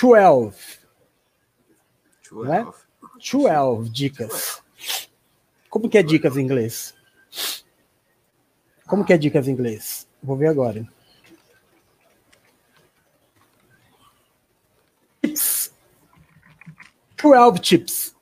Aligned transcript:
12. 0.00 0.80
12. 2.30 2.48
Né? 2.48 2.66
12 3.32 3.90
dicas. 3.90 4.62
Como 5.68 5.90
que 5.90 5.98
é 5.98 6.02
dicas 6.02 6.36
em 6.36 6.40
inglês? 6.40 6.94
Como 8.86 9.04
que 9.04 9.12
é 9.12 9.18
dicas 9.18 9.46
em 9.46 9.52
inglês? 9.52 10.08
Vou 10.22 10.36
ver 10.36 10.48
agora. 10.48 10.88
Tips. 15.22 15.74
12 17.22 17.60
tips. 17.60 18.16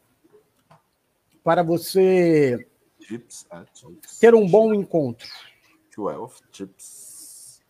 Para 1.45 1.63
você 1.63 2.67
ah, 3.51 3.65
ter 4.21 4.35
um 4.35 4.49
bom 4.49 4.75
encontro. 4.75 5.29
12 5.97 6.43
chips. 6.51 7.63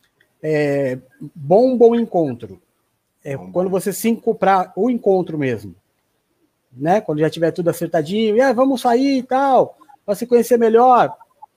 É, 0.42 0.98
bom, 1.34 1.76
bom 1.76 1.94
encontro. 1.94 2.60
É 3.24 3.36
Bom, 3.36 3.52
quando 3.52 3.68
bom. 3.68 3.78
você 3.78 3.92
se 3.92 4.14
comprar 4.16 4.72
o 4.76 4.90
encontro 4.90 5.36
mesmo. 5.36 5.74
Né? 6.72 7.00
Quando 7.00 7.20
já 7.20 7.30
tiver 7.30 7.50
tudo 7.50 7.70
acertadinho, 7.70 8.36
e, 8.36 8.40
ah, 8.40 8.52
vamos 8.52 8.80
sair 8.80 9.18
e 9.18 9.22
tal, 9.22 9.78
para 10.04 10.14
se 10.14 10.26
conhecer 10.26 10.58
melhor. 10.58 11.16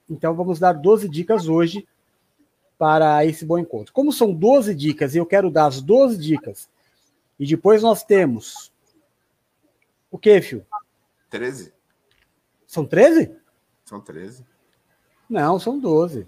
Então 0.09 0.33
vamos 0.35 0.59
dar 0.59 0.73
12 0.73 1.07
dicas 1.07 1.47
hoje 1.47 1.87
para 2.77 3.25
esse 3.25 3.45
bom 3.45 3.57
encontro. 3.57 3.93
Como 3.93 4.11
são 4.11 4.33
12 4.33 4.73
dicas 4.73 5.13
e 5.13 5.17
eu 5.19 5.25
quero 5.25 5.51
dar 5.51 5.67
as 5.67 5.81
12 5.81 6.17
dicas, 6.17 6.69
e 7.39 7.45
depois 7.45 7.81
nós 7.81 8.03
temos 8.03 8.71
o 10.11 10.17
que, 10.17 10.41
Fio? 10.41 10.65
13? 11.29 11.73
São 12.67 12.85
13? 12.85 13.33
São 13.85 14.01
13. 14.01 14.45
Não, 15.29 15.57
são 15.57 15.79
12. 15.79 16.27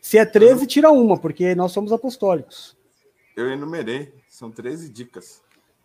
Se 0.00 0.18
é 0.18 0.26
13, 0.26 0.66
tira 0.66 0.90
uma, 0.90 1.16
porque 1.16 1.54
nós 1.54 1.70
somos 1.70 1.92
apostólicos. 1.92 2.76
Eu 3.36 3.48
enumerei. 3.48 4.12
São 4.34 4.50
13 4.50 4.90
dicas. 4.90 5.40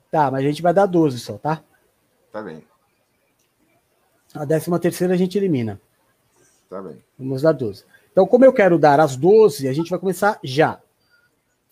Tá, 0.09 0.31
mas 0.31 0.43
a 0.43 0.47
gente 0.47 0.63
vai 0.63 0.73
dar 0.73 0.87
12 0.87 1.19
só, 1.19 1.37
tá? 1.37 1.63
Tá 2.31 2.41
bem. 2.41 2.63
A 4.33 4.43
décima 4.43 4.79
terceira 4.79 5.13
a 5.13 5.17
gente 5.17 5.37
elimina. 5.37 5.79
Tá 6.67 6.81
bem. 6.81 6.97
Vamos 7.15 7.43
dar 7.43 7.51
12. 7.51 7.85
Então, 8.11 8.25
como 8.25 8.43
eu 8.43 8.51
quero 8.51 8.79
dar 8.79 8.99
as 8.99 9.15
12, 9.15 9.67
a 9.67 9.71
gente 9.73 9.91
vai 9.91 9.99
começar 9.99 10.39
já. 10.43 10.81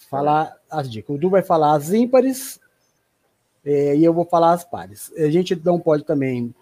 Falar 0.08 0.56
as 0.70 0.88
dicas. 0.88 1.16
O 1.16 1.18
Du 1.18 1.32
vai 1.32 1.42
falar 1.42 1.74
as 1.74 1.92
ímpares 1.92 2.60
eh, 3.66 3.96
e 3.96 4.04
eu 4.04 4.14
vou 4.14 4.26
falar 4.26 4.54
as 4.54 4.64
pares. 4.64 5.12
A 5.18 5.32
gente 5.32 5.56
não 5.56 5.80
pode 5.80 6.04
também. 6.04 6.54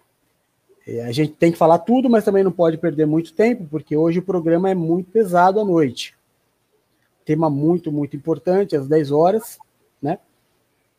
eh, 0.86 1.02
a 1.02 1.12
gente 1.12 1.34
tem 1.34 1.52
que 1.52 1.58
falar 1.58 1.80
tudo, 1.80 2.08
mas 2.08 2.24
também 2.24 2.42
não 2.42 2.52
pode 2.52 2.78
perder 2.78 3.04
muito 3.04 3.34
tempo, 3.34 3.66
porque 3.70 3.94
hoje 3.94 4.20
o 4.20 4.24
programa 4.24 4.70
é 4.70 4.74
muito 4.74 5.10
pesado 5.10 5.60
à 5.60 5.64
noite. 5.64 6.16
Tema 7.22 7.50
muito, 7.50 7.92
muito 7.92 8.16
importante, 8.16 8.74
às 8.74 8.88
10 8.88 9.10
horas, 9.10 9.58
né? 10.00 10.18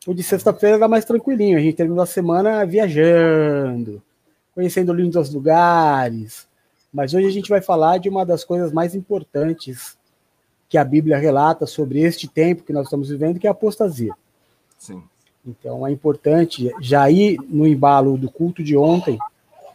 O 0.06 0.14
de 0.14 0.22
sexta-feira 0.22 0.76
era 0.76 0.88
mais 0.88 1.04
tranquilinho. 1.04 1.58
A 1.58 1.60
gente 1.60 1.76
terminou 1.76 2.02
a 2.02 2.06
semana 2.06 2.64
viajando, 2.64 4.02
conhecendo 4.54 4.92
lindos 4.92 5.32
lugares. 5.32 6.48
Mas 6.92 7.12
hoje 7.12 7.26
a 7.26 7.32
gente 7.32 7.50
vai 7.50 7.60
falar 7.60 7.98
de 7.98 8.08
uma 8.08 8.24
das 8.24 8.44
coisas 8.44 8.72
mais 8.72 8.94
importantes 8.94 9.98
que 10.68 10.78
a 10.78 10.84
Bíblia 10.84 11.18
relata 11.18 11.66
sobre 11.66 12.00
este 12.00 12.28
tempo 12.28 12.62
que 12.62 12.72
nós 12.72 12.86
estamos 12.86 13.08
vivendo, 13.08 13.38
que 13.38 13.46
é 13.46 13.50
a 13.50 13.52
apostasia. 13.52 14.14
Sim. 14.78 15.02
Então 15.46 15.86
é 15.86 15.90
importante 15.90 16.72
já 16.80 17.10
ir 17.10 17.38
no 17.48 17.66
embalo 17.66 18.18
do 18.18 18.30
culto 18.30 18.62
de 18.62 18.76
ontem, 18.76 19.18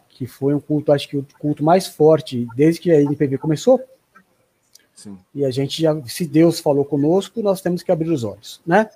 que 0.08 0.26
foi 0.26 0.54
um 0.54 0.60
culto, 0.60 0.92
acho 0.92 1.08
que 1.08 1.16
o 1.16 1.26
culto 1.38 1.64
mais 1.64 1.86
forte 1.86 2.46
desde 2.54 2.80
que 2.80 2.90
a 2.90 3.00
NPV 3.00 3.38
começou. 3.38 3.82
Sim. 4.94 5.18
E 5.34 5.44
a 5.44 5.50
gente 5.50 5.82
já, 5.82 6.00
se 6.06 6.24
Deus 6.24 6.60
falou 6.60 6.84
conosco, 6.84 7.42
nós 7.42 7.60
temos 7.60 7.82
que 7.82 7.90
abrir 7.90 8.10
os 8.10 8.22
olhos, 8.22 8.60
né? 8.64 8.88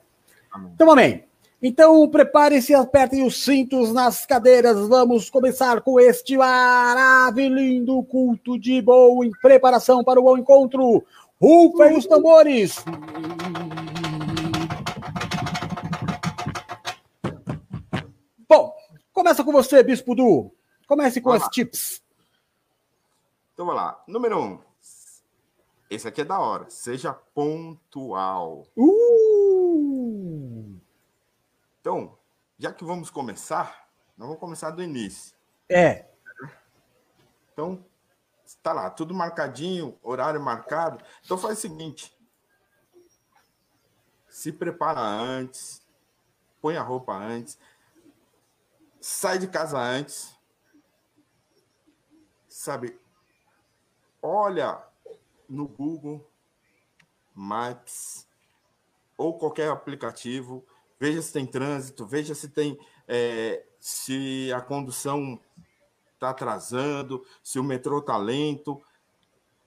Amém. 0.52 0.72
Então, 0.74 0.90
amém. 0.90 1.28
Então, 1.60 2.08
preparem-se, 2.08 2.72
apertem 2.72 3.26
os 3.26 3.42
cintos 3.42 3.92
nas 3.92 4.24
cadeiras. 4.24 4.86
Vamos 4.86 5.28
começar 5.28 5.80
com 5.80 5.98
este 5.98 6.36
maravilhoso 6.36 8.04
culto 8.04 8.56
de 8.56 8.80
boa 8.80 9.26
em 9.26 9.30
preparação 9.42 10.04
para 10.04 10.20
o 10.20 10.22
bom 10.22 10.38
encontro. 10.38 11.04
Rufem 11.40 11.96
os 11.96 12.06
tambores. 12.06 12.84
Bom, 18.48 18.72
começa 19.12 19.42
com 19.42 19.50
você, 19.50 19.82
Bispo 19.82 20.14
Du. 20.14 20.52
Comece 20.86 21.20
com 21.20 21.30
Vamos 21.30 21.44
as 21.44 21.50
tips. 21.50 22.00
Então 23.52 23.66
vamos 23.66 23.82
lá. 23.82 24.00
Número 24.06 24.38
1. 24.38 24.42
Um. 24.44 24.58
Esse 25.90 26.06
aqui 26.06 26.20
é 26.20 26.24
da 26.24 26.38
hora. 26.38 26.66
Seja 26.68 27.12
pontual. 27.34 28.64
Uh! 28.76 29.17
Então, 31.88 32.18
já 32.58 32.70
que 32.70 32.84
vamos 32.84 33.08
começar, 33.08 33.88
nós 34.14 34.28
vamos 34.28 34.38
começar 34.38 34.70
do 34.72 34.82
início. 34.82 35.34
É, 35.70 36.06
Então, 37.50 37.82
está 38.44 38.74
lá, 38.74 38.90
tudo 38.90 39.14
marcadinho, 39.14 39.98
horário 40.02 40.38
marcado. 40.38 41.02
Então 41.24 41.38
faz 41.38 41.56
o 41.56 41.60
seguinte: 41.62 42.14
se 44.28 44.52
prepara 44.52 45.00
antes, 45.00 45.80
põe 46.60 46.76
a 46.76 46.82
roupa 46.82 47.14
antes, 47.14 47.58
sai 49.00 49.38
de 49.38 49.48
casa 49.48 49.78
antes, 49.78 50.36
sabe? 52.46 53.00
Olha 54.20 54.86
no 55.48 55.66
Google 55.66 56.30
Maps 57.34 58.28
ou 59.16 59.38
qualquer 59.38 59.70
aplicativo, 59.70 60.62
veja 60.98 61.22
se 61.22 61.32
tem 61.32 61.46
trânsito, 61.46 62.06
veja 62.06 62.34
se 62.34 62.48
tem 62.48 62.78
é, 63.06 63.64
se 63.78 64.52
a 64.54 64.60
condução 64.60 65.40
está 66.14 66.30
atrasando, 66.30 67.24
se 67.42 67.58
o 67.58 67.64
metrô 67.64 67.98
está 67.98 68.16
lento. 68.16 68.80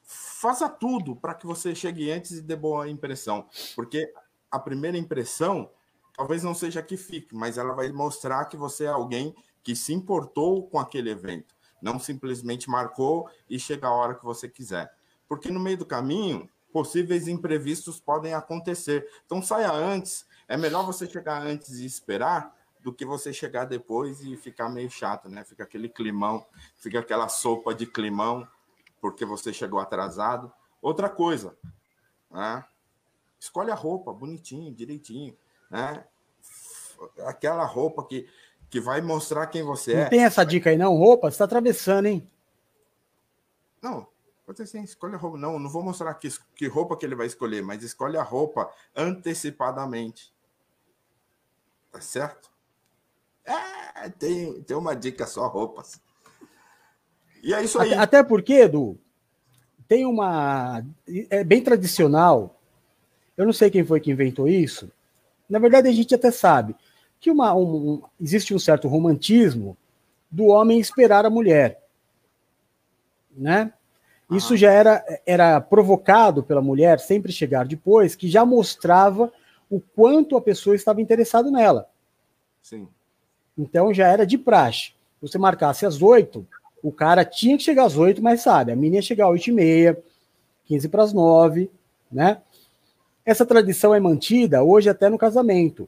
Faça 0.03 0.68
tudo 0.68 1.16
para 1.16 1.34
que 1.34 1.46
você 1.46 1.74
chegue 1.74 2.12
antes 2.12 2.31
e 2.31 2.41
dê 2.41 2.56
boa 2.56 2.90
impressão, 2.90 3.47
porque 3.75 4.12
a 4.50 4.59
primeira 4.59 4.97
impressão 4.97 5.70
talvez 6.16 6.44
não 6.44 6.53
seja 6.53 6.84
que 6.84 6.97
fique, 6.97 7.34
mas 7.34 7.58
ela 7.58 7.74
vai 7.74 7.91
mostrar 7.91 8.46
que 8.46 8.58
você 8.58 8.84
é 8.84 8.90
alguém 8.90 9.34
que 9.64 9.75
se 9.75 9.94
importou 9.94 10.68
com 10.68 10.80
aquele 10.80 11.09
evento, 11.09 11.56
não 11.81 11.97
simplesmente 12.00 12.70
marcou 12.70 13.30
e 13.50 13.58
chega 13.58 13.88
a 13.88 13.94
hora 13.94 14.16
que 14.16 14.25
você 14.25 14.50
quiser. 14.50 14.91
Porque 15.28 15.50
no 15.50 15.59
meio 15.59 15.78
do 15.78 15.86
caminho, 15.86 16.50
possíveis 16.72 17.28
imprevistos 17.28 18.00
podem 18.00 18.34
acontecer. 18.34 19.08
Então 19.25 19.41
saia 19.41 19.72
antes. 19.72 20.25
É 20.52 20.58
melhor 20.58 20.86
você 20.86 21.08
chegar 21.08 21.42
antes 21.42 21.80
e 21.80 21.86
esperar 21.86 22.54
do 22.82 22.92
que 22.92 23.06
você 23.06 23.32
chegar 23.32 23.64
depois 23.64 24.22
e 24.22 24.36
ficar 24.36 24.68
meio 24.68 24.90
chato, 24.90 25.30
né? 25.30 25.46
Fica 25.46 25.64
aquele 25.64 25.88
climão, 25.88 26.46
fica 26.76 27.00
aquela 27.00 27.30
sopa 27.30 27.74
de 27.74 27.86
climão 27.86 28.46
porque 29.00 29.24
você 29.24 29.54
chegou 29.54 29.80
atrasado. 29.80 30.52
Outra 30.82 31.10
coisa, 31.10 31.56
né? 32.30 32.66
Escolhe 33.40 33.72
a 33.72 33.76
roupa 33.76 34.12
bonitinho, 34.12 34.76
direitinho, 34.76 35.38
né? 35.70 36.04
Aquela 37.20 37.64
roupa 37.64 38.04
que, 38.06 38.28
que 38.70 38.82
vai 38.82 39.00
mostrar 39.00 39.48
quem 39.48 39.64
você 39.64 39.94
não 39.94 40.02
é. 40.02 40.10
tem 40.10 40.26
essa 40.26 40.44
dica 40.44 40.70
aí 40.70 40.78
não, 40.78 40.98
roupa? 40.98 41.32
Você 41.32 41.36
está 41.36 41.46
atravessando, 41.46 42.08
hein? 42.08 42.30
Não, 43.82 44.06
pode 44.46 44.58
ser 44.58 44.64
assim, 44.64 44.84
escolhe 44.84 45.16
a 45.16 45.18
roupa. 45.18 45.38
Não, 45.38 45.58
não 45.58 45.70
vou 45.70 45.82
mostrar 45.82 46.14
que, 46.16 46.28
que 46.58 46.68
roupa 46.68 46.98
que 46.98 47.06
ele 47.06 47.16
vai 47.16 47.28
escolher, 47.28 47.64
mas 47.64 47.84
escolhe 47.84 48.18
a 48.18 48.22
roupa 48.22 48.70
antecipadamente. 48.94 50.30
Tá 51.91 52.00
certo? 52.00 52.50
É, 53.46 54.09
tem, 54.09 54.62
tem 54.63 54.78
uma 54.78 54.96
dica 54.96 55.25
só, 55.25 55.47
roupas. 55.47 56.00
E 57.44 57.53
é 57.53 57.63
isso 57.63 57.79
aí. 57.79 57.94
Até, 57.94 58.02
até 58.02 58.24
porque, 58.24 58.53
Edu, 58.53 58.97
tem 59.88 60.06
uma. 60.06 60.84
É 61.29 61.44
bem 61.44 61.62
tradicional. 61.62 62.57
Eu 63.35 63.46
não 63.46 63.53
sei 63.53 63.69
quem 63.69 63.84
foi 63.84 64.00
que 64.00 64.12
inventou 64.12 64.47
isso. 64.47 64.91
Na 65.50 65.59
verdade, 65.59 65.88
a 65.88 65.91
gente 65.91 66.13
até 66.16 66.31
sabe 66.31 66.75
que 67.19 67.29
uma, 67.29 67.53
um, 67.53 68.02
existe 68.20 68.53
um 68.53 68.59
certo 68.59 68.87
romantismo 68.87 69.78
do 70.29 70.46
homem 70.46 70.79
esperar 70.79 71.26
a 71.26 71.29
mulher. 71.29 71.84
Né? 73.35 73.73
Isso 74.32 74.53
Aham. 74.53 74.58
já 74.58 74.72
era, 74.72 75.22
era 75.26 75.59
provocado 75.59 76.41
pela 76.41 76.61
mulher 76.61 76.99
sempre 76.99 77.32
chegar 77.32 77.66
depois, 77.66 78.16
que 78.16 78.29
já 78.29 78.46
mostrava 78.46 79.32
o 79.72 79.79
quanto 79.79 80.35
a 80.35 80.41
pessoa 80.41 80.76
estava 80.76 81.02
interessada 81.02 81.50
nela. 81.50 81.88
Sim. 82.62 82.88
Então 83.58 83.94
já 83.94 84.06
era 84.06 84.26
de 84.26 84.38
praxe. 84.38 84.91
Você 85.22 85.38
marcasse 85.38 85.85
às 85.85 86.02
oito, 86.02 86.46
o 86.84 86.91
cara 86.91 87.23
tinha 87.23 87.58
que 87.58 87.64
chegar 87.64 87.85
às 87.85 87.96
oito, 87.96 88.22
mas 88.22 88.41
sabe, 88.41 88.73
a 88.73 88.76
menina 88.76 88.97
ia 88.97 89.02
chegar 89.02 89.26
às 89.26 89.32
oito 89.32 89.47
e 89.47 89.53
meia, 89.53 90.03
15 90.66 90.90
para 90.90 91.03
as 91.03 91.14
nove, 91.14 91.72
né? 92.12 92.41
Essa 93.26 93.46
tradição 93.46 93.96
é 93.96 94.00
mantida 94.00 94.62
hoje 94.62 94.90
até 94.90 95.08
no 95.08 95.18
casamento. 95.18 95.88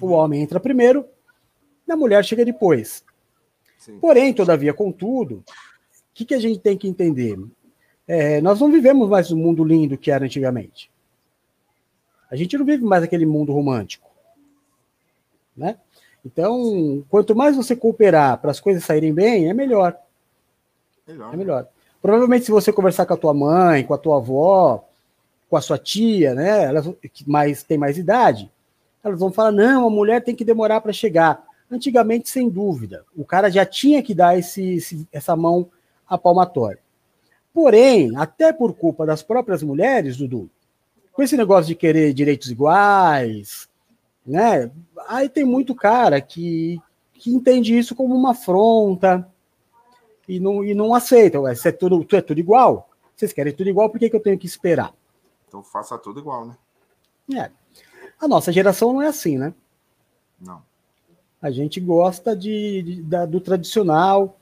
O 0.00 0.08
homem 0.08 0.42
entra 0.42 0.60
primeiro, 0.60 1.06
a 1.88 1.96
mulher 1.96 2.22
chega 2.24 2.44
depois. 2.44 3.02
Sim. 3.78 3.98
Porém, 3.98 4.34
todavia, 4.34 4.74
contudo, 4.74 5.36
o 5.36 5.44
que, 6.12 6.26
que 6.26 6.34
a 6.34 6.38
gente 6.38 6.58
tem 6.58 6.76
que 6.76 6.88
entender? 6.88 7.38
É, 8.06 8.40
nós 8.42 8.60
não 8.60 8.70
vivemos 8.70 9.08
mais 9.08 9.30
o 9.30 9.36
mundo 9.36 9.64
lindo 9.64 9.96
que 9.96 10.10
era 10.10 10.26
antigamente. 10.26 10.90
A 12.30 12.36
gente 12.36 12.56
não 12.56 12.64
vive 12.64 12.84
mais 12.84 13.02
aquele 13.02 13.26
mundo 13.26 13.52
romântico. 13.52 14.08
né? 15.56 15.76
Então, 16.24 17.04
quanto 17.08 17.34
mais 17.34 17.56
você 17.56 17.74
cooperar 17.74 18.38
para 18.38 18.50
as 18.50 18.60
coisas 18.60 18.84
saírem 18.84 19.14
bem, 19.14 19.48
é 19.48 19.54
melhor. 19.54 19.96
melhor. 21.06 21.34
É 21.34 21.36
melhor. 21.36 21.68
Provavelmente, 22.02 22.44
se 22.44 22.50
você 22.50 22.72
conversar 22.72 23.06
com 23.06 23.14
a 23.14 23.16
tua 23.16 23.34
mãe, 23.34 23.84
com 23.84 23.94
a 23.94 23.98
tua 23.98 24.18
avó, 24.18 24.84
com 25.48 25.56
a 25.56 25.60
sua 25.60 25.78
tia, 25.78 26.34
né, 26.34 26.64
elas 26.64 26.86
que 27.12 27.28
mais 27.28 27.62
tem 27.62 27.78
mais 27.78 27.96
idade, 27.98 28.50
elas 29.02 29.18
vão 29.18 29.32
falar: 29.32 29.52
não, 29.52 29.86
a 29.86 29.90
mulher 29.90 30.22
tem 30.22 30.34
que 30.34 30.44
demorar 30.44 30.80
para 30.80 30.92
chegar. 30.92 31.42
Antigamente, 31.70 32.30
sem 32.30 32.48
dúvida, 32.48 33.04
o 33.16 33.24
cara 33.24 33.50
já 33.50 33.64
tinha 33.64 34.02
que 34.02 34.14
dar 34.14 34.38
esse, 34.38 34.76
esse, 34.76 35.06
essa 35.12 35.36
mão 35.36 35.68
à 36.08 36.16
palmatória. 36.16 36.80
Porém, 37.52 38.16
até 38.16 38.52
por 38.52 38.74
culpa 38.74 39.04
das 39.04 39.22
próprias 39.22 39.62
mulheres, 39.62 40.16
Dudu, 40.16 40.48
com 41.18 41.22
esse 41.24 41.36
negócio 41.36 41.66
de 41.66 41.74
querer 41.74 42.14
direitos 42.14 42.48
iguais, 42.48 43.68
né? 44.24 44.70
Aí 45.08 45.28
tem 45.28 45.44
muito 45.44 45.74
cara 45.74 46.20
que, 46.20 46.80
que 47.12 47.34
entende 47.34 47.76
isso 47.76 47.92
como 47.96 48.14
uma 48.14 48.30
afronta 48.30 49.28
e 50.28 50.38
não, 50.38 50.62
e 50.62 50.74
não 50.74 50.94
aceita. 50.94 51.40
Ué, 51.40 51.56
se 51.56 51.70
é 51.70 51.72
tudo, 51.72 52.06
é 52.12 52.20
tudo 52.20 52.38
igual, 52.38 52.88
vocês 53.16 53.32
querem 53.32 53.52
tudo 53.52 53.68
igual, 53.68 53.90
por 53.90 53.98
que, 53.98 54.08
que 54.08 54.14
eu 54.14 54.22
tenho 54.22 54.38
que 54.38 54.46
esperar? 54.46 54.94
Então 55.48 55.60
faça 55.60 55.98
tudo 55.98 56.20
igual, 56.20 56.46
né? 56.46 56.56
É. 57.36 57.50
A 58.20 58.28
nossa 58.28 58.52
geração 58.52 58.92
não 58.92 59.02
é 59.02 59.08
assim, 59.08 59.36
né? 59.36 59.52
Não. 60.40 60.62
A 61.42 61.50
gente 61.50 61.80
gosta 61.80 62.36
de, 62.36 62.80
de 62.82 63.02
da, 63.02 63.26
do 63.26 63.40
tradicional, 63.40 64.38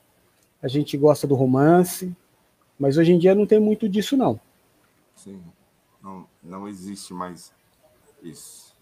a 0.63 0.69
gente 0.69 0.95
gosta 0.99 1.27
do 1.27 1.35
romance, 1.35 2.15
mas 2.79 2.99
hoje 2.99 3.13
em 3.15 3.19
dia 3.19 3.35
não 3.35 3.47
tem 3.47 3.59
muito 3.59 3.89
disso, 3.89 4.15
não. 4.15 4.39
Sim, 5.15 5.41
não, 6.07 6.29
não 6.41 6.69
existe 6.69 7.13
mais 7.13 7.53
isso. 8.23 8.77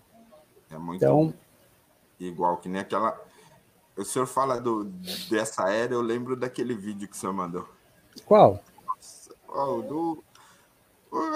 É 0.71 0.77
muito 0.77 1.03
então, 1.03 1.33
igual 2.21 2.59
que 2.59 2.69
nem 2.69 2.83
aquela. 2.83 3.19
O 3.97 4.05
senhor 4.05 4.27
fala 4.27 4.61
do, 4.61 4.85
dessa 5.31 5.71
era, 5.71 5.95
eu 5.95 6.03
lembro 6.03 6.37
daquele 6.37 6.75
vídeo 6.75 7.09
que 7.09 7.15
o 7.15 7.19
senhor 7.19 7.33
mandou. 7.33 7.67
Qual? 8.27 8.63
Oh, 9.49 9.81
do, 9.83 10.25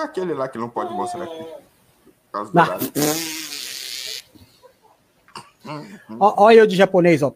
aquele 0.02 0.35
lá 0.35 0.49
que 0.49 0.58
não 0.58 0.69
pode 0.69 0.93
mostrar 0.93 1.25
aqui. 1.25 1.44
Por 1.44 2.32
causa 2.32 2.52
do 2.52 2.58
Olha 6.20 6.58
eu 6.58 6.67
de 6.67 6.76
japonês, 6.76 7.23
ó. 7.23 7.34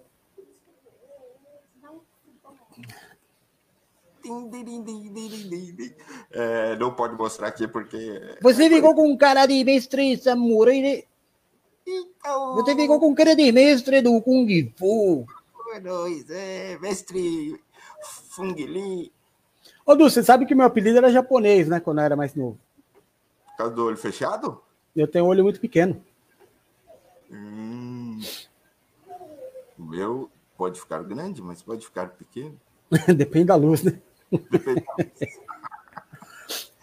É, 6.83 6.85
não 6.85 6.93
pode 6.93 7.15
mostrar 7.17 7.47
aqui 7.47 7.69
porque. 7.69 8.37
Você 8.43 8.69
ficou 8.69 8.95
com 8.95 9.17
cara 9.17 9.47
de 9.47 9.63
mestre 9.63 10.17
samurai. 10.17 11.05
Então... 11.87 12.55
Você 12.57 12.75
ficou 12.75 12.99
com 12.99 13.15
cara 13.15 13.37
de 13.37 13.53
mestre 13.53 14.03
do 14.03 14.21
Kung 14.21 14.73
Fu. 14.77 15.25
Dois, 15.83 16.29
é, 16.29 16.79
mestre 16.81 17.59
Fung 18.03 18.55
Li. 18.55 19.13
Ô, 19.87 19.95
Du, 19.95 20.11
você 20.11 20.23
sabe 20.23 20.45
que 20.45 20.55
meu 20.55 20.67
apelido 20.67 20.99
era 20.99 21.11
japonês, 21.11 21.69
né? 21.69 21.81
Quando 21.81 21.99
eu 21.99 22.05
era 22.05 22.17
mais 22.17 22.35
novo. 22.35 22.59
Por 23.47 23.57
causa 23.57 23.75
do 23.75 23.87
olho 23.87 23.97
fechado? 23.97 24.61
Eu 24.95 25.09
tenho 25.09 25.25
um 25.25 25.29
olho 25.29 25.45
muito 25.45 25.61
pequeno. 25.61 26.03
Hum. 27.31 28.21
O 29.79 29.83
meu 29.83 30.31
pode 30.59 30.79
ficar 30.79 31.03
grande, 31.03 31.41
mas 31.41 31.63
pode 31.63 31.87
ficar 31.87 32.09
pequeno. 32.11 32.59
Depende 33.17 33.47
da 33.47 33.57
luz, 33.57 33.83
né? 33.83 33.99
Depende 34.51 34.85
da 34.85 34.95
luz. 34.99 35.39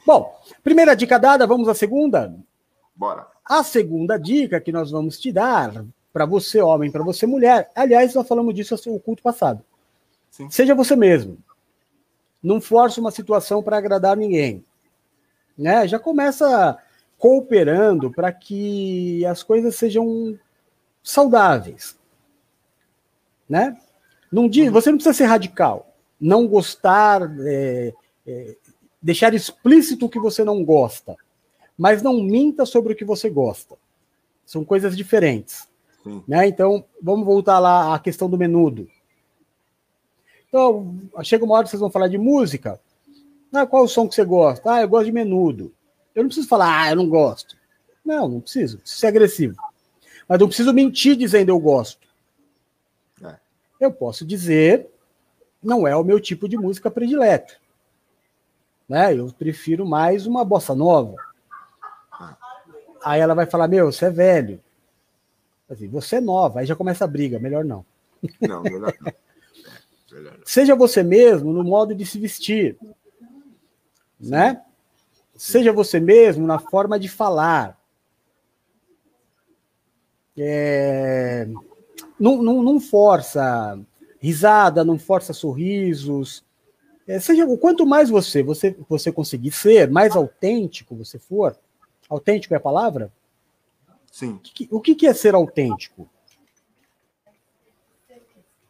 Bom, 0.09 0.35
primeira 0.63 0.95
dica 0.95 1.19
dada, 1.19 1.45
vamos 1.45 1.67
à 1.67 1.75
segunda? 1.75 2.35
Bora. 2.95 3.27
A 3.45 3.63
segunda 3.63 4.17
dica 4.17 4.59
que 4.59 4.71
nós 4.71 4.89
vamos 4.89 5.19
te 5.19 5.31
dar, 5.31 5.85
para 6.11 6.25
você 6.25 6.59
homem, 6.59 6.91
para 6.91 7.03
você 7.03 7.27
mulher, 7.27 7.69
aliás, 7.75 8.15
nós 8.15 8.27
falamos 8.27 8.55
disso 8.55 8.75
no 8.87 8.99
culto 8.99 9.21
passado. 9.21 9.63
Sim. 10.31 10.49
Seja 10.49 10.73
você 10.73 10.95
mesmo. 10.95 11.37
Não 12.41 12.59
force 12.59 12.99
uma 12.99 13.11
situação 13.11 13.61
para 13.61 13.77
agradar 13.77 14.17
ninguém. 14.17 14.65
Né? 15.55 15.87
Já 15.87 15.99
começa 15.99 16.75
cooperando 17.15 18.09
para 18.09 18.31
que 18.31 19.23
as 19.27 19.43
coisas 19.43 19.75
sejam 19.75 20.39
saudáveis. 21.03 21.99
Né? 23.47 23.77
Não 24.31 24.49
diz, 24.49 24.65
uhum. 24.65 24.73
você 24.73 24.89
não 24.89 24.97
precisa 24.97 25.13
ser 25.15 25.25
radical, 25.25 25.93
não 26.19 26.47
gostar, 26.47 27.29
é, 27.45 27.93
é, 28.25 28.57
deixar 29.01 29.33
explícito 29.33 30.05
o 30.05 30.09
que 30.09 30.19
você 30.19 30.43
não 30.43 30.63
gosta, 30.63 31.15
mas 31.77 32.01
não 32.01 32.21
minta 32.21 32.65
sobre 32.65 32.93
o 32.93 32.95
que 32.95 33.05
você 33.05 33.29
gosta. 33.29 33.75
São 34.45 34.65
coisas 34.65 34.97
diferentes. 34.97 35.67
Né? 36.27 36.47
Então, 36.47 36.83
vamos 37.01 37.25
voltar 37.25 37.59
lá 37.59 37.93
à 37.93 37.99
questão 37.99 38.29
do 38.29 38.37
menudo. 38.37 38.89
Então, 40.47 40.97
chega 41.23 41.45
uma 41.45 41.55
hora 41.55 41.63
que 41.63 41.69
vocês 41.69 41.79
vão 41.79 41.91
falar 41.91 42.07
de 42.07 42.17
música. 42.17 42.79
Ah, 43.53 43.65
qual 43.65 43.83
o 43.83 43.87
som 43.87 44.07
que 44.07 44.15
você 44.15 44.25
gosta? 44.25 44.73
Ah, 44.73 44.81
eu 44.81 44.89
gosto 44.89 45.05
de 45.05 45.11
menudo. 45.11 45.71
Eu 46.15 46.23
não 46.23 46.27
preciso 46.27 46.47
falar, 46.47 46.83
ah, 46.83 46.89
eu 46.91 46.95
não 46.95 47.07
gosto. 47.07 47.55
Não, 48.03 48.27
não 48.27 48.41
preciso. 48.41 48.79
Preciso 48.79 48.99
ser 48.99 49.07
agressivo. 49.07 49.55
Mas 50.27 50.39
não 50.39 50.47
preciso 50.47 50.73
mentir 50.73 51.15
dizendo 51.15 51.49
eu 51.49 51.59
gosto. 51.59 52.07
É. 53.23 53.35
Eu 53.79 53.91
posso 53.91 54.25
dizer, 54.25 54.87
não 55.61 55.87
é 55.87 55.95
o 55.95 56.03
meu 56.03 56.19
tipo 56.19 56.49
de 56.49 56.57
música 56.57 56.89
predileto. 56.89 57.59
Né? 58.89 59.15
Eu 59.15 59.31
prefiro 59.31 59.85
mais 59.85 60.25
uma 60.25 60.43
bossa 60.43 60.73
nova. 60.73 61.15
Aí 63.03 63.21
ela 63.21 63.35
vai 63.35 63.45
falar, 63.45 63.67
meu, 63.67 63.91
você 63.91 64.05
é 64.05 64.09
velho. 64.09 64.59
Assim, 65.69 65.87
você 65.87 66.15
é 66.15 66.21
nova, 66.21 66.59
aí 66.59 66.65
já 66.65 66.75
começa 66.75 67.05
a 67.05 67.07
briga, 67.07 67.39
melhor 67.39 67.63
não. 67.63 67.85
Não, 68.41 68.63
melhor 68.63 68.93
não. 68.99 69.13
Seja 70.43 70.75
você 70.75 71.03
mesmo 71.03 71.53
no 71.53 71.63
modo 71.63 71.93
de 71.93 72.03
se 72.03 72.19
vestir, 72.19 72.75
Sim. 74.19 74.31
né? 74.31 74.63
Seja 75.35 75.71
você 75.71 75.99
mesmo 75.99 76.47
na 76.47 76.57
forma 76.57 76.99
de 76.99 77.07
falar. 77.07 77.79
É... 80.35 81.47
Não, 82.19 82.41
não, 82.41 82.63
não, 82.63 82.79
força 82.79 83.79
risada, 84.19 84.83
não 84.83 84.97
força 84.97 85.31
sorrisos. 85.31 86.43
É, 87.09 87.19
seja 87.19 87.43
quanto 87.57 87.87
mais 87.87 88.07
você, 88.07 88.43
você 88.43 88.75
você 88.87 89.11
conseguir 89.11 89.51
ser, 89.51 89.89
mais 89.89 90.15
autêntico 90.15 90.95
você 90.95 91.17
for. 91.17 91.57
Autêntico 92.07 92.53
é 92.53 92.57
a 92.57 92.59
palavra? 92.59 93.11
Sim. 94.11 94.33
O 94.33 94.39
que, 94.39 94.67
o 94.71 94.79
que 94.79 95.07
é 95.07 95.13
ser 95.13 95.33
autêntico? 95.33 96.07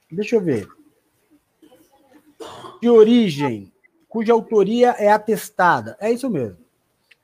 Deixa 0.10 0.38
eu 0.38 0.42
ver 0.42 0.68
de 2.82 2.90
origem, 2.90 3.70
cuja 4.08 4.32
autoria 4.32 4.92
é 4.92 5.10
atestada. 5.10 5.98
É 6.00 6.10
isso 6.10 6.30
mesmo. 6.30 6.58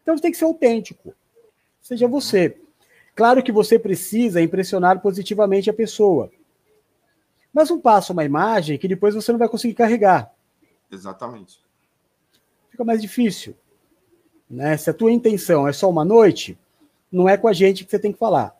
Então 0.01 0.17
você 0.17 0.21
tem 0.21 0.31
que 0.31 0.37
ser 0.37 0.43
autêntico. 0.43 1.15
Seja 1.81 2.09
você. 2.09 2.57
Claro 3.15 3.41
que 3.41 3.53
você 3.53 3.79
precisa 3.79 4.41
impressionar 4.41 4.99
positivamente 4.99 5.69
a 5.69 5.73
pessoa. 5.73 6.29
Mas 7.53 7.69
não 7.69 7.79
passa 7.79 8.11
uma 8.11 8.25
imagem 8.25 8.77
que 8.77 8.87
depois 8.89 9.15
você 9.15 9.31
não 9.31 9.39
vai 9.39 9.47
conseguir 9.47 9.75
carregar. 9.75 10.34
Exatamente. 10.91 11.59
Fica 12.69 12.83
mais 12.83 13.01
difícil. 13.01 13.55
Né? 14.49 14.77
Se 14.77 14.89
a 14.89 14.93
tua 14.93 15.11
intenção 15.11 15.67
é 15.67 15.73
só 15.73 15.89
uma 15.89 16.05
noite, 16.05 16.57
não 17.11 17.27
é 17.27 17.37
com 17.37 17.47
a 17.47 17.53
gente 17.53 17.83
que 17.83 17.91
você 17.91 17.99
tem 17.99 18.11
que 18.11 18.19
falar. 18.19 18.55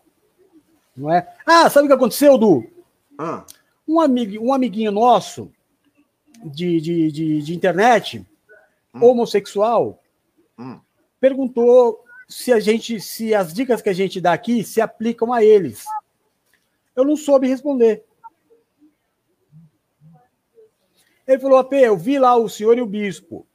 Não 0.95 1.11
é? 1.11 1.27
Ah, 1.45 1.69
sabe 1.69 1.85
o 1.85 1.89
que 1.89 1.93
aconteceu, 1.93 2.37
Du? 2.37 2.65
Ah. 3.17 3.45
Um, 3.87 3.99
amigo, 3.99 4.43
um 4.43 4.53
amiguinho 4.53 4.91
nosso 4.91 5.51
de, 6.43 6.79
de, 6.79 7.11
de, 7.11 7.41
de 7.41 7.55
internet, 7.55 8.25
hum. 8.93 9.03
homossexual, 9.03 10.01
hum. 10.57 10.79
perguntou 11.19 12.03
se 12.27 12.51
a 12.51 12.59
gente, 12.59 12.99
se 12.99 13.35
as 13.35 13.53
dicas 13.53 13.81
que 13.81 13.89
a 13.89 13.93
gente 13.93 14.19
dá 14.19 14.33
aqui 14.33 14.63
se 14.63 14.81
aplicam 14.81 15.31
a 15.31 15.43
eles. 15.43 15.83
Eu 16.95 17.03
não 17.03 17.15
soube 17.15 17.47
responder. 17.47 18.03
Ele 21.27 21.39
falou, 21.39 21.57
AP, 21.57 21.73
eu 21.73 21.97
vi 21.97 22.19
lá 22.19 22.35
o 22.35 22.47
senhor 22.47 22.77
e 22.77 22.81
o 22.81 22.85
bispo, 22.85 23.47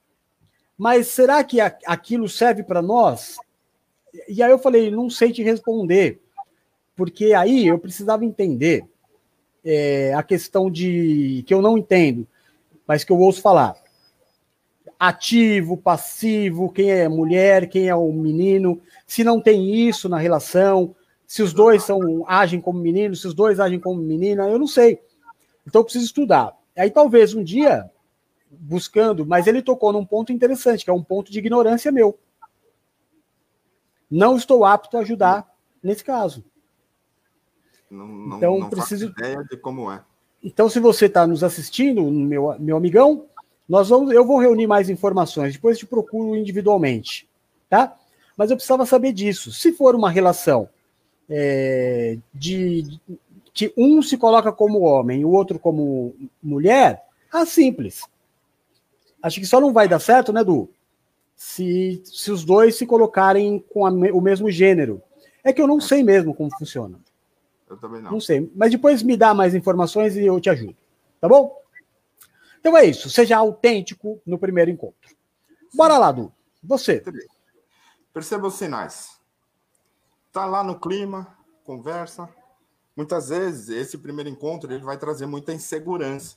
mas 0.76 1.08
será 1.08 1.44
que 1.44 1.60
aquilo 1.60 2.28
serve 2.28 2.62
para 2.62 2.82
nós? 2.82 3.36
E 4.28 4.42
aí 4.42 4.50
eu 4.50 4.58
falei, 4.58 4.90
não 4.90 5.08
sei 5.08 5.32
te 5.32 5.42
responder, 5.42 6.20
porque 6.96 7.32
aí 7.32 7.66
eu 7.66 7.78
precisava 7.78 8.24
entender 8.24 8.84
é, 9.64 10.12
a 10.14 10.22
questão 10.22 10.70
de 10.70 11.44
que 11.46 11.54
eu 11.54 11.62
não 11.62 11.78
entendo 11.78 12.26
mas 12.90 13.04
que 13.04 13.12
eu 13.12 13.20
ouço 13.20 13.40
falar. 13.40 13.76
Ativo, 14.98 15.76
passivo, 15.76 16.72
quem 16.72 16.90
é 16.90 17.08
mulher, 17.08 17.68
quem 17.68 17.88
é 17.88 17.94
o 17.94 18.12
menino, 18.12 18.82
se 19.06 19.22
não 19.22 19.40
tem 19.40 19.88
isso 19.88 20.08
na 20.08 20.18
relação, 20.18 20.92
se 21.24 21.40
os 21.40 21.52
dois 21.52 21.84
são 21.84 22.24
agem 22.26 22.60
como 22.60 22.80
menino, 22.80 23.14
se 23.14 23.28
os 23.28 23.32
dois 23.32 23.60
agem 23.60 23.78
como 23.78 24.02
menina, 24.02 24.48
eu 24.48 24.58
não 24.58 24.66
sei. 24.66 24.98
Então 25.64 25.82
eu 25.82 25.84
preciso 25.84 26.04
estudar. 26.04 26.52
Aí 26.80 26.90
talvez 26.90 27.34
um 27.34 27.44
dia, 27.44 27.90
buscando, 28.50 29.26
mas 29.26 29.46
ele 29.46 29.60
tocou 29.60 29.92
num 29.92 30.04
ponto 30.04 30.32
interessante, 30.32 30.82
que 30.82 30.90
é 30.90 30.94
um 30.94 31.02
ponto 31.02 31.30
de 31.30 31.38
ignorância 31.38 31.92
meu. 31.92 32.18
Não 34.10 34.36
estou 34.36 34.64
apto 34.64 34.96
a 34.96 35.00
ajudar 35.00 35.46
nesse 35.82 36.02
caso. 36.02 36.42
Não, 37.90 38.36
então, 38.36 38.58
não 38.58 38.70
preciso... 38.70 39.06
ideia 39.06 39.44
de 39.44 39.56
como 39.58 39.92
é. 39.92 40.02
Então, 40.42 40.70
se 40.70 40.80
você 40.80 41.04
está 41.04 41.26
nos 41.26 41.44
assistindo, 41.44 42.02
meu, 42.10 42.58
meu 42.58 42.78
amigão, 42.78 43.26
nós 43.68 43.90
vamos, 43.90 44.12
eu 44.12 44.24
vou 44.24 44.38
reunir 44.38 44.66
mais 44.66 44.88
informações, 44.88 45.52
depois 45.52 45.78
te 45.78 45.84
procuro 45.86 46.34
individualmente, 46.34 47.28
tá? 47.68 47.94
Mas 48.38 48.50
eu 48.50 48.56
precisava 48.56 48.86
saber 48.86 49.12
disso. 49.12 49.52
Se 49.52 49.70
for 49.72 49.94
uma 49.94 50.10
relação 50.10 50.66
é, 51.28 52.16
de 52.32 52.98
que 53.52 53.72
um 53.76 54.02
se 54.02 54.16
coloca 54.16 54.52
como 54.52 54.80
homem 54.80 55.20
e 55.20 55.24
o 55.24 55.30
outro 55.30 55.58
como 55.58 56.14
mulher, 56.42 57.04
ah, 57.32 57.46
simples. 57.46 58.08
Acho 59.22 59.40
que 59.40 59.46
só 59.46 59.60
não 59.60 59.72
vai 59.72 59.88
dar 59.88 60.00
certo, 60.00 60.32
né, 60.32 60.42
Du? 60.42 60.68
Se, 61.36 62.02
se 62.04 62.30
os 62.30 62.44
dois 62.44 62.76
se 62.76 62.86
colocarem 62.86 63.64
com 63.72 63.86
a, 63.86 63.90
o 63.90 64.20
mesmo 64.20 64.50
gênero. 64.50 65.02
É 65.42 65.52
que 65.52 65.60
eu 65.60 65.66
não 65.66 65.80
sei 65.80 66.02
mesmo 66.02 66.34
como 66.34 66.50
funciona. 66.56 66.98
Eu 67.68 67.76
também 67.76 68.02
não. 68.02 68.12
Não 68.12 68.20
sei. 68.20 68.50
Mas 68.54 68.70
depois 68.70 69.02
me 69.02 69.16
dá 69.16 69.32
mais 69.32 69.54
informações 69.54 70.16
e 70.16 70.24
eu 70.24 70.40
te 70.40 70.50
ajudo. 70.50 70.76
Tá 71.20 71.28
bom? 71.28 71.58
Então 72.58 72.76
é 72.76 72.84
isso. 72.84 73.08
Seja 73.08 73.38
autêntico 73.38 74.20
no 74.26 74.38
primeiro 74.38 74.70
encontro. 74.70 75.16
Bora 75.74 75.96
lá, 75.96 76.12
Du. 76.12 76.32
Você. 76.62 77.02
Perceba 78.12 78.48
os 78.48 78.54
sinais. 78.54 79.18
Tá 80.32 80.44
lá 80.44 80.62
no 80.62 80.78
clima, 80.78 81.36
conversa. 81.64 82.28
Muitas 83.00 83.30
vezes 83.30 83.70
esse 83.70 83.96
primeiro 83.96 84.28
encontro 84.28 84.70
ele 84.70 84.84
vai 84.84 84.98
trazer 84.98 85.24
muita 85.24 85.54
insegurança, 85.54 86.36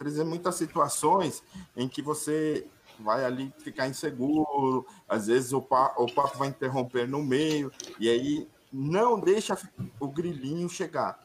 trazer 0.00 0.24
muitas 0.24 0.56
situações 0.56 1.44
em 1.76 1.88
que 1.88 2.02
você 2.02 2.66
vai 2.98 3.24
ali 3.24 3.54
ficar 3.58 3.86
inseguro, 3.86 4.84
às 5.08 5.28
vezes 5.28 5.52
o, 5.52 5.62
pa, 5.62 5.94
o 5.96 6.12
papo 6.12 6.38
vai 6.38 6.48
interromper 6.48 7.06
no 7.06 7.22
meio, 7.22 7.70
e 8.00 8.10
aí 8.10 8.48
não 8.72 9.20
deixa 9.20 9.56
o 10.00 10.08
grilinho 10.08 10.68
chegar. 10.68 11.24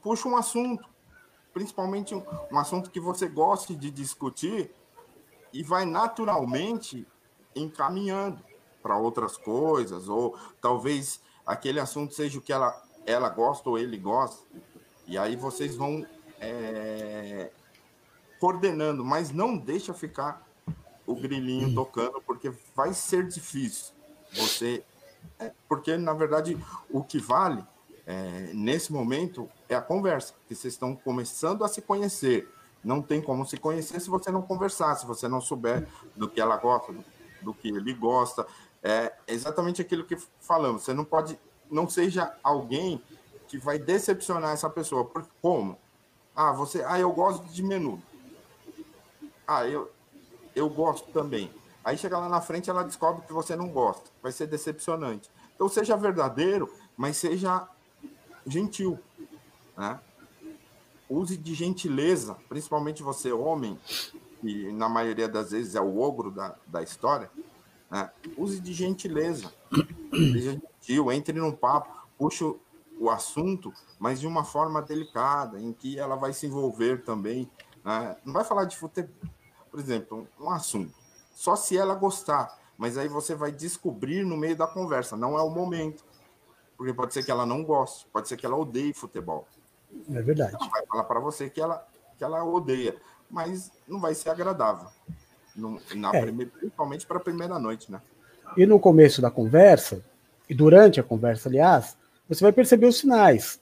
Puxa 0.00 0.28
um 0.28 0.36
assunto, 0.36 0.88
principalmente 1.52 2.14
um, 2.14 2.22
um 2.52 2.58
assunto 2.58 2.92
que 2.92 3.00
você 3.00 3.26
goste 3.26 3.74
de 3.74 3.90
discutir, 3.90 4.72
e 5.52 5.64
vai 5.64 5.84
naturalmente 5.84 7.04
encaminhando 7.56 8.40
para 8.80 8.96
outras 8.96 9.36
coisas, 9.36 10.08
ou 10.08 10.38
talvez 10.60 11.20
aquele 11.52 11.78
assunto 11.78 12.14
seja 12.14 12.38
o 12.38 12.42
que 12.42 12.52
ela, 12.52 12.82
ela 13.06 13.28
gosta 13.28 13.68
ou 13.68 13.78
ele 13.78 13.96
gosta. 13.96 14.42
E 15.06 15.18
aí 15.18 15.36
vocês 15.36 15.76
vão 15.76 16.06
é, 16.40 17.50
coordenando, 18.40 19.04
mas 19.04 19.30
não 19.30 19.56
deixa 19.56 19.92
ficar 19.92 20.46
o 21.06 21.14
grilinho 21.14 21.74
tocando, 21.74 22.20
porque 22.22 22.52
vai 22.74 22.94
ser 22.94 23.26
difícil. 23.26 23.92
Você. 24.32 24.82
É, 25.38 25.52
porque, 25.68 25.96
na 25.96 26.12
verdade, 26.12 26.58
o 26.90 27.02
que 27.02 27.18
vale 27.18 27.62
é, 28.06 28.50
nesse 28.54 28.92
momento 28.92 29.48
é 29.68 29.74
a 29.74 29.80
conversa, 29.80 30.34
que 30.48 30.54
vocês 30.54 30.74
estão 30.74 30.96
começando 30.96 31.64
a 31.64 31.68
se 31.68 31.82
conhecer. 31.82 32.48
Não 32.82 33.00
tem 33.00 33.22
como 33.22 33.46
se 33.46 33.56
conhecer 33.56 34.00
se 34.00 34.10
você 34.10 34.30
não 34.30 34.42
conversar, 34.42 34.96
se 34.96 35.06
você 35.06 35.28
não 35.28 35.40
souber 35.40 35.86
do 36.16 36.28
que 36.28 36.40
ela 36.40 36.56
gosta, 36.56 36.92
do, 36.92 37.04
do 37.42 37.54
que 37.54 37.68
ele 37.68 37.92
gosta. 37.92 38.44
É 38.82 39.12
exatamente 39.28 39.80
aquilo 39.80 40.04
que 40.04 40.16
falamos. 40.40 40.82
Você 40.82 40.92
não 40.92 41.04
pode, 41.04 41.38
não 41.70 41.88
seja 41.88 42.34
alguém 42.42 43.02
que 43.46 43.58
vai 43.58 43.78
decepcionar 43.78 44.52
essa 44.52 44.68
pessoa. 44.68 45.04
Por, 45.04 45.26
como? 45.40 45.78
Ah, 46.34 46.52
você, 46.52 46.82
ah, 46.84 46.98
eu 46.98 47.12
gosto 47.12 47.44
de 47.46 47.62
menudo. 47.62 48.02
Ah, 49.46 49.66
eu, 49.66 49.90
eu 50.54 50.68
gosto 50.68 51.12
também. 51.12 51.52
Aí 51.84 51.96
chega 51.96 52.18
lá 52.18 52.28
na 52.28 52.40
frente, 52.40 52.70
ela 52.70 52.82
descobre 52.82 53.26
que 53.26 53.32
você 53.32 53.54
não 53.54 53.68
gosta. 53.68 54.10
Vai 54.22 54.32
ser 54.32 54.46
decepcionante. 54.46 55.30
Então 55.54 55.68
seja 55.68 55.96
verdadeiro, 55.96 56.72
mas 56.96 57.16
seja 57.16 57.68
gentil, 58.46 58.98
né? 59.76 60.00
Use 61.08 61.36
de 61.36 61.54
gentileza, 61.54 62.36
principalmente 62.48 63.02
você 63.02 63.32
homem, 63.32 63.78
que 64.40 64.72
na 64.72 64.88
maioria 64.88 65.28
das 65.28 65.50
vezes 65.50 65.74
é 65.74 65.80
o 65.80 66.00
ogro 66.00 66.30
da, 66.30 66.56
da 66.66 66.82
história, 66.82 67.30
né? 67.92 68.10
Use 68.38 68.58
de 68.58 68.72
gentileza. 68.72 69.52
Seja 70.10 70.52
gentil, 70.52 71.12
entre 71.12 71.38
num 71.38 71.52
papo, 71.52 71.92
puxe 72.16 72.42
o 72.98 73.10
assunto, 73.10 73.70
mas 73.98 74.18
de 74.18 74.26
uma 74.26 74.44
forma 74.44 74.80
delicada, 74.80 75.60
em 75.60 75.74
que 75.74 75.98
ela 75.98 76.16
vai 76.16 76.32
se 76.32 76.46
envolver 76.46 77.02
também. 77.04 77.50
Né? 77.84 78.16
Não 78.24 78.32
vai 78.32 78.44
falar 78.44 78.64
de 78.64 78.76
futebol, 78.78 79.12
por 79.70 79.78
exemplo, 79.78 80.26
um 80.40 80.48
assunto. 80.48 80.94
Só 81.34 81.54
se 81.54 81.76
ela 81.76 81.94
gostar. 81.94 82.58
Mas 82.78 82.96
aí 82.96 83.08
você 83.08 83.34
vai 83.34 83.52
descobrir 83.52 84.24
no 84.24 84.36
meio 84.36 84.56
da 84.56 84.66
conversa. 84.66 85.16
Não 85.16 85.38
é 85.38 85.42
o 85.42 85.50
momento. 85.50 86.02
Porque 86.76 86.94
pode 86.94 87.12
ser 87.12 87.22
que 87.22 87.30
ela 87.30 87.44
não 87.44 87.62
goste, 87.62 88.06
pode 88.12 88.26
ser 88.26 88.36
que 88.36 88.46
ela 88.46 88.56
odeie 88.56 88.94
futebol. 88.94 89.46
É 90.10 90.22
verdade. 90.22 90.56
Ela 90.58 90.68
vai 90.70 90.86
falar 90.86 91.04
para 91.04 91.20
você 91.20 91.50
que 91.50 91.60
ela, 91.60 91.86
que 92.16 92.24
ela 92.24 92.42
odeia, 92.42 92.96
mas 93.30 93.70
não 93.86 94.00
vai 94.00 94.14
ser 94.14 94.30
agradável. 94.30 94.88
No, 95.54 95.80
na 95.94 96.10
é. 96.14 96.22
primeira, 96.22 96.50
principalmente 96.50 97.06
para 97.06 97.18
a 97.18 97.20
primeira 97.20 97.58
noite, 97.58 97.90
né? 97.90 98.00
E 98.56 98.66
no 98.66 98.78
começo 98.78 99.20
da 99.20 99.30
conversa, 99.30 100.02
e 100.48 100.54
durante 100.54 101.00
a 101.00 101.02
conversa, 101.02 101.48
aliás, 101.48 101.96
você 102.28 102.42
vai 102.42 102.52
perceber 102.52 102.86
os 102.86 102.98
sinais, 102.98 103.60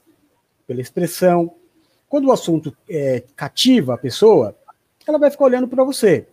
pela 0.67 0.81
expressão. 0.81 1.53
Quando 2.07 2.27
o 2.27 2.31
assunto 2.31 2.75
é, 2.89 3.23
cativa 3.35 3.93
a 3.93 3.97
pessoa, 3.97 4.55
ela 5.07 5.17
vai 5.17 5.31
ficar 5.31 5.45
olhando 5.45 5.67
para 5.67 5.83
você. 5.83 6.27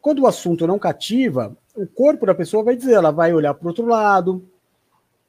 Quando 0.00 0.20
o 0.20 0.26
assunto 0.26 0.66
não 0.66 0.78
cativa, 0.78 1.56
o 1.74 1.86
corpo 1.86 2.26
da 2.26 2.34
pessoa 2.34 2.64
vai 2.64 2.76
dizer, 2.76 2.94
ela 2.94 3.10
vai 3.10 3.32
olhar 3.32 3.54
para 3.54 3.64
o 3.64 3.68
outro 3.68 3.86
lado, 3.86 4.46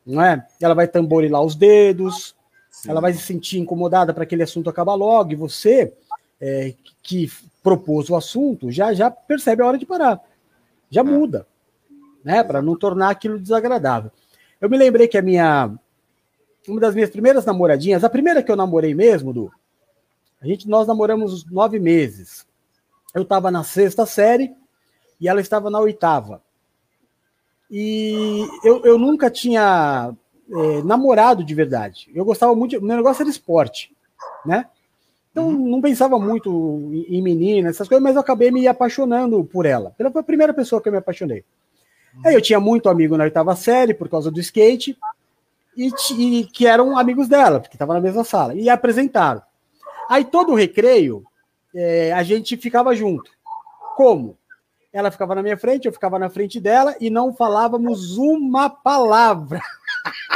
não 0.06 0.22
é? 0.22 0.46
Ela 0.62 0.74
vai 0.74 0.88
tamborilar 0.88 1.42
os 1.42 1.56
dedos, 1.56 2.36
Sim. 2.70 2.90
ela 2.90 3.00
vai 3.00 3.14
se 3.14 3.22
sentir 3.22 3.60
incomodada 3.60 4.14
para 4.14 4.24
aquele 4.24 4.44
assunto 4.44 4.70
acabar 4.70 4.96
logo, 4.96 5.32
e 5.32 5.36
você 5.36 5.94
é, 6.46 6.74
que 7.02 7.32
propôs 7.64 8.10
o 8.10 8.16
assunto, 8.18 8.70
já 8.70 8.94
já 8.94 9.10
percebe 9.10 9.64
a 9.64 9.66
hora 9.66 9.78
de 9.78 9.86
parar. 9.86 10.22
Já 10.90 11.00
é. 11.00 11.04
muda, 11.04 11.48
né? 12.22 12.44
Para 12.44 12.62
não 12.62 12.76
tornar 12.76 13.12
aquilo 13.12 13.40
desagradável. 13.40 14.12
Eu 14.60 14.70
me 14.70 14.78
lembrei 14.78 15.08
que 15.08 15.18
a 15.18 15.22
minha. 15.22 15.74
Uma 16.68 16.80
das 16.80 16.94
minhas 16.94 17.10
primeiras 17.10 17.46
namoradinhas, 17.46 18.04
a 18.04 18.10
primeira 18.10 18.44
que 18.44 18.52
eu 18.52 18.56
namorei 18.56 18.94
mesmo, 18.94 19.34
Du, 19.34 19.52
a 20.42 20.46
gente, 20.46 20.68
nós 20.68 20.86
namoramos 20.86 21.46
nove 21.46 21.80
meses. 21.80 22.46
Eu 23.14 23.24
estava 23.24 23.50
na 23.50 23.64
sexta 23.64 24.06
série 24.06 24.54
e 25.20 25.28
ela 25.28 25.42
estava 25.42 25.70
na 25.70 25.80
oitava. 25.80 26.42
E 27.70 28.46
eu, 28.64 28.82
eu 28.86 28.98
nunca 28.98 29.30
tinha 29.30 30.14
é, 30.50 30.84
namorado 30.84 31.44
de 31.44 31.54
verdade. 31.54 32.10
Eu 32.14 32.26
gostava 32.26 32.56
muito, 32.56 32.82
meu 32.82 32.98
negócio 32.98 33.22
era 33.22 33.30
esporte, 33.30 33.96
né? 34.46 34.70
Então, 35.34 35.48
uhum. 35.48 35.68
não 35.68 35.82
pensava 35.82 36.20
muito 36.20 36.92
em 37.10 37.20
menina, 37.20 37.70
essas 37.70 37.88
coisas, 37.88 38.04
mas 38.04 38.14
eu 38.14 38.22
acabei 38.22 38.52
me 38.52 38.68
apaixonando 38.68 39.44
por 39.44 39.66
ela. 39.66 39.94
Ela 39.98 40.12
foi 40.12 40.22
a 40.22 40.24
primeira 40.24 40.54
pessoa 40.54 40.80
que 40.80 40.88
eu 40.88 40.92
me 40.92 41.00
apaixonei. 41.00 41.44
Uhum. 42.14 42.22
Aí 42.24 42.36
eu 42.36 42.42
tinha 42.42 42.60
muito 42.60 42.88
amigo 42.88 43.18
na 43.18 43.24
oitava 43.24 43.56
série 43.56 43.96
por 43.96 44.08
causa 44.08 44.30
do 44.30 44.40
skate, 44.40 44.96
e, 45.76 45.90
e 46.18 46.46
que 46.46 46.68
eram 46.68 46.96
amigos 46.96 47.28
dela, 47.28 47.60
porque 47.60 47.76
estavam 47.76 47.96
na 47.96 48.02
mesma 48.02 48.24
sala, 48.24 48.54
e 48.54 48.70
apresentaram. 48.70 49.42
Aí 50.08 50.24
todo 50.24 50.52
o 50.52 50.56
recreio, 50.56 51.24
é, 51.74 52.14
a 52.14 52.22
gente 52.22 52.56
ficava 52.56 52.96
junto. 52.96 53.32
Como? 53.96 54.38
Ela 54.92 55.10
ficava 55.10 55.34
na 55.34 55.42
minha 55.42 55.58
frente, 55.58 55.88
eu 55.88 55.94
ficava 55.94 56.20
na 56.20 56.30
frente 56.30 56.60
dela 56.60 56.96
e 57.02 57.10
não 57.10 57.34
falávamos 57.34 58.18
uma 58.18 58.70
palavra. 58.70 59.60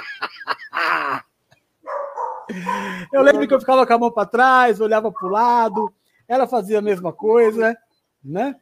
Eu 3.11 3.21
lembro 3.21 3.47
que 3.47 3.53
eu 3.53 3.59
ficava 3.59 3.85
com 3.85 3.93
a 3.93 3.97
mão 3.97 4.11
para 4.11 4.27
trás, 4.27 4.79
olhava 4.79 5.11
para 5.11 5.27
o 5.27 5.31
lado, 5.31 5.93
ela 6.27 6.47
fazia 6.47 6.79
a 6.79 6.81
mesma 6.81 7.11
coisa, 7.11 7.77
né? 8.23 8.55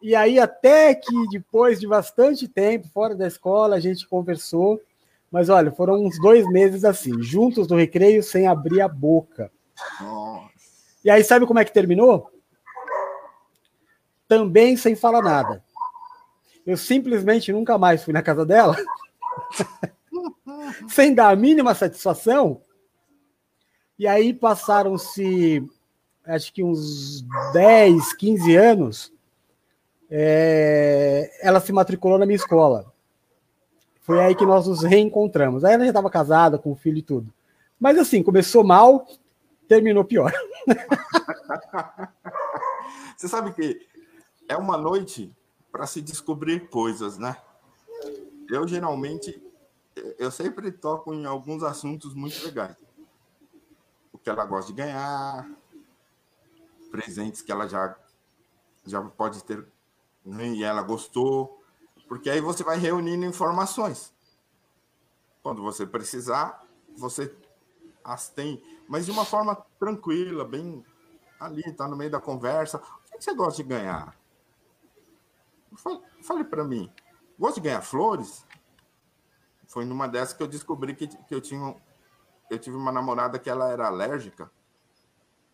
E 0.00 0.14
aí, 0.14 0.38
até 0.38 0.94
que 0.94 1.28
depois 1.30 1.80
de 1.80 1.86
bastante 1.86 2.46
tempo, 2.46 2.88
fora 2.88 3.14
da 3.14 3.26
escola, 3.26 3.76
a 3.76 3.80
gente 3.80 4.06
conversou. 4.06 4.80
Mas 5.30 5.48
olha, 5.48 5.72
foram 5.72 6.04
uns 6.04 6.20
dois 6.20 6.46
meses 6.48 6.84
assim, 6.84 7.20
juntos 7.22 7.66
no 7.66 7.76
recreio, 7.76 8.22
sem 8.22 8.46
abrir 8.46 8.80
a 8.80 8.88
boca. 8.88 9.50
E 11.04 11.10
aí, 11.10 11.24
sabe 11.24 11.46
como 11.46 11.58
é 11.58 11.64
que 11.64 11.72
terminou? 11.72 12.30
Também 14.28 14.76
sem 14.76 14.94
falar 14.94 15.22
nada. 15.22 15.64
Eu 16.64 16.76
simplesmente 16.76 17.52
nunca 17.52 17.78
mais 17.78 18.02
fui 18.02 18.12
na 18.12 18.22
casa 18.22 18.44
dela, 18.44 18.76
sem 20.88 21.14
dar 21.14 21.30
a 21.30 21.36
mínima 21.36 21.74
satisfação, 21.74 22.60
e 23.98 24.06
aí 24.06 24.34
passaram-se, 24.34 25.64
acho 26.24 26.52
que 26.52 26.62
uns 26.62 27.22
10, 27.52 28.12
15 28.14 28.56
anos, 28.56 29.12
é, 30.10 31.30
ela 31.40 31.60
se 31.60 31.72
matriculou 31.72 32.18
na 32.18 32.26
minha 32.26 32.36
escola. 32.36 32.92
Foi 34.02 34.20
aí 34.20 34.34
que 34.34 34.46
nós 34.46 34.66
nos 34.66 34.82
reencontramos. 34.82 35.64
Aí 35.64 35.74
ela 35.74 35.84
já 35.84 35.90
estava 35.90 36.10
casada, 36.10 36.58
com 36.58 36.76
filho 36.76 36.98
e 36.98 37.02
tudo. 37.02 37.32
Mas 37.78 37.98
assim, 37.98 38.22
começou 38.22 38.62
mal, 38.62 39.06
terminou 39.66 40.04
pior. 40.04 40.32
Você 43.16 43.28
sabe 43.28 43.52
que 43.52 43.80
é 44.48 44.56
uma 44.56 44.76
noite 44.76 45.32
para 45.72 45.86
se 45.86 46.00
descobrir 46.00 46.68
coisas, 46.68 47.18
né? 47.18 47.36
Eu 48.48 48.68
geralmente 48.68 49.42
eu 50.18 50.30
sempre 50.30 50.70
toco 50.70 51.14
em 51.14 51.24
alguns 51.24 51.62
assuntos 51.62 52.14
muito 52.14 52.44
legais. 52.44 52.76
Que 54.26 54.30
ela 54.30 54.44
gosta 54.44 54.72
de 54.72 54.76
ganhar, 54.76 55.48
presentes 56.90 57.42
que 57.42 57.52
ela 57.52 57.68
já, 57.68 57.96
já 58.84 59.00
pode 59.00 59.44
ter 59.44 59.64
e 60.26 60.64
ela 60.64 60.82
gostou, 60.82 61.62
porque 62.08 62.28
aí 62.28 62.40
você 62.40 62.64
vai 62.64 62.76
reunindo 62.76 63.24
informações. 63.24 64.12
Quando 65.44 65.62
você 65.62 65.86
precisar, 65.86 66.60
você 66.96 67.32
as 68.02 68.28
tem, 68.28 68.60
mas 68.88 69.06
de 69.06 69.12
uma 69.12 69.24
forma 69.24 69.64
tranquila, 69.78 70.44
bem 70.44 70.84
ali, 71.38 71.62
tá 71.74 71.86
no 71.86 71.94
meio 71.94 72.10
da 72.10 72.20
conversa. 72.20 72.78
O 72.78 73.16
que 73.16 73.22
você 73.22 73.32
gosta 73.32 73.62
de 73.62 73.68
ganhar? 73.68 74.12
Fale, 75.76 76.02
fale 76.20 76.42
para 76.42 76.64
mim. 76.64 76.92
Gosta 77.38 77.60
de 77.60 77.68
ganhar 77.68 77.80
flores? 77.80 78.44
Foi 79.68 79.84
numa 79.84 80.08
dessas 80.08 80.36
que 80.36 80.42
eu 80.42 80.48
descobri 80.48 80.96
que, 80.96 81.06
que 81.06 81.32
eu 81.32 81.40
tinha 81.40 81.76
eu 82.50 82.58
tive 82.58 82.76
uma 82.76 82.92
namorada 82.92 83.38
que 83.38 83.50
ela 83.50 83.70
era 83.70 83.86
alérgica 83.86 84.50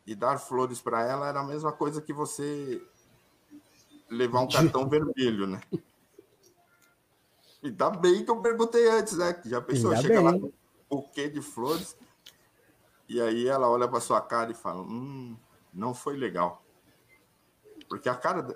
e 0.06 0.14
dar 0.14 0.38
flores 0.38 0.80
para 0.80 1.02
ela 1.06 1.28
era 1.28 1.40
a 1.40 1.44
mesma 1.44 1.72
coisa 1.72 2.02
que 2.02 2.12
você 2.12 2.82
levar 4.10 4.40
um 4.40 4.48
cartão 4.48 4.88
vermelho, 4.88 5.46
né? 5.46 5.60
Ainda 7.62 7.90
bem 7.90 8.24
que 8.24 8.30
eu 8.30 8.42
perguntei 8.42 8.88
antes, 8.88 9.16
né? 9.16 9.40
Já 9.44 9.60
pensou, 9.60 9.90
Ainda 9.90 10.02
chega 10.02 10.20
bem. 10.20 10.24
lá 10.24 10.32
com 10.32 10.46
um 10.46 10.52
buquê 11.00 11.28
de 11.28 11.40
flores 11.40 11.96
e 13.08 13.20
aí 13.20 13.46
ela 13.46 13.68
olha 13.68 13.86
para 13.86 14.00
sua 14.00 14.20
cara 14.20 14.50
e 14.50 14.54
fala: 14.54 14.82
Hum, 14.82 15.36
não 15.72 15.94
foi 15.94 16.16
legal. 16.16 16.64
Porque 17.88 18.08
a 18.08 18.14
cara, 18.14 18.46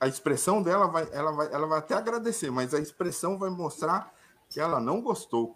a 0.00 0.08
expressão 0.08 0.62
dela 0.62 0.86
vai, 0.86 1.06
ela 1.12 1.30
vai, 1.30 1.52
ela 1.52 1.66
vai 1.66 1.78
até 1.78 1.94
agradecer, 1.94 2.50
mas 2.50 2.72
a 2.72 2.80
expressão 2.80 3.38
vai 3.38 3.50
mostrar 3.50 4.12
que 4.48 4.58
ela 4.58 4.80
não 4.80 5.02
gostou. 5.02 5.54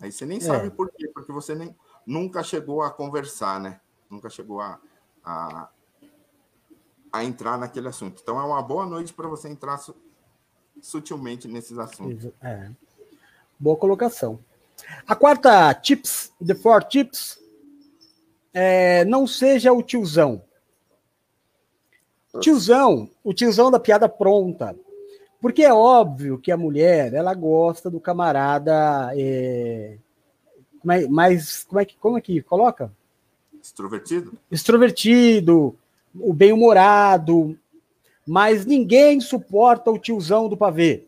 Aí 0.00 0.12
você 0.12 0.24
nem 0.24 0.38
é. 0.38 0.40
sabe 0.40 0.70
por 0.70 0.90
quê, 0.92 1.08
porque 1.08 1.32
você 1.32 1.54
nem, 1.54 1.74
nunca 2.06 2.42
chegou 2.42 2.82
a 2.82 2.90
conversar, 2.90 3.60
né? 3.60 3.80
Nunca 4.08 4.30
chegou 4.30 4.60
a, 4.60 4.80
a, 5.24 5.68
a 7.12 7.24
entrar 7.24 7.58
naquele 7.58 7.88
assunto. 7.88 8.20
Então 8.22 8.40
é 8.40 8.44
uma 8.44 8.62
boa 8.62 8.86
noite 8.86 9.12
para 9.12 9.28
você 9.28 9.48
entrar 9.48 9.78
su, 9.78 9.94
sutilmente 10.80 11.48
nesses 11.48 11.78
assuntos. 11.78 12.30
É. 12.40 12.70
Boa 13.58 13.76
colocação. 13.76 14.38
A 15.06 15.16
quarta 15.16 15.74
tips, 15.74 16.32
the 16.44 16.54
four 16.54 16.82
tips, 16.84 17.38
é, 18.54 19.04
não 19.04 19.26
seja 19.26 19.72
o 19.72 19.82
tiozão. 19.82 20.42
Tiozão, 22.40 23.10
o 23.24 23.34
tiozão 23.34 23.70
da 23.70 23.80
piada 23.80 24.08
pronta. 24.08 24.76
Porque 25.40 25.62
é 25.62 25.72
óbvio 25.72 26.38
que 26.38 26.50
a 26.50 26.56
mulher, 26.56 27.14
ela 27.14 27.32
gosta 27.32 27.88
do 27.88 28.00
camarada 28.00 29.12
é, 29.14 29.96
mais, 31.08 31.64
como 31.64 31.80
é 31.80 31.84
que, 31.84 31.96
como 31.96 32.18
é 32.18 32.20
que 32.20 32.42
coloca? 32.42 32.92
Extrovertido? 33.62 34.32
Extrovertido, 34.50 35.76
o 36.14 36.32
bem-humorado, 36.32 37.56
mas 38.26 38.66
ninguém 38.66 39.20
suporta 39.20 39.90
o 39.90 39.98
tiozão 39.98 40.48
do 40.48 40.56
pavê. 40.56 41.04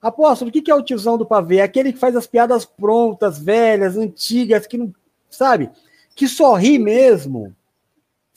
Apóstolo, 0.00 0.50
o 0.50 0.52
que 0.52 0.70
é 0.70 0.74
o 0.74 0.82
tiozão 0.82 1.16
do 1.16 1.26
pavê? 1.26 1.58
É 1.58 1.62
aquele 1.62 1.92
que 1.92 1.98
faz 1.98 2.14
as 2.14 2.26
piadas 2.26 2.64
prontas, 2.64 3.38
velhas, 3.38 3.96
antigas, 3.96 4.66
que 4.66 4.76
não, 4.76 4.92
sabe? 5.30 5.70
Que 6.14 6.28
sorri 6.28 6.78
mesmo 6.78 7.54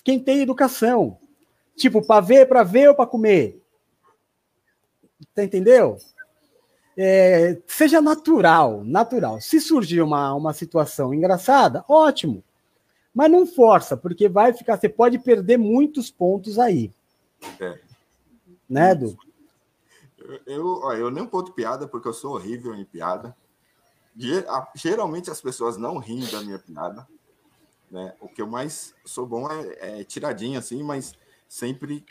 quem 0.03 0.19
tem 0.19 0.41
educação. 0.41 1.17
Tipo, 1.75 2.01
ver, 2.21 2.47
para 2.47 2.63
ver 2.63 2.89
ou 2.89 2.95
para 2.95 3.05
comer? 3.05 3.58
Tá 5.33 5.43
entendeu? 5.43 5.97
É, 6.97 7.61
seja 7.65 8.01
natural, 8.01 8.83
natural. 8.83 9.39
Se 9.39 9.59
surgir 9.59 10.01
uma, 10.01 10.33
uma 10.33 10.53
situação 10.53 11.13
engraçada, 11.13 11.83
ótimo. 11.87 12.43
Mas 13.13 13.31
não 13.31 13.45
força, 13.45 13.97
porque 13.97 14.27
vai 14.29 14.53
ficar. 14.53 14.77
Você 14.77 14.89
pode 14.89 15.17
perder 15.19 15.57
muitos 15.57 16.11
pontos 16.11 16.59
aí. 16.59 16.91
É. 17.59 17.79
Né, 18.69 18.91
Edu? 18.91 19.17
Eu, 20.45 20.83
eu, 20.83 20.91
eu 20.93 21.11
nem 21.11 21.25
conto 21.25 21.53
piada 21.53 21.87
porque 21.87 22.07
eu 22.07 22.13
sou 22.13 22.33
horrível 22.33 22.75
em 22.75 22.85
piada. 22.85 23.35
Geralmente 24.75 25.31
as 25.31 25.41
pessoas 25.41 25.77
não 25.77 25.97
riem 25.97 26.29
da 26.29 26.41
minha 26.41 26.59
piada. 26.59 27.07
Né? 27.89 28.13
O 28.19 28.27
que 28.27 28.41
eu 28.41 28.47
mais 28.47 28.93
sou 29.05 29.25
bom 29.25 29.49
é, 29.49 30.01
é 30.01 30.03
tiradinha, 30.03 30.59
assim, 30.59 30.83
mas 30.83 31.13
sempre 31.47 32.05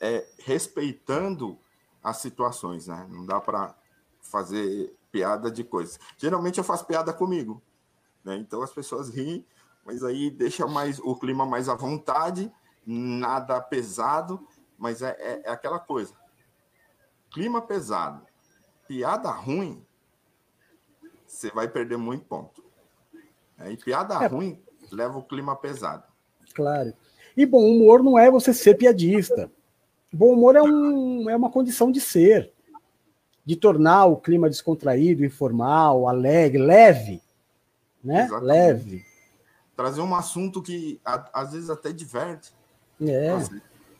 é, 0.00 0.26
respeitando 0.38 1.58
as 2.02 2.18
situações, 2.18 2.86
né? 2.86 3.06
Não 3.10 3.26
dá 3.26 3.40
para 3.40 3.74
fazer 4.20 4.94
piada 5.10 5.50
de 5.50 5.64
coisas. 5.64 5.98
Geralmente 6.16 6.58
eu 6.58 6.64
faço 6.64 6.86
piada 6.86 7.12
comigo, 7.12 7.62
né? 8.24 8.36
Então 8.36 8.62
as 8.62 8.72
pessoas 8.72 9.08
riem, 9.08 9.44
mas 9.84 10.04
aí 10.04 10.30
deixa 10.30 10.66
mais 10.66 10.98
o 10.98 11.16
clima 11.16 11.46
mais 11.46 11.68
à 11.68 11.74
vontade, 11.74 12.52
nada 12.84 13.60
pesado, 13.60 14.46
mas 14.78 15.02
é, 15.02 15.16
é, 15.18 15.42
é 15.44 15.50
aquela 15.50 15.78
coisa. 15.78 16.14
Clima 17.30 17.60
pesado, 17.60 18.24
piada 18.86 19.30
ruim, 19.30 19.84
você 21.26 21.50
vai 21.50 21.68
perder 21.68 21.96
muito 21.96 22.24
ponto. 22.24 22.64
É, 23.58 23.72
e 23.72 23.76
piada 23.76 24.14
é. 24.22 24.26
ruim 24.26 24.62
leva 24.92 25.18
o 25.18 25.22
clima 25.22 25.56
pesado. 25.56 26.04
Claro. 26.54 26.94
E 27.36 27.44
bom 27.44 27.64
humor 27.64 28.02
não 28.02 28.18
é 28.18 28.30
você 28.30 28.54
ser 28.54 28.76
piadista. 28.76 29.50
Bom 30.16 30.32
humor 30.32 30.56
é, 30.56 30.62
um, 30.62 31.28
é 31.28 31.36
uma 31.36 31.50
condição 31.50 31.92
de 31.92 32.00
ser, 32.00 32.50
de 33.44 33.54
tornar 33.54 34.06
o 34.06 34.16
clima 34.16 34.48
descontraído, 34.48 35.22
informal, 35.22 36.08
alegre, 36.08 36.58
leve, 36.58 37.22
né? 38.02 38.24
Exatamente. 38.24 38.46
Leve. 38.46 39.06
Trazer 39.76 40.00
um 40.00 40.14
assunto 40.14 40.62
que 40.62 40.98
às 41.04 41.52
vezes 41.52 41.68
até 41.68 41.92
diverte. 41.92 42.50
É. 42.98 43.36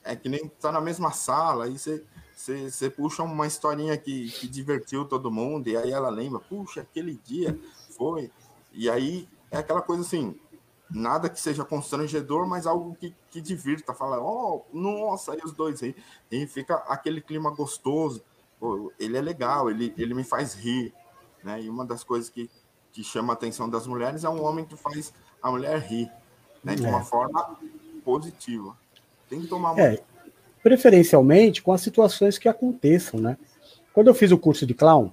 É 0.03 0.17
que 0.17 0.27
nem 0.27 0.49
tá 0.49 0.73
na 0.73 0.81
mesma 0.81 1.13
sala, 1.13 1.67
aí 1.67 1.79
você, 1.79 2.03
você, 2.35 2.71
você 2.71 2.89
puxa 2.89 3.23
uma 3.23 3.47
historinha 3.47 3.95
que, 3.99 4.31
que 4.31 4.49
divertiu 4.49 5.05
todo 5.05 5.31
mundo, 5.31 5.69
e 5.69 5.77
aí 5.77 5.91
ela 5.91 6.09
lembra, 6.09 6.41
puxa, 6.41 6.81
aquele 6.81 7.21
dia 7.27 7.59
foi. 7.91 8.31
E 8.73 8.89
aí 8.89 9.29
é 9.51 9.59
aquela 9.59 9.83
coisa 9.83 10.03
assim, 10.03 10.35
nada 10.91 11.29
que 11.29 11.41
seja 11.41 11.65
constrangedor, 11.65 12.47
mas 12.47 12.67
algo 12.67 12.97
que, 12.99 13.15
que 13.31 13.41
divirta. 13.41 13.95
Fala, 13.95 14.21
oh, 14.21 14.63
nossa, 14.73 15.33
aí 15.33 15.41
os 15.45 15.53
dois 15.53 15.83
aí. 15.83 15.95
E 16.31 16.47
fica 16.47 16.75
aquele 16.89 17.21
clima 17.21 17.51
gostoso. 17.51 18.23
Pô, 18.59 18.93
ele 18.99 19.17
é 19.17 19.21
legal, 19.21 19.71
ele, 19.71 19.93
ele 19.99 20.15
me 20.15 20.25
faz 20.25 20.55
rir. 20.55 20.93
Né? 21.43 21.63
E 21.63 21.69
uma 21.69 21.85
das 21.85 22.03
coisas 22.03 22.29
que, 22.29 22.51
que 22.93 23.03
chama 23.03 23.33
a 23.33 23.35
atenção 23.35 23.69
das 23.69 23.87
mulheres 23.87 24.25
é 24.25 24.29
um 24.29 24.43
homem 24.43 24.65
que 24.65 24.77
faz 24.77 25.13
a 25.43 25.51
mulher 25.51 25.79
rir. 25.81 26.11
Né? 26.63 26.75
De 26.75 26.83
uma 26.83 27.01
é. 27.01 27.05
forma 27.05 27.59
positiva. 28.05 28.77
Tem 29.29 29.41
que 29.41 29.49
tomar 29.49 29.79
é, 29.79 30.03
Preferencialmente 30.63 31.63
com 31.63 31.73
as 31.73 31.81
situações 31.81 32.39
que 32.39 32.49
aconteçam, 32.49 33.21
né? 33.21 33.37
Quando 33.93 34.09
eu 34.09 34.15
fiz 34.15 34.31
o 34.31 34.39
curso 34.39 34.67
de 34.67 34.75
clown, 34.75 35.13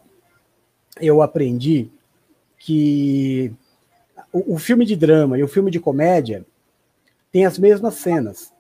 eu 1.00 1.22
aprendi 1.22 1.90
que 2.58 3.54
o, 4.34 4.56
o 4.56 4.58
filme 4.58 4.84
de 4.86 4.96
drama 4.96 5.38
e 5.38 5.44
o 5.44 5.48
filme 5.48 5.70
de 5.70 5.80
comédia 5.80 6.44
têm 7.32 7.46
as 7.46 7.60
mesmas 7.60 7.94
cenas. 7.94 8.52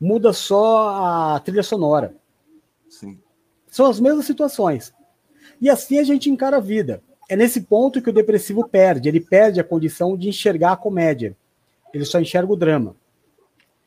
Muda 0.00 0.32
só 0.32 1.34
a 1.34 1.40
trilha 1.40 1.62
sonora. 1.62 2.14
Sim. 2.88 3.18
São 3.66 3.86
as 3.86 3.98
mesmas 3.98 4.24
situações. 4.24 4.94
E 5.60 5.68
assim 5.68 5.98
a 5.98 6.04
gente 6.04 6.30
encara 6.30 6.58
a 6.58 6.60
vida. 6.60 7.02
É 7.28 7.34
nesse 7.34 7.62
ponto 7.62 8.00
que 8.00 8.10
o 8.10 8.12
depressivo 8.12 8.68
perde. 8.68 9.08
Ele 9.08 9.20
perde 9.20 9.58
a 9.58 9.64
condição 9.64 10.16
de 10.16 10.28
enxergar 10.28 10.72
a 10.72 10.76
comédia. 10.76 11.36
Ele 11.92 12.04
só 12.04 12.20
enxerga 12.20 12.52
o 12.52 12.56
drama. 12.56 12.94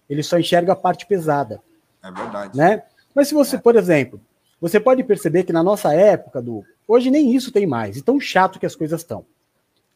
Ele 0.10 0.23
só 0.23 0.38
enxerga 0.38 0.73
a 0.73 0.75
parte 0.75 1.06
pesada. 1.06 1.62
É 2.03 2.12
verdade. 2.12 2.58
Né? 2.58 2.84
Mas 3.13 3.27
se 3.27 3.34
você, 3.34 3.56
é. 3.56 3.60
por 3.60 3.75
exemplo, 3.75 4.19
você 4.60 4.80
pode 4.80 5.03
perceber 5.03 5.43
que 5.43 5.53
na 5.53 5.63
nossa 5.63 5.93
época, 5.93 6.41
do 6.41 6.63
hoje 6.88 7.12
nem 7.12 7.36
isso 7.36 7.51
tem 7.51 7.67
mais. 7.67 7.97
E 7.97 8.01
tão 8.01 8.19
chato 8.19 8.60
que 8.60 8.65
as 8.65 8.75
coisas 8.75 9.01
estão. 9.01 9.25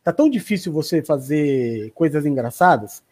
Tá 0.04 0.12
tão 0.12 0.30
difícil 0.30 0.74
você 0.74 1.04
fazer 1.04 1.92
coisas 1.92 2.26
engraçadas, 2.26 3.04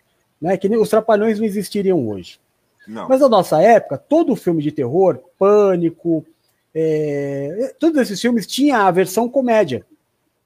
né? 0.42 0.58
Que 0.58 0.68
nem 0.68 0.80
os 0.80 0.90
trapalhões 0.90 1.40
não 1.40 1.46
existiriam 1.46 2.08
hoje. 2.08 2.40
Não. 2.88 3.08
Mas 3.08 3.22
na 3.22 3.30
nossa 3.30 3.62
época, 3.62 3.98
todo 3.98 4.36
filme 4.36 4.64
de 4.64 4.72
terror, 4.72 5.20
pânico, 5.38 6.26
é, 6.74 7.76
todos 7.80 8.02
esses 8.02 8.20
filmes 8.20 8.48
tinha 8.48 8.80
a 8.80 8.92
versão 8.92 9.30
comédia. 9.30 9.86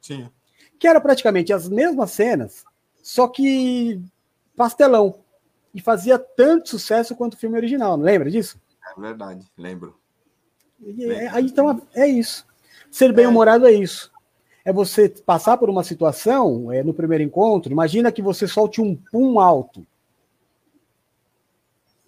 Tinha. 0.01 0.29
Que 0.77 0.87
era 0.87 0.99
praticamente 0.99 1.53
as 1.53 1.69
mesmas 1.69 2.11
cenas, 2.11 2.65
só 3.01 3.27
que 3.27 4.01
pastelão. 4.55 5.19
E 5.73 5.81
fazia 5.81 6.19
tanto 6.19 6.69
sucesso 6.69 7.15
quanto 7.15 7.33
o 7.35 7.37
filme 7.37 7.55
original, 7.55 7.95
não 7.95 8.03
lembra 8.03 8.29
disso? 8.29 8.59
É 8.95 8.99
verdade, 8.99 9.49
lembro. 9.57 9.97
E, 10.81 11.05
é, 11.05 11.39
então 11.39 11.81
é 11.95 12.05
isso. 12.05 12.45
Ser 12.91 13.13
bem-humorado 13.13 13.65
é. 13.65 13.71
é 13.71 13.73
isso 13.75 14.12
é 14.65 14.71
você 14.71 15.09
passar 15.09 15.57
por 15.57 15.69
uma 15.69 15.83
situação 15.83 16.71
é, 16.71 16.83
no 16.83 16.93
primeiro 16.93 17.23
encontro. 17.23 17.71
Imagina 17.71 18.11
que 18.11 18.21
você 18.21 18.47
solte 18.47 18.81
um 18.81 18.95
pum 18.95 19.39
alto. 19.39 19.85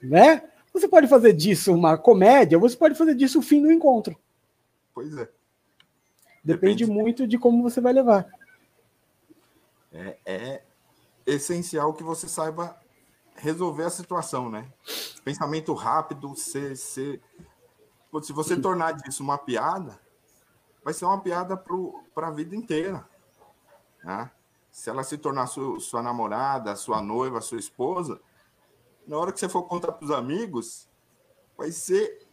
Né? 0.01 0.43
Você 0.73 0.87
pode 0.87 1.07
fazer 1.07 1.33
disso 1.33 1.73
uma 1.73 1.97
comédia, 1.97 2.59
você 2.59 2.75
pode 2.75 2.95
fazer 2.95 3.15
disso 3.15 3.39
o 3.39 3.41
fim 3.41 3.61
do 3.61 3.71
encontro. 3.71 4.15
Pois 4.93 5.11
é. 5.17 5.29
Depende, 6.43 6.85
Depende 6.85 6.85
muito 6.85 7.27
de 7.27 7.37
como 7.37 7.63
você 7.63 7.81
vai 7.81 7.91
levar. 7.91 8.27
É, 9.91 10.17
é 10.25 10.63
essencial 11.25 11.93
que 11.93 12.03
você 12.03 12.27
saiba 12.27 12.79
resolver 13.35 13.83
a 13.83 13.89
situação, 13.89 14.49
né? 14.49 14.71
Pensamento 15.23 15.73
rápido, 15.73 16.35
se, 16.35 16.75
se, 16.75 17.21
se 18.21 18.33
você 18.33 18.55
tornar 18.59 18.93
disso 18.93 19.23
uma 19.23 19.37
piada, 19.37 19.99
vai 20.85 20.93
ser 20.93 21.05
uma 21.05 21.19
piada 21.19 21.57
para 21.57 22.27
a 22.27 22.31
vida 22.31 22.55
inteira. 22.55 23.03
Né? 24.03 24.29
Se 24.69 24.87
ela 24.87 25.03
se 25.03 25.17
tornar 25.17 25.47
sua, 25.47 25.79
sua 25.79 26.03
namorada, 26.03 26.75
sua 26.75 27.01
noiva, 27.01 27.41
sua 27.41 27.57
esposa, 27.57 28.21
na 29.07 29.17
hora 29.17 29.31
que 29.31 29.39
você 29.39 29.49
for 29.49 29.63
contar 29.63 29.93
para 29.93 30.05
os 30.05 30.11
amigos, 30.11 30.87
vai 31.57 31.71
ser 31.71 32.27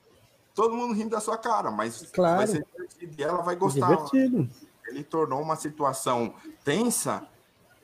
todo 0.54 0.76
mundo 0.76 0.92
rindo 0.92 1.10
da 1.10 1.20
sua 1.20 1.38
cara, 1.38 1.70
mas 1.70 2.10
claro. 2.12 2.36
vai 2.36 2.46
ser 2.46 2.66
divertido 2.70 3.14
e 3.18 3.24
ela 3.24 3.40
vai 3.40 3.56
gostar. 3.56 3.88
Divertido. 3.88 4.50
Ele 4.86 5.02
tornou 5.02 5.40
uma 5.40 5.56
situação 5.56 6.34
tensa 6.62 7.26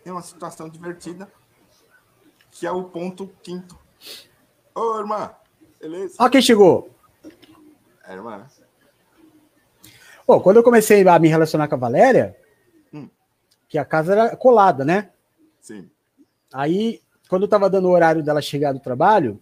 em 0.05 0.11
uma 0.11 0.21
situação 0.21 0.69
divertida, 0.69 1.33
que 2.51 2.67
é 2.67 2.71
o 2.71 2.85
ponto 2.85 3.27
quinto. 3.43 3.79
Ô, 4.75 4.99
irmã, 4.99 5.35
beleza? 5.81 6.17
Ó 6.19 6.29
quem 6.29 6.43
chegou. 6.43 6.91
É, 8.05 8.13
irmã. 8.13 8.47
Bom, 10.29 10.41
quando 10.41 10.59
eu 10.59 10.63
comecei 10.63 11.09
a 11.09 11.19
me 11.19 11.27
relacionar 11.27 11.69
com 11.69 11.75
a 11.75 11.79
Valéria, 11.79 12.37
hum. 12.93 13.09
que 13.67 13.79
a 13.79 13.85
casa 13.85 14.13
era 14.13 14.37
colada, 14.37 14.85
né? 14.85 15.09
Sim. 15.59 15.89
Aí, 16.53 17.01
quando 17.31 17.45
eu 17.45 17.49
tava 17.49 17.71
dando 17.71 17.89
o 17.89 17.93
horário 17.93 18.23
dela 18.23 18.43
chegar 18.43 18.75
do 18.75 18.79
trabalho, 18.79 19.41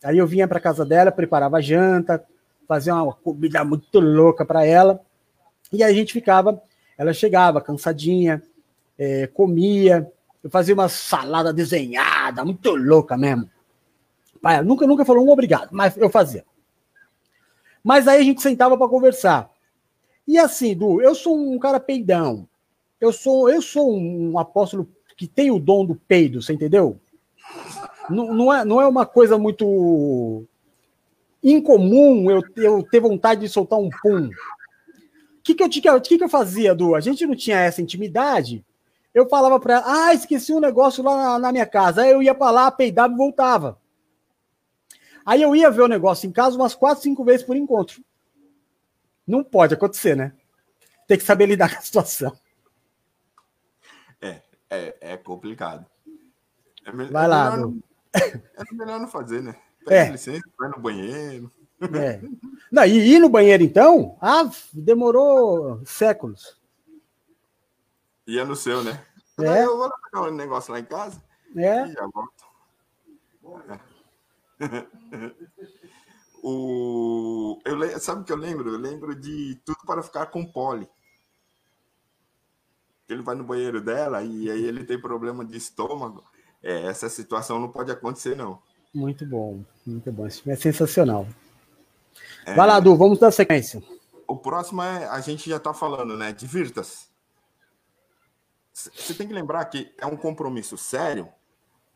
aí 0.00 0.16
eu 0.16 0.28
vinha 0.28 0.46
para 0.46 0.60
casa 0.60 0.86
dela, 0.86 1.10
preparava 1.10 1.60
janta, 1.60 2.24
fazia 2.68 2.94
uma 2.94 3.12
comida 3.12 3.64
muito 3.64 3.98
louca 3.98 4.44
para 4.44 4.64
ela, 4.64 5.00
e 5.72 5.82
aí 5.82 5.90
a 5.90 5.94
gente 5.94 6.12
ficava, 6.12 6.62
ela 6.96 7.12
chegava 7.12 7.60
cansadinha, 7.60 8.40
é, 8.96 9.26
comia, 9.26 10.08
eu 10.44 10.48
fazia 10.48 10.72
uma 10.72 10.88
salada 10.88 11.52
desenhada, 11.52 12.44
muito 12.44 12.76
louca 12.76 13.16
mesmo. 13.16 13.50
Pai, 14.40 14.62
nunca, 14.62 14.86
nunca 14.86 15.04
falou 15.04 15.26
um 15.26 15.30
obrigado, 15.30 15.70
mas 15.72 15.96
eu 15.96 16.08
fazia. 16.08 16.44
Mas 17.82 18.06
aí 18.06 18.20
a 18.20 18.24
gente 18.24 18.40
sentava 18.40 18.78
para 18.78 18.86
conversar. 18.86 19.50
E 20.28 20.36
assim, 20.36 20.76
Du, 20.76 21.00
eu 21.00 21.14
sou 21.14 21.34
um 21.34 21.58
cara 21.58 21.80
peidão. 21.80 22.46
Eu 23.00 23.10
sou, 23.14 23.48
eu 23.48 23.62
sou 23.62 23.90
um 23.90 24.38
apóstolo 24.38 24.86
que 25.16 25.26
tem 25.26 25.50
o 25.50 25.58
dom 25.58 25.86
do 25.86 25.94
peido, 25.94 26.42
você 26.42 26.52
entendeu? 26.52 27.00
Não, 28.10 28.34
não, 28.34 28.52
é, 28.52 28.62
não 28.62 28.78
é 28.78 28.86
uma 28.86 29.06
coisa 29.06 29.38
muito 29.38 30.44
incomum 31.42 32.30
eu, 32.30 32.42
eu 32.56 32.82
ter 32.82 33.00
vontade 33.00 33.40
de 33.40 33.48
soltar 33.48 33.78
um 33.78 33.88
pum. 33.88 34.26
O 34.28 35.42
que, 35.42 35.54
que, 35.54 35.88
eu, 35.88 36.00
que, 36.00 36.18
que 36.18 36.24
eu 36.24 36.28
fazia, 36.28 36.74
Du? 36.74 36.94
A 36.94 37.00
gente 37.00 37.24
não 37.26 37.34
tinha 37.34 37.60
essa 37.60 37.80
intimidade. 37.80 38.62
Eu 39.14 39.26
falava 39.30 39.58
para 39.58 39.76
ela, 39.76 40.08
ah, 40.08 40.14
esqueci 40.14 40.52
um 40.52 40.60
negócio 40.60 41.02
lá 41.02 41.16
na, 41.16 41.38
na 41.38 41.52
minha 41.52 41.66
casa. 41.66 42.02
Aí 42.02 42.10
eu 42.10 42.22
ia 42.22 42.34
para 42.34 42.50
lá, 42.50 42.70
peidava 42.70 43.14
e 43.14 43.16
voltava. 43.16 43.78
Aí 45.24 45.40
eu 45.40 45.56
ia 45.56 45.70
ver 45.70 45.82
o 45.82 45.88
negócio 45.88 46.28
em 46.28 46.32
casa 46.32 46.54
umas 46.54 46.74
quatro, 46.74 47.02
cinco 47.02 47.24
vezes 47.24 47.46
por 47.46 47.56
encontro. 47.56 48.02
Não 49.28 49.44
pode 49.44 49.74
acontecer, 49.74 50.16
né? 50.16 50.32
Tem 51.06 51.18
que 51.18 51.24
saber 51.24 51.46
lidar 51.46 51.70
com 51.74 51.78
a 51.78 51.82
situação. 51.82 52.36
É, 54.20 54.42
é, 54.70 54.96
é 55.00 55.16
complicado. 55.18 55.86
É. 56.84 56.90
Vai 56.90 57.24
é 57.24 57.28
lá, 57.28 57.50
melhor 57.50 57.58
não... 57.58 57.82
É 58.14 58.74
melhor 58.74 58.98
não 58.98 59.06
fazer, 59.06 59.42
né? 59.42 59.54
Pede 59.84 60.08
é. 60.08 60.12
licença, 60.12 60.42
vai 60.58 60.70
no 60.70 60.80
banheiro. 60.80 61.52
É. 61.80 62.20
Não, 62.72 62.84
e 62.84 63.14
ir 63.14 63.18
no 63.20 63.28
banheiro, 63.28 63.62
então? 63.62 64.16
Ah, 64.20 64.50
demorou 64.72 65.80
séculos. 65.84 66.58
Ia 68.26 68.44
no 68.44 68.56
seu, 68.56 68.82
né? 68.82 69.04
É. 69.40 69.64
Eu 69.64 69.76
vou 69.76 69.92
pegar 70.04 70.22
um 70.26 70.34
negócio 70.34 70.72
lá 70.72 70.80
em 70.80 70.84
casa 70.84 71.22
é. 71.56 71.86
e 71.86 71.92
já 71.92 72.06
volto. 72.06 72.48
o, 76.42 77.58
eu, 77.64 78.00
sabe 78.00 78.22
o 78.22 78.24
que 78.24 78.32
eu 78.32 78.36
lembro? 78.36 78.70
Eu 78.70 78.78
lembro 78.78 79.14
de 79.14 79.60
Tudo 79.64 79.78
para 79.86 80.02
Ficar 80.02 80.26
com 80.26 80.44
Polly. 80.44 80.88
Ele 83.08 83.22
vai 83.22 83.34
no 83.34 83.44
banheiro 83.44 83.80
dela 83.80 84.22
e 84.22 84.50
aí 84.50 84.64
ele 84.64 84.84
tem 84.84 85.00
problema 85.00 85.44
de 85.44 85.56
estômago. 85.56 86.22
É, 86.62 86.86
essa 86.86 87.08
situação 87.08 87.58
não 87.58 87.70
pode 87.70 87.90
acontecer, 87.90 88.36
não. 88.36 88.60
Muito 88.94 89.24
bom, 89.24 89.64
muito 89.86 90.10
bom. 90.12 90.26
Isso 90.26 90.48
é 90.50 90.56
sensacional. 90.56 91.26
É, 92.44 92.54
vai 92.54 92.66
lá, 92.66 92.80
Du, 92.80 92.96
vamos 92.96 93.18
dar 93.18 93.30
sequência. 93.30 93.82
O 94.26 94.36
próximo 94.36 94.82
é, 94.82 95.06
a 95.06 95.20
gente 95.20 95.48
já 95.48 95.56
está 95.56 95.72
falando, 95.72 96.16
né? 96.16 96.32
Divirta-se. 96.32 97.08
Você 98.72 99.14
tem 99.14 99.26
que 99.26 99.34
lembrar 99.34 99.64
que 99.64 99.92
é 99.98 100.06
um 100.06 100.16
compromisso 100.16 100.76
sério, 100.76 101.28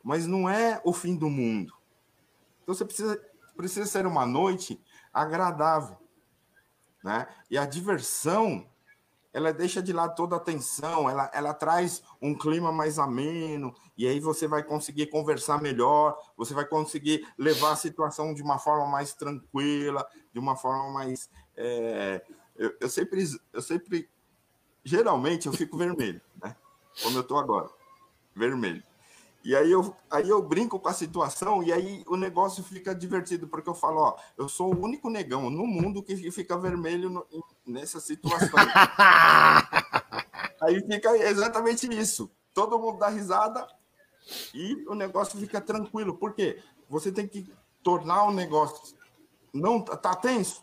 mas 0.02 0.26
não 0.26 0.48
é 0.48 0.80
o 0.84 0.92
fim 0.92 1.16
do 1.16 1.30
mundo. 1.30 1.72
Então 2.62 2.74
você 2.74 2.84
precisa, 2.84 3.20
precisa 3.56 3.86
ser 3.86 4.06
uma 4.06 4.26
noite 4.26 4.80
agradável. 5.12 5.96
Né? 7.02 7.26
E 7.50 7.58
a 7.58 7.66
diversão, 7.66 8.66
ela 9.32 9.52
deixa 9.52 9.82
de 9.82 9.92
lado 9.92 10.14
toda 10.14 10.36
a 10.36 10.40
tensão, 10.40 11.08
ela, 11.08 11.30
ela 11.34 11.52
traz 11.52 12.02
um 12.20 12.36
clima 12.36 12.70
mais 12.70 12.98
ameno, 12.98 13.74
e 13.96 14.06
aí 14.06 14.20
você 14.20 14.46
vai 14.46 14.62
conseguir 14.62 15.06
conversar 15.06 15.60
melhor, 15.60 16.16
você 16.36 16.54
vai 16.54 16.64
conseguir 16.64 17.26
levar 17.36 17.72
a 17.72 17.76
situação 17.76 18.32
de 18.34 18.42
uma 18.42 18.58
forma 18.58 18.86
mais 18.86 19.14
tranquila, 19.14 20.06
de 20.32 20.38
uma 20.38 20.56
forma 20.56 20.92
mais. 20.92 21.28
É... 21.56 22.24
Eu, 22.54 22.76
eu, 22.80 22.88
sempre, 22.88 23.24
eu 23.52 23.62
sempre, 23.62 24.08
geralmente, 24.84 25.46
eu 25.46 25.52
fico 25.52 25.76
vermelho, 25.76 26.20
né? 26.42 26.54
como 27.02 27.16
eu 27.16 27.22
estou 27.22 27.38
agora, 27.38 27.70
vermelho. 28.34 28.82
E 29.44 29.56
aí 29.56 29.72
eu, 29.72 29.94
aí 30.08 30.28
eu 30.28 30.40
brinco 30.40 30.78
com 30.78 30.88
a 30.88 30.92
situação 30.92 31.62
e 31.62 31.72
aí 31.72 32.04
o 32.06 32.16
negócio 32.16 32.62
fica 32.62 32.94
divertido, 32.94 33.48
porque 33.48 33.68
eu 33.68 33.74
falo, 33.74 34.00
ó, 34.00 34.16
eu 34.38 34.48
sou 34.48 34.72
o 34.72 34.84
único 34.84 35.10
negão 35.10 35.50
no 35.50 35.66
mundo 35.66 36.02
que 36.02 36.30
fica 36.30 36.56
vermelho 36.56 37.10
no, 37.10 37.26
nessa 37.66 37.98
situação. 37.98 38.50
aí 40.60 40.80
fica 40.86 41.16
exatamente 41.28 41.92
isso. 41.92 42.30
Todo 42.54 42.78
mundo 42.78 42.98
dá 42.98 43.08
risada 43.08 43.66
e 44.54 44.84
o 44.88 44.94
negócio 44.94 45.38
fica 45.40 45.60
tranquilo. 45.60 46.14
Por 46.14 46.34
quê? 46.34 46.62
Você 46.88 47.10
tem 47.10 47.26
que 47.26 47.52
tornar 47.82 48.24
o 48.24 48.32
negócio. 48.32 48.96
Não 49.52 49.82
tá 49.82 50.14
tenso? 50.14 50.62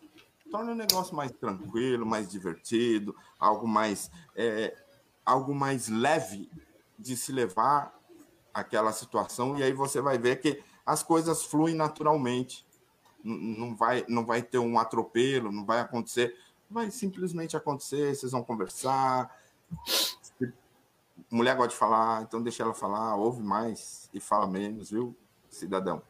Torna 0.50 0.72
o 0.72 0.76
negócio 0.76 1.16
mais 1.16 1.32
tranquilo, 1.32 2.06
mais 2.06 2.30
divertido, 2.30 3.14
algo 3.38 3.68
mais. 3.68 4.10
É, 4.36 4.76
algo 5.26 5.54
mais 5.54 5.90
leve 5.90 6.50
de 6.98 7.16
se 7.16 7.32
levar 7.32 7.99
aquela 8.54 8.92
situação 8.92 9.58
e 9.58 9.64
aí 9.64 9.74
você 9.74 10.02
vai 10.02 10.18
ver 10.18 10.40
que 10.40 10.62
as 10.86 11.04
coisas 11.04 11.44
fluem 11.44 11.76
naturalmente. 11.76 12.66
Não 13.24 13.76
vai, 13.76 14.06
não 14.08 14.26
vai 14.26 14.42
ter 14.42 14.60
um 14.60 14.80
atropelo, 14.80 15.52
não 15.52 15.66
vai 15.66 15.82
acontecer, 15.82 16.38
vai 16.70 16.90
simplesmente 16.90 17.58
acontecer, 17.58 18.16
vocês 18.16 18.32
vão 18.32 18.44
conversar. 18.44 19.30
Mulher 21.30 21.56
gosta 21.56 21.74
de 21.74 21.76
falar, 21.76 22.24
então 22.24 22.42
deixa 22.42 22.64
ela 22.64 22.74
falar, 22.74 23.16
ouve 23.16 23.44
mais 23.44 24.10
e 24.14 24.20
fala 24.20 24.48
menos, 24.48 24.90
viu, 24.90 25.16
cidadão? 25.50 26.02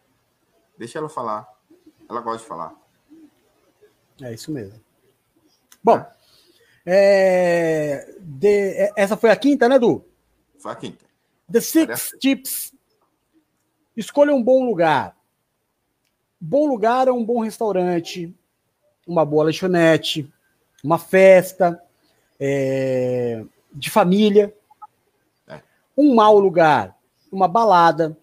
Deixa 0.77 0.99
ela 0.99 1.09
falar. 1.09 1.47
Ela 2.07 2.21
gosta 2.21 2.43
de 2.43 2.47
falar. 2.47 2.75
É 4.21 4.33
isso 4.33 4.51
mesmo. 4.51 4.79
Bom, 5.83 6.05
é. 6.85 8.15
De, 8.19 8.47
é, 8.47 8.93
essa 8.95 9.17
foi 9.17 9.29
a 9.29 9.35
quinta, 9.35 9.67
né, 9.67 9.77
Du? 9.77 10.05
Foi 10.57 10.71
a 10.71 10.75
quinta. 10.75 11.08
The 11.51 11.61
Six 11.61 12.15
Tips. 12.19 12.73
Escolha 13.95 14.33
um 14.33 14.43
bom 14.43 14.65
lugar. 14.65 15.17
Bom 16.39 16.67
lugar 16.67 17.07
é 17.07 17.11
um 17.11 17.25
bom 17.25 17.41
restaurante, 17.41 18.33
uma 19.05 19.25
boa 19.25 19.45
lanchonete, 19.45 20.31
uma 20.83 20.97
festa 20.97 21.81
é, 22.39 23.43
de 23.73 23.89
família. 23.89 24.55
É. 25.47 25.61
Um 25.97 26.15
mau 26.15 26.39
lugar, 26.39 26.97
uma 27.29 27.47
balada, 27.47 28.17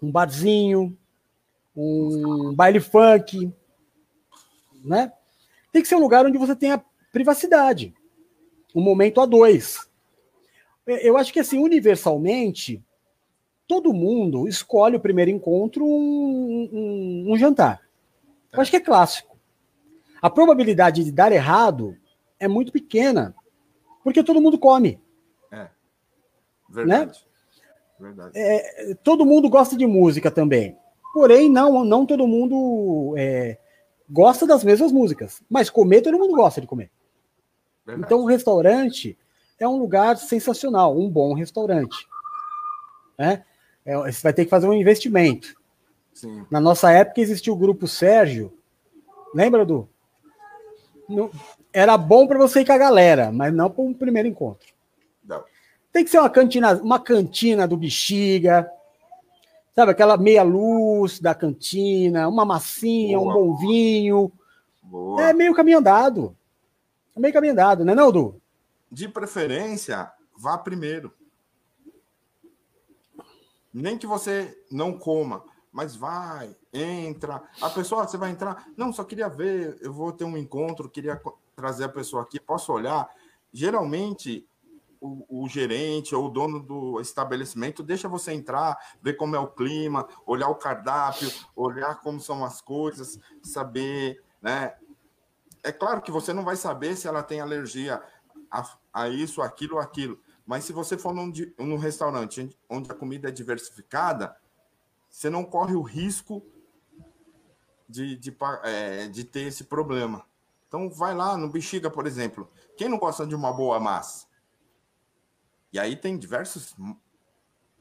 um 0.00 0.10
barzinho, 0.10 0.96
um 1.76 2.54
baile 2.54 2.80
funk, 2.80 3.52
né? 4.82 5.12
Tem 5.72 5.82
que 5.82 5.88
ser 5.88 5.96
um 5.96 6.00
lugar 6.00 6.24
onde 6.24 6.38
você 6.38 6.54
tenha 6.54 6.82
privacidade. 7.12 7.94
Um 8.74 8.80
momento 8.80 9.20
a 9.20 9.26
dois. 9.26 9.86
Eu 10.86 11.16
acho 11.16 11.32
que, 11.32 11.40
assim, 11.40 11.58
universalmente, 11.58 12.82
todo 13.66 13.92
mundo 13.92 14.46
escolhe 14.46 14.96
o 14.96 15.00
primeiro 15.00 15.30
encontro 15.30 15.84
um, 15.84 16.68
um, 16.72 17.32
um 17.32 17.36
jantar. 17.38 17.80
Eu 18.52 18.60
acho 18.60 18.70
que 18.70 18.76
é 18.76 18.80
clássico. 18.80 19.36
A 20.20 20.30
probabilidade 20.30 21.04
de 21.04 21.12
dar 21.12 21.32
errado 21.32 21.96
é 22.38 22.46
muito 22.46 22.72
pequena, 22.72 23.34
porque 24.02 24.22
todo 24.22 24.40
mundo 24.40 24.58
come. 24.58 25.00
É. 25.50 25.68
Verdade. 26.68 27.06
Né? 27.06 28.08
Verdade. 28.08 28.32
É, 28.34 28.94
todo 29.02 29.26
mundo 29.26 29.48
gosta 29.48 29.76
de 29.76 29.86
música 29.86 30.30
também. 30.30 30.76
Porém, 31.12 31.50
não, 31.50 31.84
não 31.84 32.04
todo 32.04 32.26
mundo 32.26 33.14
é, 33.16 33.58
gosta 34.08 34.46
das 34.46 34.64
mesmas 34.64 34.92
músicas. 34.92 35.42
Mas 35.48 35.70
comer, 35.70 36.02
todo 36.02 36.18
mundo 36.18 36.34
gosta 36.34 36.60
de 36.60 36.66
comer. 36.66 36.90
Verdade. 37.86 38.06
Então, 38.06 38.20
o 38.20 38.26
restaurante 38.26 39.16
é 39.58 39.68
um 39.68 39.76
lugar 39.76 40.16
sensacional, 40.16 40.98
um 40.98 41.08
bom 41.08 41.34
restaurante. 41.34 42.06
Né? 43.18 43.44
É, 43.84 43.96
você 43.96 44.22
vai 44.22 44.32
ter 44.32 44.44
que 44.44 44.50
fazer 44.50 44.66
um 44.66 44.74
investimento. 44.74 45.54
Sim. 46.12 46.44
Na 46.50 46.60
nossa 46.60 46.90
época 46.90 47.20
existia 47.20 47.52
o 47.52 47.56
grupo 47.56 47.86
Sérgio. 47.86 48.52
Lembra, 49.34 49.64
do? 49.64 49.88
Era 51.72 51.98
bom 51.98 52.26
para 52.26 52.38
você 52.38 52.60
ir 52.60 52.66
com 52.66 52.72
a 52.72 52.78
galera, 52.78 53.30
mas 53.32 53.52
não 53.52 53.68
para 53.68 53.82
um 53.82 53.92
primeiro 53.92 54.28
encontro. 54.28 54.68
Não. 55.24 55.42
Tem 55.92 56.04
que 56.04 56.10
ser 56.10 56.18
uma 56.18 56.30
cantina, 56.30 56.74
uma 56.74 57.00
cantina 57.00 57.68
do 57.68 57.76
Bexiga, 57.76 58.70
sabe? 59.74 59.90
Aquela 59.90 60.16
meia 60.16 60.42
luz 60.42 61.20
da 61.20 61.34
cantina, 61.34 62.28
uma 62.28 62.44
massinha, 62.44 63.18
Boa. 63.18 63.30
um 63.30 63.34
bom 63.34 63.56
vinho. 63.56 64.32
Boa. 64.82 65.28
É 65.28 65.32
meio 65.32 65.54
caminho 65.54 65.78
andado. 65.78 66.36
É 67.16 67.20
meio 67.20 67.34
caminho 67.34 67.52
andado, 67.52 67.84
né, 67.84 67.94
não, 67.94 68.10
Du? 68.10 68.40
De 68.94 69.08
preferência, 69.08 70.08
vá 70.38 70.56
primeiro. 70.56 71.12
Nem 73.72 73.98
que 73.98 74.06
você 74.06 74.56
não 74.70 74.96
coma, 74.96 75.44
mas 75.72 75.96
vai, 75.96 76.56
entra. 76.72 77.42
A 77.60 77.68
pessoa, 77.70 78.06
você 78.06 78.16
vai 78.16 78.30
entrar. 78.30 78.68
Não, 78.76 78.92
só 78.92 79.02
queria 79.02 79.28
ver, 79.28 79.76
eu 79.80 79.92
vou 79.92 80.12
ter 80.12 80.22
um 80.22 80.36
encontro, 80.36 80.88
queria 80.88 81.20
trazer 81.56 81.82
a 81.82 81.88
pessoa 81.88 82.22
aqui, 82.22 82.38
posso 82.38 82.72
olhar. 82.72 83.10
Geralmente, 83.52 84.48
o, 85.00 85.42
o, 85.42 85.48
gerente 85.48 86.14
ou 86.14 86.26
o 86.26 86.30
dono 86.30 86.60
do 86.60 87.00
estabelecimento 87.00 87.82
deixa 87.82 88.08
você 88.08 88.32
entrar, 88.32 88.78
ver 89.02 89.14
como 89.14 89.34
é 89.34 89.40
o 89.40 89.48
clima, 89.50 90.06
olhar 90.24 90.50
o 90.50 90.54
cardápio, 90.54 91.28
olhar 91.56 92.00
como 92.00 92.20
são 92.20 92.44
as 92.44 92.60
coisas, 92.60 93.18
saber, 93.42 94.22
né? 94.40 94.72
É 95.64 95.72
claro 95.72 96.00
que 96.00 96.12
você 96.12 96.32
não 96.32 96.44
vai 96.44 96.54
saber 96.54 96.94
se 96.94 97.08
ela 97.08 97.22
tem 97.22 97.40
alergia 97.40 98.00
a, 98.60 98.78
a 98.92 99.08
isso, 99.08 99.42
aquilo 99.42 99.78
aquilo, 99.78 100.18
mas 100.46 100.64
se 100.64 100.72
você 100.72 100.96
for 100.96 101.14
num, 101.14 101.32
num 101.58 101.76
restaurante 101.76 102.48
onde 102.68 102.90
a 102.90 102.94
comida 102.94 103.28
é 103.28 103.32
diversificada, 103.32 104.36
você 105.08 105.30
não 105.30 105.44
corre 105.44 105.74
o 105.74 105.82
risco 105.82 106.44
de, 107.88 108.16
de, 108.16 108.36
é, 108.62 109.08
de 109.08 109.24
ter 109.24 109.46
esse 109.46 109.64
problema. 109.64 110.24
Então, 110.68 110.90
vai 110.90 111.14
lá 111.14 111.36
no 111.36 111.48
Bexiga, 111.48 111.88
por 111.88 112.06
exemplo. 112.06 112.50
Quem 112.76 112.88
não 112.88 112.98
gosta 112.98 113.26
de 113.26 113.34
uma 113.34 113.52
boa 113.52 113.78
massa? 113.78 114.26
E 115.72 115.78
aí 115.78 115.96
tem 115.96 116.18
diversos 116.18 116.74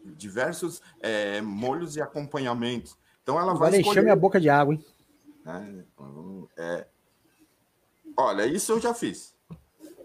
diversos 0.06 0.82
é, 1.00 1.42
molhos 1.42 1.96
e 1.96 2.02
acompanhamentos. 2.02 2.98
Então 3.22 3.40
ela 3.40 3.54
vai, 3.54 3.72
vai 3.72 3.80
escolher... 3.80 4.00
encher 4.00 4.04
minha 4.04 4.16
boca 4.16 4.40
de 4.40 4.50
água, 4.50 4.74
hein? 4.74 4.86
É, 5.46 5.84
é... 6.58 6.88
Olha, 8.18 8.46
isso 8.46 8.74
eu 8.74 8.82
já 8.82 8.94
fiz. 8.94 9.33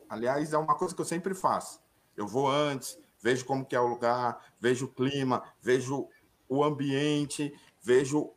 Aliás, 0.09 0.53
é 0.53 0.59
uma 0.59 0.75
coisa 0.75 0.95
que 0.95 1.01
eu 1.01 1.05
sempre 1.05 1.35
faço. 1.35 1.81
Eu 2.17 2.27
vou 2.27 2.49
antes, 2.49 2.99
vejo 3.23 3.45
como 3.45 3.65
que 3.65 3.77
é 3.77 3.81
o 3.81 3.87
lugar, 3.87 4.45
vejo 4.61 4.87
o 4.87 4.89
clima, 4.89 5.43
vejo 5.61 6.09
o 6.49 6.65
ambiente, 6.65 7.55
vejo 7.83 8.33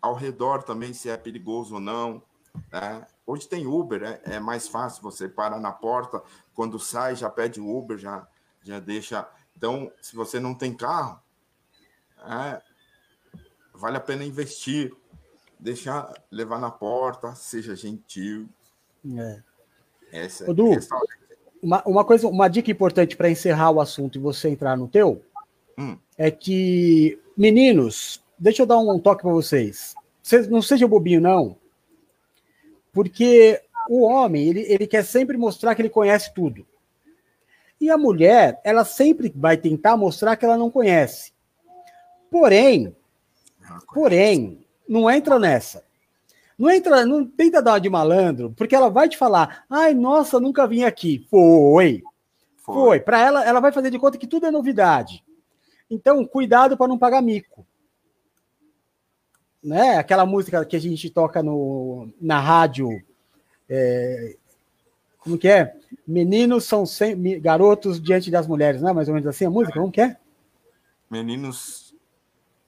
ao 0.00 0.14
redor 0.14 0.62
também 0.62 0.92
se 0.92 1.08
é 1.08 1.16
perigoso 1.16 1.74
ou 1.74 1.80
não. 1.80 2.22
Né? 2.70 3.06
Hoje 3.26 3.48
tem 3.48 3.66
Uber, 3.66 4.02
é, 4.02 4.34
é 4.34 4.40
mais 4.40 4.68
fácil, 4.68 5.02
você 5.02 5.28
para 5.28 5.58
na 5.58 5.72
porta, 5.72 6.22
quando 6.54 6.78
sai 6.78 7.16
já 7.16 7.30
pede 7.30 7.60
Uber, 7.60 7.96
já, 7.96 8.26
já 8.62 8.78
deixa. 8.78 9.28
Então, 9.56 9.90
se 10.00 10.14
você 10.14 10.40
não 10.40 10.54
tem 10.54 10.74
carro, 10.74 11.20
é, 12.18 12.62
vale 13.72 13.96
a 13.96 14.00
pena 14.00 14.24
investir, 14.24 14.94
deixar 15.58 16.12
levar 16.30 16.58
na 16.58 16.70
porta, 16.70 17.34
seja 17.34 17.74
gentil. 17.74 18.48
É. 19.16 19.42
Essa, 20.12 20.50
Ô, 20.50 20.52
du, 20.52 20.78
uma, 21.62 21.82
uma 21.86 22.04
coisa, 22.04 22.28
uma 22.28 22.48
dica 22.48 22.70
importante 22.70 23.16
para 23.16 23.30
encerrar 23.30 23.70
o 23.70 23.80
assunto 23.80 24.18
e 24.18 24.20
você 24.20 24.50
entrar 24.50 24.76
no 24.76 24.86
teu 24.86 25.22
hum. 25.78 25.96
é 26.18 26.30
que, 26.30 27.18
meninos, 27.36 28.22
deixa 28.38 28.62
eu 28.62 28.66
dar 28.66 28.78
um 28.78 28.98
toque 28.98 29.22
para 29.22 29.32
vocês. 29.32 29.94
vocês. 30.22 30.48
Não 30.48 30.60
seja 30.60 30.86
bobinho, 30.86 31.20
não. 31.20 31.56
Porque 32.92 33.60
o 33.88 34.02
homem, 34.02 34.48
ele, 34.48 34.60
ele 34.68 34.86
quer 34.86 35.04
sempre 35.04 35.38
mostrar 35.38 35.74
que 35.74 35.80
ele 35.80 35.88
conhece 35.88 36.32
tudo. 36.34 36.66
E 37.80 37.90
a 37.90 37.96
mulher, 37.96 38.60
ela 38.62 38.84
sempre 38.84 39.32
vai 39.34 39.56
tentar 39.56 39.96
mostrar 39.96 40.36
que 40.36 40.44
ela 40.44 40.58
não 40.58 40.70
conhece. 40.70 41.32
Porém, 42.30 42.94
porém, 43.92 44.64
não 44.88 45.10
entra 45.10 45.38
nessa. 45.38 45.82
Não 46.62 46.70
entra, 46.70 47.04
não 47.04 47.26
tenta 47.26 47.60
dar 47.60 47.80
de 47.80 47.90
malandro, 47.90 48.52
porque 48.56 48.76
ela 48.76 48.88
vai 48.88 49.08
te 49.08 49.18
falar: 49.18 49.64
"Ai, 49.68 49.94
nossa, 49.94 50.38
nunca 50.38 50.64
vim 50.64 50.84
aqui". 50.84 51.26
Foi. 51.28 52.04
Foi. 52.58 52.74
Foi. 52.74 53.00
Para 53.00 53.20
ela, 53.20 53.44
ela 53.44 53.58
vai 53.58 53.72
fazer 53.72 53.90
de 53.90 53.98
conta 53.98 54.16
que 54.16 54.28
tudo 54.28 54.46
é 54.46 54.50
novidade. 54.52 55.24
Então, 55.90 56.24
cuidado 56.24 56.76
para 56.76 56.86
não 56.86 56.96
pagar 56.96 57.20
mico. 57.20 57.66
Né? 59.60 59.96
Aquela 59.96 60.24
música 60.24 60.64
que 60.64 60.76
a 60.76 60.78
gente 60.78 61.10
toca 61.10 61.42
no, 61.42 62.08
na 62.20 62.38
rádio, 62.38 62.88
é, 63.68 64.36
como 65.18 65.36
que 65.36 65.48
é? 65.48 65.76
Meninos 66.06 66.64
são 66.64 66.86
sem, 66.86 67.40
garotos 67.40 68.00
diante 68.00 68.30
das 68.30 68.46
mulheres, 68.46 68.80
não 68.80 68.90
é 68.90 68.92
mais 68.92 69.08
ou 69.08 69.14
menos 69.14 69.26
assim 69.26 69.46
a 69.46 69.50
música? 69.50 69.80
Como 69.80 69.90
que 69.90 70.00
é? 70.00 70.16
Meninos 71.10 71.92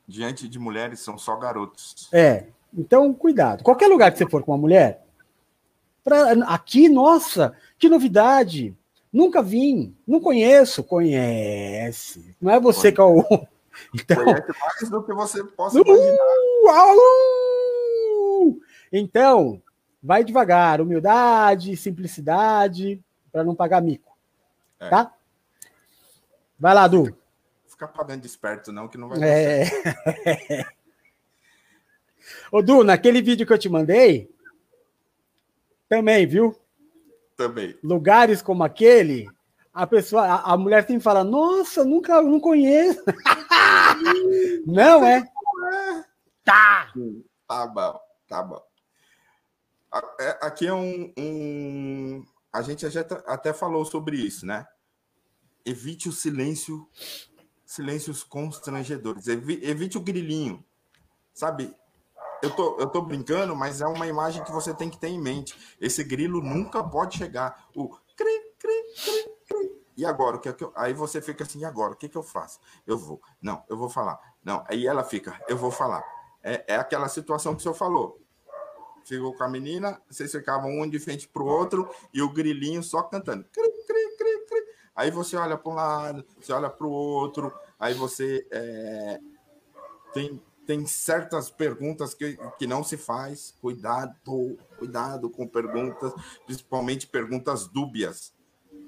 diante 0.05 0.49
de 0.49 0.59
mulheres 0.59 0.99
são 0.99 1.17
só 1.17 1.37
garotos. 1.37 2.09
É, 2.13 2.49
então, 2.77 3.13
cuidado. 3.15 3.63
Qualquer 3.63 3.87
lugar 3.89 4.11
que 4.11 4.19
você 4.19 4.29
for 4.29 4.43
com 4.43 4.53
uma 4.53 4.59
mulher, 4.59 5.05
pra, 6.03 6.33
aqui, 6.49 6.89
nossa, 6.89 7.55
que 7.79 7.89
novidade. 7.89 8.77
Nunca 9.13 9.43
vim, 9.43 9.97
não 10.07 10.21
conheço. 10.21 10.83
Conhece. 10.83 12.37
Não 12.41 12.53
é 12.53 12.59
você 12.59 12.91
que 12.91 13.01
é 13.01 13.05
o. 13.05 13.25
Então, 13.93 14.23
Conhece 14.23 14.53
mais 14.61 14.89
do 14.89 15.03
que 15.03 15.13
você 15.13 15.43
possa 15.43 15.81
imaginar. 15.81 16.17
Uh, 18.37 18.61
então, 18.93 19.61
vai 20.01 20.23
devagar. 20.23 20.81
Humildade, 20.81 21.77
simplicidade, 21.77 23.03
para 23.33 23.43
não 23.43 23.53
pagar 23.53 23.83
mico. 23.83 24.17
É. 24.79 24.89
Tá? 24.89 25.13
Vai 26.57 26.73
lá, 26.73 26.87
Du. 26.87 27.17
Fica 27.67 27.89
pagando 27.89 28.21
de 28.21 28.29
esperto, 28.29 28.71
não, 28.71 28.87
que 28.87 28.97
não 28.97 29.09
vai 29.09 29.19
é... 29.21 29.65
Ô, 32.51 32.63
Du, 32.63 32.85
naquele 32.85 33.21
vídeo 33.23 33.47
que 33.47 33.53
eu 33.53 33.59
te 33.59 33.69
mandei, 33.69 34.31
também, 35.89 36.27
viu? 36.27 36.59
Também. 37.37 37.79
Lugares 37.83 38.41
como 38.41 38.65
aquele, 38.65 39.29
a 39.73 39.87
pessoa, 39.87 40.23
a, 40.23 40.53
a 40.53 40.57
mulher 40.57 40.87
tem 40.87 40.99
que 40.99 41.03
falar, 41.03 41.25
nossa, 41.25 41.85
nunca, 41.85 42.23
não 42.23 42.39
conheço. 42.39 43.03
não 44.67 45.05
é? 45.05 45.29
Tá. 46.45 46.93
Tá 47.47 47.67
bom, 47.67 48.01
tá 48.29 48.43
bom. 48.43 48.63
É, 50.21 50.39
aqui 50.43 50.67
é 50.67 50.73
um, 50.73 51.13
um... 51.19 52.25
A 52.53 52.63
gente 52.63 52.89
já 52.89 53.01
até 53.27 53.53
falou 53.53 53.85
sobre 53.85 54.17
isso, 54.17 54.47
né? 54.47 54.67
Evite 55.65 56.09
o 56.09 56.13
silêncio, 56.13 56.89
silêncios 57.65 58.23
constrangedores. 58.23 59.27
Evite 59.27 59.99
o 59.99 60.01
grilinho. 60.01 60.65
Sabe, 61.33 61.75
eu 62.45 62.51
tô, 62.51 62.77
eu 62.79 62.87
tô 62.87 63.01
brincando, 63.01 63.57
mas 63.57 63.81
é 63.81 63.87
uma 63.87 64.07
imagem 64.07 64.45
que 64.45 64.53
você 64.53 64.75
tem 64.75 64.91
que 64.91 64.99
ter 64.99 65.09
em 65.09 65.19
mente. 65.19 65.59
Esse 65.81 66.05
grilo 66.05 66.43
nunca 66.43 66.85
pode 66.85 67.17
chegar. 67.17 67.69
O 67.75 67.89
cri, 67.89 68.55
cri, 68.59 68.85
cri, 68.95 69.33
cri. 69.49 69.85
E 69.97 70.05
agora, 70.05 70.37
o 70.37 70.41
que 70.41 70.51
é 70.51 70.53
que 70.53 70.63
eu... 70.63 70.73
aí 70.77 70.93
você 70.93 71.23
fica 71.23 71.45
assim, 71.45 71.61
e 71.61 71.65
agora, 71.65 71.95
o 71.95 71.97
que, 71.97 72.09
que 72.09 72.19
eu 72.19 72.23
faço? 72.23 72.61
Eu 72.87 72.99
vou. 72.99 73.21
Não, 73.41 73.65
eu 73.69 73.79
vou 73.79 73.89
falar. 73.89 74.21
Não, 74.45 74.63
aí 74.69 74.87
ela 74.87 75.03
fica, 75.03 75.41
eu 75.49 75.57
vou 75.57 75.71
falar. 75.71 76.05
É, 76.43 76.75
é 76.75 76.77
aquela 76.77 77.09
situação 77.09 77.55
que 77.55 77.61
o 77.61 77.63
senhor 77.63 77.75
falou. 77.75 78.21
Ficou 79.07 79.35
com 79.35 79.45
a 79.45 79.49
menina, 79.49 80.01
vocês 80.11 80.31
ficavam 80.31 80.71
um 80.71 80.89
de 80.89 80.99
frente 80.99 81.27
pro 81.27 81.47
outro 81.47 81.89
e 82.13 82.21
o 82.21 82.31
grilinho 82.31 82.83
só 82.83 83.03
cantando. 83.03 83.45
Cri, 83.45 83.71
cri, 83.87 84.17
cri, 84.19 84.47
cri. 84.47 84.67
Aí 84.95 85.11
você 85.11 85.37
olha 85.37 85.57
para 85.57 85.73
um 85.73 85.75
lado, 85.75 86.27
você 86.39 86.53
olha 86.53 86.69
para 86.69 86.87
o 86.87 86.91
outro, 86.91 87.53
aí 87.79 87.95
você 87.95 88.47
é, 88.51 89.19
tem 90.13 90.43
tem 90.67 90.87
certas 90.87 91.51
perguntas 91.51 92.15
que, 92.15 92.39
que 92.59 92.67
não 92.67 92.83
se 92.83 92.97
faz. 92.97 93.55
Cuidado, 93.61 94.59
cuidado 94.79 95.31
com 95.31 95.47
perguntas, 95.47 96.13
principalmente 96.47 97.07
perguntas 97.07 97.67
dúbias, 97.67 98.35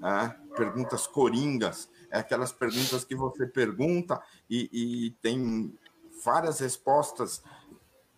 né? 0.01 0.37
perguntas 0.57 1.07
coringas. 1.07 1.89
É 2.11 2.19
aquelas 2.19 2.53
perguntas 2.53 3.05
que 3.05 3.15
você 3.15 3.47
pergunta 3.47 4.21
e, 4.49 4.71
e 4.73 5.11
tem 5.23 5.77
várias 6.25 6.61
respostas 6.61 7.43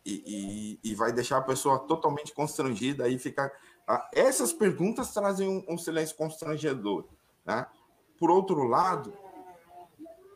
e, 0.05 0.79
e, 0.85 0.90
e, 0.90 0.94
vai 0.94 1.12
deixar 1.12 1.38
a 1.38 1.42
pessoa 1.42 1.79
totalmente 1.81 2.33
constrangida. 2.33 3.05
Aí 3.05 3.18
fica. 3.18 3.53
Essas 4.12 4.53
perguntas 4.53 5.12
trazem 5.12 5.49
um, 5.49 5.64
um 5.68 5.79
silêncio 5.79 6.16
constrangedor. 6.16 7.07
Né? 7.44 7.66
Por 8.18 8.31
outro 8.31 8.64
lado, 8.64 9.12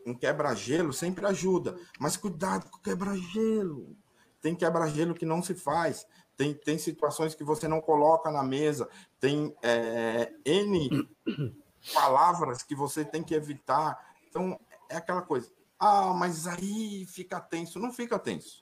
um 0.05 0.13
quebra-gelo 0.13 0.91
sempre 0.93 1.25
ajuda, 1.25 1.77
mas 1.99 2.17
cuidado 2.17 2.69
com 2.69 2.77
o 2.77 2.81
quebra-gelo. 2.81 3.95
Tem 4.41 4.55
quebra-gelo 4.55 5.13
que 5.13 5.25
não 5.25 5.41
se 5.41 5.53
faz. 5.55 6.05
tem, 6.35 6.53
tem 6.53 6.77
situações 6.77 7.35
que 7.35 7.43
você 7.43 7.67
não 7.67 7.79
coloca 7.79 8.31
na 8.31 8.43
mesa, 8.43 8.89
tem 9.19 9.55
é, 9.61 10.33
N 10.45 11.07
palavras 11.93 12.63
que 12.63 12.75
você 12.75 13.05
tem 13.05 13.23
que 13.23 13.35
evitar. 13.35 13.97
Então, 14.29 14.59
é 14.89 14.97
aquela 14.97 15.21
coisa. 15.21 15.51
Ah, 15.79 16.13
mas 16.13 16.47
aí 16.47 17.05
fica 17.05 17.39
tenso. 17.39 17.79
Não 17.79 17.91
fica 17.91 18.17
tenso. 18.17 18.59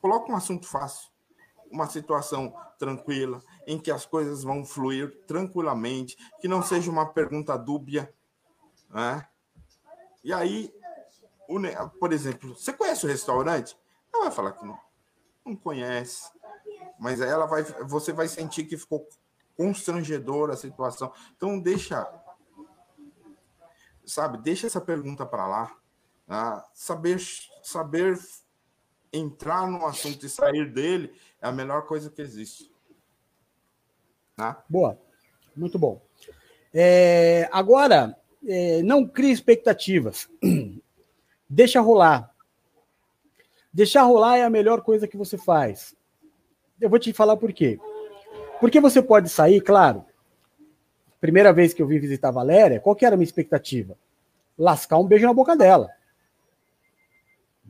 Coloca 0.00 0.32
um 0.32 0.36
assunto 0.36 0.66
fácil, 0.66 1.08
uma 1.70 1.86
situação 1.86 2.52
tranquila, 2.78 3.40
em 3.66 3.78
que 3.78 3.90
as 3.90 4.04
coisas 4.04 4.42
vão 4.42 4.64
fluir 4.64 5.24
tranquilamente, 5.26 6.16
que 6.40 6.48
não 6.48 6.62
seja 6.62 6.90
uma 6.90 7.06
pergunta 7.06 7.56
dúbia. 7.56 8.12
Né? 8.90 9.26
E 10.22 10.32
aí, 10.32 10.72
por 11.98 12.12
exemplo, 12.12 12.54
você 12.54 12.72
conhece 12.72 13.04
o 13.04 13.08
restaurante? 13.08 13.76
Ela 14.12 14.24
vai 14.24 14.32
falar 14.32 14.52
que 14.52 14.64
não, 14.64 14.78
não 15.44 15.56
conhece. 15.56 16.30
Mas 16.98 17.20
ela 17.20 17.46
vai, 17.46 17.62
você 17.62 18.12
vai 18.12 18.28
sentir 18.28 18.64
que 18.64 18.76
ficou 18.76 19.08
constrangedora 19.56 20.54
a 20.54 20.56
situação. 20.56 21.12
Então 21.36 21.58
deixa, 21.58 22.06
sabe, 24.06 24.38
deixa 24.38 24.66
essa 24.66 24.80
pergunta 24.80 25.26
para 25.26 25.46
lá. 25.46 25.76
Né? 26.26 26.62
Saber, 26.72 27.20
saber 27.62 28.18
entrar 29.12 29.66
no 29.66 29.86
assunto 29.86 30.24
e 30.24 30.28
sair 30.28 30.72
dele 30.72 31.14
é 31.40 31.48
a 31.48 31.52
melhor 31.52 31.86
coisa 31.86 32.10
que 32.10 32.22
existe. 32.22 32.72
Né? 34.38 34.56
Boa, 34.68 34.98
muito 35.54 35.78
bom. 35.78 36.00
É, 36.72 37.48
agora, 37.52 38.18
é, 38.46 38.82
não 38.82 39.06
crie 39.06 39.30
expectativas. 39.30 40.28
Deixa 41.48 41.80
rolar. 41.80 42.30
Deixar 43.72 44.02
rolar 44.02 44.36
é 44.38 44.44
a 44.44 44.50
melhor 44.50 44.82
coisa 44.82 45.08
que 45.08 45.16
você 45.16 45.38
faz. 45.38 45.94
Eu 46.80 46.90
vou 46.90 46.98
te 46.98 47.12
falar 47.12 47.36
por 47.36 47.52
quê. 47.52 47.78
Porque 48.60 48.80
você 48.80 49.02
pode 49.02 49.28
sair, 49.28 49.60
claro. 49.60 50.04
Primeira 51.20 51.52
vez 51.52 51.72
que 51.72 51.80
eu 51.80 51.86
vim 51.86 51.98
visitar 51.98 52.28
a 52.28 52.32
Valéria, 52.32 52.80
qual 52.80 52.96
que 52.96 53.06
era 53.06 53.14
a 53.14 53.16
minha 53.16 53.24
expectativa? 53.24 53.96
Lascar 54.58 54.98
um 54.98 55.06
beijo 55.06 55.26
na 55.26 55.32
boca 55.32 55.56
dela. 55.56 55.88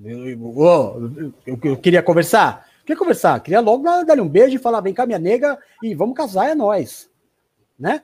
Eu, 0.03 0.29
eu, 0.29 1.33
eu, 1.47 1.59
eu 1.63 1.77
queria 1.77 2.03
conversar. 2.03 2.67
Queria 2.81 2.99
conversar. 2.99 3.41
Queria 3.41 3.61
logo 3.61 3.85
dar-lhe 4.05 4.21
um 4.21 4.29
beijo 4.29 4.57
e 4.57 4.59
falar: 4.59 4.81
vem 4.81 4.95
cá, 4.95 5.07
minha 5.07 5.19
nega, 5.19 5.59
e 5.83 5.95
vamos 5.95 6.17
casar, 6.17 6.51
é 6.51 6.55
nós. 6.55 7.11
Né? 7.79 8.03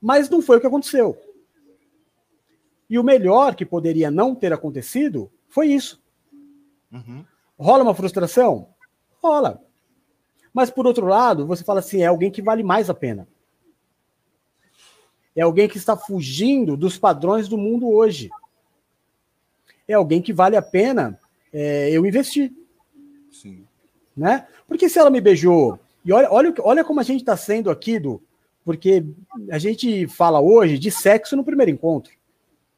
Mas 0.00 0.28
não 0.28 0.42
foi 0.42 0.56
o 0.56 0.60
que 0.60 0.66
aconteceu. 0.66 1.16
E 2.92 2.98
o 2.98 3.02
melhor 3.02 3.54
que 3.54 3.64
poderia 3.64 4.10
não 4.10 4.34
ter 4.34 4.52
acontecido 4.52 5.32
foi 5.48 5.68
isso. 5.68 6.04
Uhum. 6.92 7.24
Rola 7.58 7.84
uma 7.84 7.94
frustração? 7.94 8.68
Rola. 9.22 9.62
Mas, 10.52 10.70
por 10.70 10.86
outro 10.86 11.06
lado, 11.06 11.46
você 11.46 11.64
fala 11.64 11.78
assim: 11.78 12.02
é 12.02 12.06
alguém 12.06 12.30
que 12.30 12.42
vale 12.42 12.62
mais 12.62 12.90
a 12.90 12.94
pena. 12.94 13.26
É 15.34 15.40
alguém 15.40 15.66
que 15.70 15.78
está 15.78 15.96
fugindo 15.96 16.76
dos 16.76 16.98
padrões 16.98 17.48
do 17.48 17.56
mundo 17.56 17.88
hoje. 17.88 18.28
É 19.88 19.94
alguém 19.94 20.20
que 20.20 20.34
vale 20.34 20.54
a 20.54 20.60
pena 20.60 21.18
é, 21.50 21.88
eu 21.90 22.04
investir. 22.04 22.52
Sim. 23.30 23.66
Né? 24.14 24.46
Porque 24.68 24.90
se 24.90 24.98
ela 24.98 25.08
me 25.08 25.22
beijou, 25.22 25.80
e 26.04 26.12
olha, 26.12 26.30
olha, 26.30 26.54
olha 26.58 26.84
como 26.84 27.00
a 27.00 27.04
gente 27.04 27.20
está 27.20 27.38
sendo 27.38 27.70
aqui, 27.70 27.98
do, 27.98 28.22
porque 28.62 29.02
a 29.50 29.56
gente 29.56 30.06
fala 30.08 30.42
hoje 30.42 30.78
de 30.78 30.90
sexo 30.90 31.34
no 31.34 31.42
primeiro 31.42 31.70
encontro. 31.72 32.20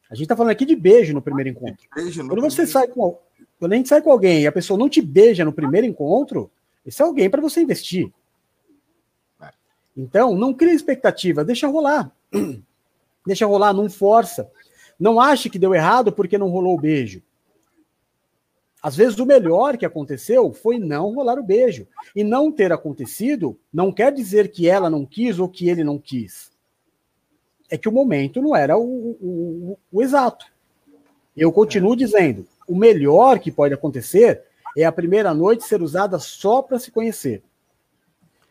A 0.09 0.15
gente 0.15 0.25
está 0.25 0.35
falando 0.35 0.51
aqui 0.51 0.65
de 0.65 0.75
beijo 0.75 1.13
no 1.13 1.21
primeiro 1.21 1.49
encontro. 1.49 1.87
Beijo 1.95 2.23
no 2.23 2.29
quando 2.29 2.41
você 2.41 2.63
primeiro... 2.63 2.71
sai 2.71 2.87
com 2.87 3.17
quando 3.59 3.73
a 3.73 3.75
gente 3.77 3.89
sai 3.89 4.01
com 4.01 4.11
alguém 4.11 4.41
e 4.41 4.47
a 4.47 4.51
pessoa 4.51 4.77
não 4.77 4.89
te 4.89 5.01
beija 5.01 5.45
no 5.45 5.53
primeiro 5.53 5.87
encontro, 5.87 6.51
esse 6.85 7.01
é 7.01 7.05
alguém 7.05 7.29
para 7.29 7.41
você 7.41 7.61
investir. 7.61 8.11
É. 9.41 9.49
Então, 9.95 10.35
não 10.35 10.53
crie 10.53 10.73
expectativa, 10.73 11.43
deixa 11.43 11.67
rolar. 11.67 12.11
Deixa 13.27 13.47
rolar, 13.47 13.73
não 13.73 13.89
força. 13.89 14.47
Não 14.99 15.19
ache 15.19 15.49
que 15.49 15.57
deu 15.57 15.73
errado 15.73 16.11
porque 16.11 16.37
não 16.37 16.47
rolou 16.47 16.75
o 16.75 16.79
beijo. 16.79 17.23
Às 18.83 18.95
vezes 18.95 19.17
o 19.17 19.25
melhor 19.25 19.77
que 19.77 19.85
aconteceu 19.85 20.53
foi 20.53 20.77
não 20.77 21.11
rolar 21.11 21.39
o 21.39 21.43
beijo. 21.43 21.87
E 22.15 22.23
não 22.23 22.51
ter 22.51 22.71
acontecido 22.71 23.57
não 23.73 23.91
quer 23.91 24.13
dizer 24.13 24.51
que 24.51 24.69
ela 24.69 24.91
não 24.91 25.07
quis 25.07 25.39
ou 25.39 25.49
que 25.49 25.67
ele 25.67 25.83
não 25.83 25.97
quis. 25.97 26.51
É 27.69 27.77
que 27.77 27.89
o 27.89 27.91
momento 27.91 28.41
não 28.41 28.55
era 28.55 28.77
o, 28.77 29.17
o, 29.21 29.77
o, 29.91 30.01
exato. 30.01 30.45
Eu 31.35 31.51
continuo 31.51 31.95
dizendo: 31.95 32.47
o 32.67 32.75
melhor 32.75 33.39
que 33.39 33.51
pode 33.51 33.73
acontecer 33.73 34.43
é 34.77 34.83
a 34.83 34.91
primeira 34.91 35.33
noite 35.33 35.63
ser 35.63 35.81
usada 35.81 36.19
só 36.19 36.61
para 36.61 36.79
se 36.79 36.91
conhecer. 36.91 37.43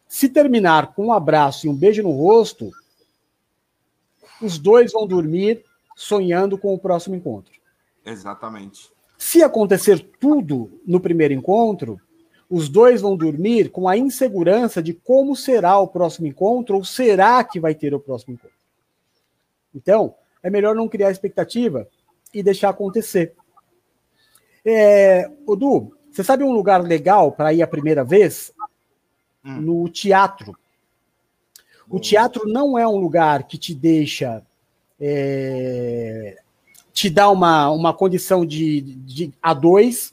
Se 0.08 0.28
terminar 0.28 0.94
com 0.94 1.06
um 1.06 1.12
abraço 1.12 1.66
e 1.66 1.70
um 1.70 1.74
beijo 1.74 2.02
no 2.02 2.10
rosto, 2.10 2.70
os 4.40 4.58
dois 4.58 4.92
vão 4.92 5.06
dormir 5.06 5.64
sonhando 5.96 6.58
com 6.58 6.74
o 6.74 6.78
próximo 6.78 7.14
encontro. 7.14 7.52
Exatamente. 8.04 8.90
Se 9.16 9.42
acontecer 9.42 10.00
tudo 10.20 10.80
no 10.86 11.00
primeiro 11.00 11.32
encontro, 11.32 11.98
os 12.48 12.68
dois 12.68 13.00
vão 13.00 13.16
dormir 13.16 13.70
com 13.70 13.88
a 13.88 13.96
insegurança 13.96 14.82
de 14.82 14.92
como 14.92 15.34
será 15.34 15.78
o 15.78 15.88
próximo 15.88 16.26
encontro 16.26 16.76
ou 16.76 16.84
será 16.84 17.42
que 17.42 17.58
vai 17.58 17.74
ter 17.74 17.94
o 17.94 18.00
próximo 18.00 18.34
encontro. 18.34 18.54
Então, 19.74 20.14
é 20.42 20.50
melhor 20.50 20.74
não 20.74 20.88
criar 20.88 21.10
expectativa 21.10 21.88
e 22.32 22.42
deixar 22.42 22.70
acontecer. 22.70 23.34
É, 24.64 25.30
Odu, 25.46 25.96
você 26.10 26.22
sabe 26.22 26.44
um 26.44 26.52
lugar 26.52 26.82
legal 26.82 27.32
para 27.32 27.52
ir 27.52 27.62
a 27.62 27.66
primeira 27.66 28.04
vez? 28.04 28.52
Hum. 29.44 29.60
No 29.60 29.88
teatro. 29.88 30.56
O 31.88 31.98
teatro 32.00 32.46
não 32.46 32.78
é 32.78 32.86
um 32.86 32.96
lugar 32.96 33.44
que 33.44 33.58
te 33.58 33.74
deixa. 33.74 34.42
É, 34.98 36.40
te 36.92 37.10
dá 37.10 37.28
uma, 37.28 37.70
uma 37.70 37.92
condição 37.92 38.46
de, 38.46 38.80
de 38.80 39.32
A2, 39.42 40.12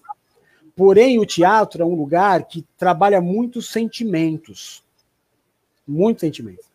porém 0.75 1.19
o 1.19 1.25
teatro 1.25 1.83
é 1.83 1.85
um 1.85 1.93
lugar 1.93 2.45
que 2.45 2.65
trabalha 2.77 3.21
muitos 3.21 3.69
sentimentos. 3.69 4.83
Muitos 5.87 6.21
sentimentos. 6.21 6.70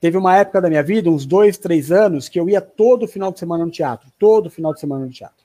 Teve 0.00 0.16
uma 0.16 0.36
época 0.36 0.62
da 0.62 0.68
minha 0.70 0.82
vida, 0.82 1.10
uns 1.10 1.26
dois, 1.26 1.58
três 1.58 1.92
anos, 1.92 2.28
que 2.28 2.40
eu 2.40 2.48
ia 2.48 2.60
todo 2.60 3.06
final 3.06 3.30
de 3.30 3.38
semana 3.38 3.64
no 3.66 3.70
teatro. 3.70 4.10
Todo 4.18 4.50
final 4.50 4.72
de 4.72 4.80
semana 4.80 5.04
no 5.04 5.10
teatro. 5.12 5.44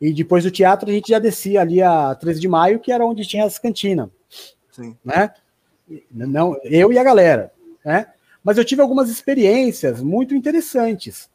E 0.00 0.12
depois 0.12 0.44
do 0.44 0.50
teatro 0.50 0.88
a 0.88 0.92
gente 0.92 1.08
já 1.08 1.18
descia 1.18 1.60
ali 1.60 1.82
a 1.82 2.14
13 2.14 2.40
de 2.40 2.48
maio, 2.48 2.78
que 2.78 2.92
era 2.92 3.04
onde 3.04 3.26
tinha 3.26 3.44
as 3.44 3.58
cantinas. 3.58 4.08
Sim. 4.70 4.96
Né? 5.04 5.30
Não, 6.10 6.56
eu 6.62 6.92
e 6.92 6.98
a 6.98 7.04
galera. 7.04 7.52
Né? 7.84 8.06
Mas 8.44 8.58
eu 8.58 8.64
tive 8.64 8.80
algumas 8.80 9.08
experiências 9.08 10.00
muito 10.00 10.34
interessantes 10.34 11.28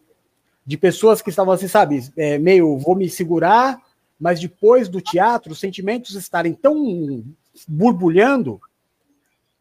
de 0.66 0.78
pessoas 0.78 1.22
que 1.22 1.30
estavam 1.30 1.54
assim, 1.54 1.68
sabe, 1.68 2.08
é, 2.16 2.38
meio 2.38 2.78
vou 2.78 2.96
me 2.96 3.10
segurar, 3.10 3.82
mas 4.20 4.40
depois 4.40 4.88
do 4.88 5.02
teatro, 5.02 5.52
os 5.52 5.60
sentimentos 5.60 6.16
estarem 6.16 6.54
tão 6.54 7.24
borbulhando 7.68 8.62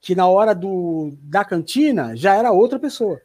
que 0.01 0.15
na 0.15 0.27
hora 0.27 0.55
do, 0.55 1.13
da 1.23 1.45
cantina 1.45 2.17
já 2.17 2.35
era 2.35 2.53
outra 2.53 2.79
pessoa. 2.79 3.21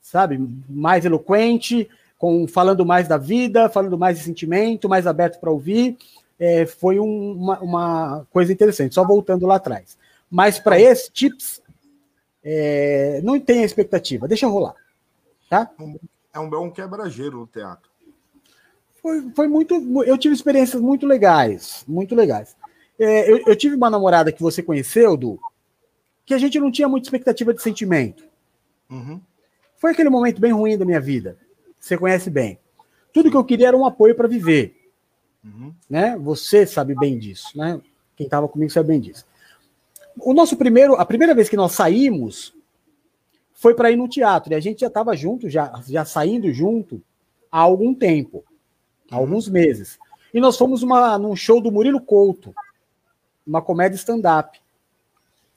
Sabe? 0.00 0.38
Mais 0.68 1.04
eloquente, 1.04 1.88
com 2.18 2.46
falando 2.46 2.86
mais 2.86 3.08
da 3.08 3.16
vida, 3.16 3.68
falando 3.68 3.98
mais 3.98 4.18
de 4.18 4.24
sentimento, 4.24 4.88
mais 4.88 5.06
aberto 5.06 5.40
para 5.40 5.50
ouvir. 5.50 5.96
É, 6.38 6.66
foi 6.66 6.98
um, 6.98 7.32
uma, 7.32 7.60
uma, 7.60 8.26
coisa 8.30 8.52
interessante, 8.52 8.94
só 8.94 9.04
voltando 9.04 9.46
lá 9.46 9.56
atrás. 9.56 9.96
Mas 10.30 10.58
para 10.58 10.80
esse 10.80 11.10
tips, 11.10 11.60
é, 12.42 13.20
não 13.22 13.38
tenha 13.38 13.64
expectativa, 13.64 14.28
deixa 14.28 14.46
rolar. 14.46 14.74
Tá? 15.48 15.70
É 16.32 16.38
um 16.38 16.48
bom 16.48 16.70
quebra-gelo 16.70 17.40
no 17.40 17.46
teatro. 17.46 17.90
Foi, 19.02 19.30
foi 19.34 19.48
muito. 19.48 19.74
Eu 20.04 20.16
tive 20.16 20.34
experiências 20.34 20.80
muito 20.80 21.06
legais, 21.06 21.84
muito 21.86 22.14
legais. 22.14 22.56
É, 22.98 23.30
eu, 23.30 23.42
eu, 23.46 23.56
tive 23.56 23.74
uma 23.74 23.90
namorada 23.90 24.32
que 24.32 24.42
você 24.42 24.62
conheceu, 24.62 25.16
Du, 25.16 25.38
que 26.24 26.34
a 26.34 26.38
gente 26.38 26.58
não 26.60 26.70
tinha 26.70 26.88
muita 26.88 27.06
expectativa 27.06 27.52
de 27.52 27.62
sentimento. 27.62 28.24
Uhum. 28.90 29.20
Foi 29.76 29.92
aquele 29.92 30.10
momento 30.10 30.40
bem 30.40 30.52
ruim 30.52 30.78
da 30.78 30.84
minha 30.84 31.00
vida 31.00 31.36
você 31.82 31.98
conhece 31.98 32.30
bem. 32.30 32.58
Tudo 33.12 33.30
que 33.30 33.36
eu 33.36 33.44
queria 33.44 33.68
era 33.68 33.76
um 33.76 33.84
apoio 33.84 34.14
para 34.14 34.28
viver. 34.28 34.90
Uhum. 35.44 35.74
Né? 35.90 36.16
Você 36.18 36.64
sabe 36.64 36.94
bem 36.94 37.18
disso, 37.18 37.58
né? 37.58 37.80
Quem 38.16 38.24
estava 38.24 38.48
comigo 38.48 38.70
sabe 38.70 38.88
bem 38.88 39.00
disso. 39.00 39.26
O 40.18 40.32
nosso 40.32 40.56
primeiro, 40.56 40.94
a 40.94 41.04
primeira 41.04 41.34
vez 41.34 41.48
que 41.48 41.56
nós 41.56 41.72
saímos 41.72 42.54
foi 43.52 43.74
para 43.74 43.90
ir 43.90 43.96
no 43.96 44.08
teatro 44.08 44.52
e 44.52 44.54
a 44.54 44.60
gente 44.60 44.80
já 44.80 44.86
estava 44.86 45.16
junto, 45.16 45.48
já, 45.50 45.72
já 45.88 46.04
saindo 46.04 46.52
junto 46.52 47.02
há 47.50 47.58
algum 47.58 47.92
tempo, 47.92 48.44
há 49.10 49.16
uhum. 49.16 49.22
alguns 49.22 49.48
meses. 49.48 49.98
E 50.32 50.40
nós 50.40 50.56
fomos 50.56 50.82
uma, 50.82 51.18
num 51.18 51.34
show 51.34 51.60
do 51.60 51.72
Murilo 51.72 52.00
Couto, 52.00 52.54
uma 53.46 53.62
comédia 53.62 53.96
stand-up. 53.96 54.60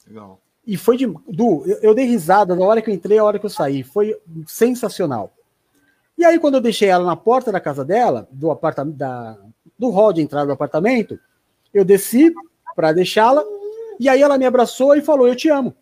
Legal. 0.07 0.39
E 0.65 0.77
foi 0.77 0.97
de. 0.97 1.05
Du, 1.05 1.63
eu, 1.65 1.77
eu 1.81 1.95
dei 1.95 2.05
risada 2.05 2.55
na 2.55 2.65
hora 2.65 2.81
que 2.81 2.89
eu 2.89 2.93
entrei, 2.93 3.17
a 3.17 3.23
hora 3.23 3.37
que 3.37 3.45
eu 3.45 3.49
saí. 3.49 3.83
Foi 3.83 4.19
sensacional. 4.47 5.31
E 6.17 6.25
aí, 6.25 6.39
quando 6.39 6.55
eu 6.55 6.61
deixei 6.61 6.89
ela 6.89 7.05
na 7.05 7.15
porta 7.15 7.51
da 7.51 7.59
casa 7.59 7.83
dela, 7.83 8.27
do 8.31 8.49
apartamento, 8.49 8.97
da, 8.97 9.37
do 9.77 9.89
hall 9.89 10.13
de 10.13 10.21
entrada 10.21 10.47
do 10.47 10.53
apartamento, 10.53 11.19
eu 11.73 11.83
desci 11.83 12.33
para 12.75 12.93
deixá-la 12.93 13.43
E 13.99 14.09
aí 14.09 14.21
ela 14.21 14.37
me 14.37 14.45
abraçou 14.45 14.95
e 14.95 15.01
falou: 15.01 15.27
Eu 15.27 15.35
te 15.35 15.49
amo. 15.49 15.75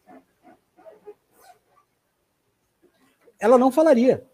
Ela 3.39 3.57
não 3.57 3.71
falaria. 3.71 4.25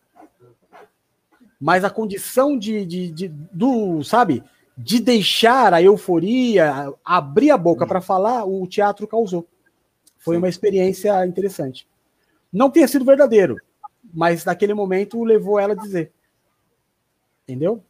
Mas 1.60 1.84
a 1.84 1.90
condição 1.90 2.58
de, 2.58 2.86
de, 2.86 3.12
de 3.12 3.28
do, 3.28 4.02
sabe, 4.04 4.42
de 4.82 5.02
deixar 5.02 5.74
a 5.74 5.82
euforia, 5.82 6.94
abrir 7.04 7.52
a 7.52 7.58
boca 7.58 7.86
para 7.86 8.00
falar, 8.00 8.46
o 8.46 8.66
teatro 8.66 9.06
causou. 9.06 9.46
Foi 10.18 10.36
Sim. 10.36 10.38
uma 10.38 10.48
experiência 10.48 11.26
interessante. 11.26 11.86
Não 12.52 12.72
tenha 12.72 12.88
sido 12.88 13.04
verdadeiro, 13.04 13.58
mas 14.14 14.46
naquele 14.46 14.74
momento 14.74 15.22
levou 15.22 15.60
ela 15.60 15.74
a 15.74 15.76
dizer. 15.76 16.14
Entendeu? 17.44 17.84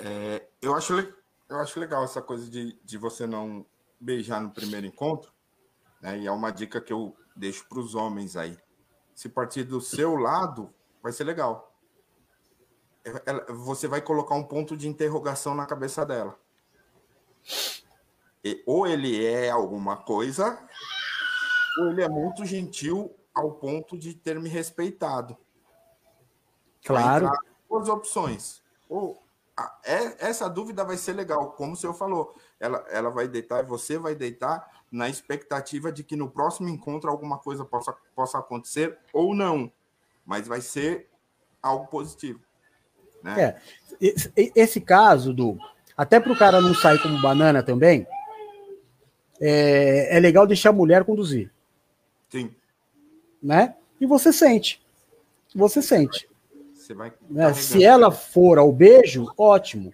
É, 0.00 0.48
eu, 0.60 0.74
acho, 0.74 0.94
eu 1.48 1.56
acho 1.58 1.78
legal 1.78 2.02
essa 2.02 2.20
coisa 2.20 2.50
de, 2.50 2.76
de 2.84 2.98
você 2.98 3.24
não 3.24 3.64
beijar 4.00 4.40
no 4.40 4.50
primeiro 4.50 4.84
encontro. 4.84 5.32
Né? 6.02 6.18
E 6.18 6.26
é 6.26 6.32
uma 6.32 6.50
dica 6.50 6.80
que 6.80 6.92
eu 6.92 7.16
deixo 7.36 7.68
para 7.68 7.78
os 7.78 7.94
homens 7.94 8.36
aí. 8.36 8.58
Se 9.14 9.28
partir 9.28 9.62
do 9.62 9.80
seu 9.80 10.16
lado, 10.16 10.74
vai 11.00 11.12
ser 11.12 11.22
legal. 11.22 11.67
Ela, 13.24 13.44
você 13.48 13.86
vai 13.86 14.00
colocar 14.00 14.34
um 14.34 14.44
ponto 14.44 14.76
de 14.76 14.88
interrogação 14.88 15.54
na 15.54 15.66
cabeça 15.66 16.04
dela. 16.04 16.38
E, 18.44 18.62
ou 18.66 18.86
ele 18.86 19.24
é 19.24 19.50
alguma 19.50 19.96
coisa, 19.96 20.58
ou 21.78 21.90
ele 21.90 22.02
é 22.02 22.08
muito 22.08 22.44
gentil 22.44 23.14
ao 23.34 23.52
ponto 23.52 23.96
de 23.96 24.14
ter 24.14 24.38
me 24.40 24.48
respeitado. 24.48 25.36
Claro. 26.84 27.30
Duas 27.68 27.88
opções. 27.88 28.62
Ou 28.88 29.22
é, 29.84 30.28
essa 30.28 30.48
dúvida 30.48 30.84
vai 30.84 30.96
ser 30.96 31.14
legal, 31.14 31.52
como 31.52 31.72
o 31.72 31.76
senhor 31.76 31.94
falou. 31.94 32.34
Ela, 32.60 32.84
ela 32.88 33.10
vai 33.10 33.26
deitar 33.26 33.64
e 33.64 33.66
você 33.66 33.98
vai 33.98 34.14
deitar 34.14 34.82
na 34.90 35.08
expectativa 35.08 35.90
de 35.90 36.04
que 36.04 36.16
no 36.16 36.30
próximo 36.30 36.68
encontro 36.68 37.10
alguma 37.10 37.38
coisa 37.38 37.64
possa, 37.64 37.92
possa 38.14 38.38
acontecer 38.38 38.98
ou 39.12 39.34
não. 39.34 39.72
Mas 40.24 40.46
vai 40.46 40.60
ser 40.60 41.10
algo 41.62 41.86
positivo. 41.88 42.40
Né? 43.22 43.42
É. 43.42 43.56
Esse, 44.54 44.80
caso 44.80 45.32
do. 45.32 45.58
Até 45.96 46.20
para 46.20 46.32
o 46.32 46.38
cara 46.38 46.60
não 46.60 46.74
sair 46.74 47.00
como 47.02 47.20
banana 47.20 47.62
também, 47.62 48.06
é, 49.40 50.16
é 50.16 50.20
legal 50.20 50.46
deixar 50.46 50.70
a 50.70 50.72
mulher 50.72 51.04
conduzir. 51.04 51.50
Sim. 52.28 52.54
Né? 53.42 53.74
E 54.00 54.06
você 54.06 54.32
sente. 54.32 54.80
Você 55.54 55.82
sente. 55.82 56.28
Você 56.74 56.94
vai 56.94 57.12
né? 57.28 57.52
Se 57.52 57.84
ela 57.84 58.10
for 58.10 58.58
ao 58.58 58.72
beijo, 58.72 59.26
ótimo. 59.36 59.92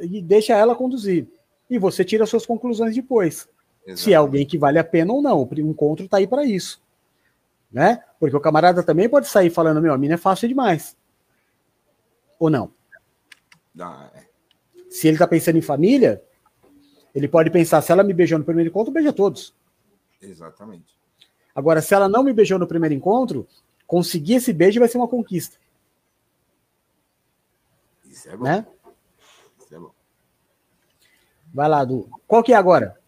E 0.00 0.22
deixa 0.22 0.54
ela 0.54 0.74
conduzir. 0.74 1.28
E 1.68 1.78
você 1.78 2.04
tira 2.04 2.26
suas 2.26 2.46
conclusões 2.46 2.94
depois. 2.94 3.48
Exatamente. 3.80 4.00
Se 4.00 4.12
é 4.12 4.16
alguém 4.16 4.46
que 4.46 4.58
vale 4.58 4.78
a 4.78 4.84
pena 4.84 5.12
ou 5.12 5.20
não. 5.20 5.42
O 5.42 5.60
encontro 5.60 6.04
está 6.04 6.16
aí 6.16 6.26
para 6.26 6.44
isso. 6.44 6.82
Né? 7.70 8.02
Porque 8.18 8.36
o 8.36 8.40
camarada 8.40 8.82
também 8.82 9.08
pode 9.08 9.28
sair 9.28 9.50
falando: 9.50 9.82
meu, 9.82 9.92
a 9.92 9.98
mina 9.98 10.14
é 10.14 10.18
fácil 10.18 10.48
demais. 10.48 10.96
Ou 12.38 12.50
não? 12.50 12.72
Ah, 13.78 14.10
é. 14.14 14.26
Se 14.90 15.06
ele 15.06 15.16
está 15.16 15.26
pensando 15.26 15.58
em 15.58 15.62
família, 15.62 16.22
ele 17.14 17.28
pode 17.28 17.50
pensar: 17.50 17.80
se 17.82 17.92
ela 17.92 18.02
me 18.02 18.14
beijou 18.14 18.38
no 18.38 18.44
primeiro 18.44 18.70
encontro, 18.70 18.92
beija 18.92 19.12
todos. 19.12 19.54
Exatamente. 20.20 20.96
Agora, 21.54 21.80
se 21.80 21.94
ela 21.94 22.08
não 22.08 22.22
me 22.22 22.32
beijou 22.32 22.58
no 22.58 22.66
primeiro 22.66 22.94
encontro, 22.94 23.46
conseguir 23.86 24.34
esse 24.34 24.52
beijo 24.52 24.80
vai 24.80 24.88
ser 24.88 24.98
uma 24.98 25.08
conquista. 25.08 25.56
Isso 28.04 28.28
é 28.28 28.36
bom. 28.36 28.44
Né? 28.44 28.66
Isso 29.58 29.74
é 29.74 29.78
bom. 29.78 29.90
Vai 31.52 31.68
lá, 31.68 31.84
Du. 31.84 32.08
Qual 32.26 32.42
que 32.42 32.52
é 32.52 32.56
agora? 32.56 32.98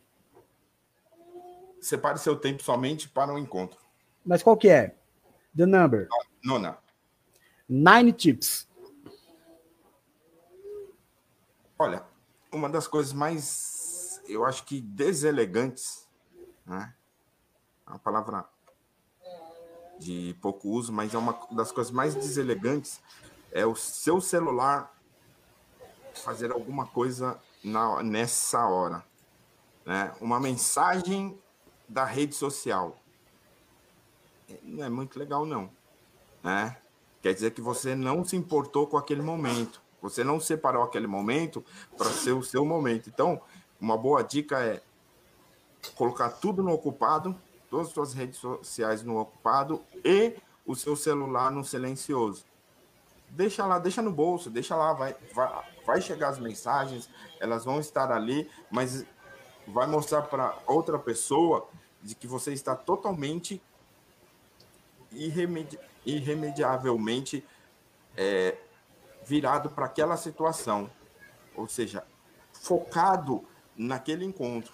Separe 1.81 2.19
seu 2.19 2.37
tempo 2.37 2.63
somente 2.63 3.09
para 3.09 3.33
o 3.33 3.39
encontro. 3.39 3.79
Mas 4.25 4.43
qual 4.43 4.57
que 4.57 4.69
é? 4.69 4.95
The 5.57 5.65
number. 5.65 6.09
Nona. 6.45 6.79
Nine 7.69 8.13
tips. 8.13 8.68
Olha, 11.79 12.05
uma 12.51 12.69
das 12.69 12.89
coisas 12.89 13.13
mais, 13.13 14.21
eu 14.27 14.45
acho 14.45 14.65
que 14.65 14.81
deselegantes, 14.81 16.09
né? 16.67 16.95
A 17.87 17.99
palavra 17.99 18.45
de 19.99 20.37
pouco 20.41 20.69
uso, 20.69 20.93
mas 20.93 21.15
é 21.15 21.19
uma 21.19 21.39
das 21.51 21.73
coisas 21.73 21.93
mais 21.93 22.15
deselegantes 22.15 23.01
é 23.51 23.65
o 23.65 23.75
seu 23.75 24.21
celular 24.21 24.95
fazer 26.15 26.51
alguma 26.53 26.87
coisa 26.87 27.41
na, 27.63 28.03
nessa 28.03 28.67
hora. 28.67 29.05
Né? 29.85 30.13
Uma 30.21 30.39
mensagem 30.41 31.39
da 31.89 32.05
rede 32.05 32.35
social. 32.35 32.99
Não 34.63 34.85
é 34.85 34.89
muito 34.89 35.19
legal, 35.19 35.47
não. 35.47 35.71
Né? 36.43 36.77
Quer 37.23 37.35
dizer 37.35 37.53
que 37.53 37.61
você 37.61 37.95
não 37.95 38.25
se 38.25 38.37
importou 38.37 38.87
com 38.87 38.97
aquele 38.97 39.23
momento. 39.23 39.81
Você 40.01 40.23
não 40.23 40.39
separou 40.41 40.83
aquele 40.83 41.07
momento 41.07 41.65
para 41.97 42.11
ser 42.11 42.33
o 42.33 42.43
seu 42.43 42.65
momento. 42.65 43.09
Então, 43.09 43.41
uma 43.81 43.97
boa 43.97 44.23
dica 44.23 44.61
é 44.61 44.81
colocar 45.95 46.31
tudo 46.31 46.63
no 46.63 46.73
ocupado, 46.73 47.37
todas 47.71 47.89
as 47.89 47.93
suas 47.93 48.13
redes 48.13 48.39
sociais 48.39 49.03
no 49.03 49.19
ocupado 49.19 49.83
e 50.05 50.37
o 50.67 50.75
seu 50.75 50.95
celular 50.97 51.51
no 51.51 51.65
silencioso 51.65 52.45
deixa 53.31 53.67
lá, 53.67 53.79
deixa 53.79 54.03
no 54.03 54.11
bolso, 54.11 54.51
deixa 54.51 54.75
lá, 54.75 54.93
vai, 54.93 55.15
vai, 55.35 55.65
vai 55.85 56.01
chegar 56.01 56.29
as 56.29 56.39
mensagens, 56.39 57.09
elas 57.41 57.65
vão 57.65 57.81
estar 57.81 58.11
ali, 58.11 58.49
mas 58.71 59.05
vai 59.67 59.87
mostrar 59.87 60.23
para 60.23 60.57
outra 60.67 60.99
pessoa 60.99 61.69
de 62.03 62.15
que 62.15 62.27
você 62.27 62.53
está 62.53 62.75
totalmente 62.75 63.61
irremedi 65.13 65.79
irremediavelmente 66.07 67.45
é, 68.17 68.57
virado 69.29 69.69
para 69.69 69.85
aquela 69.85 70.17
situação, 70.17 70.91
ou 71.55 71.69
seja, 71.69 72.03
focado 72.51 73.45
naquele 73.77 74.25
encontro. 74.25 74.73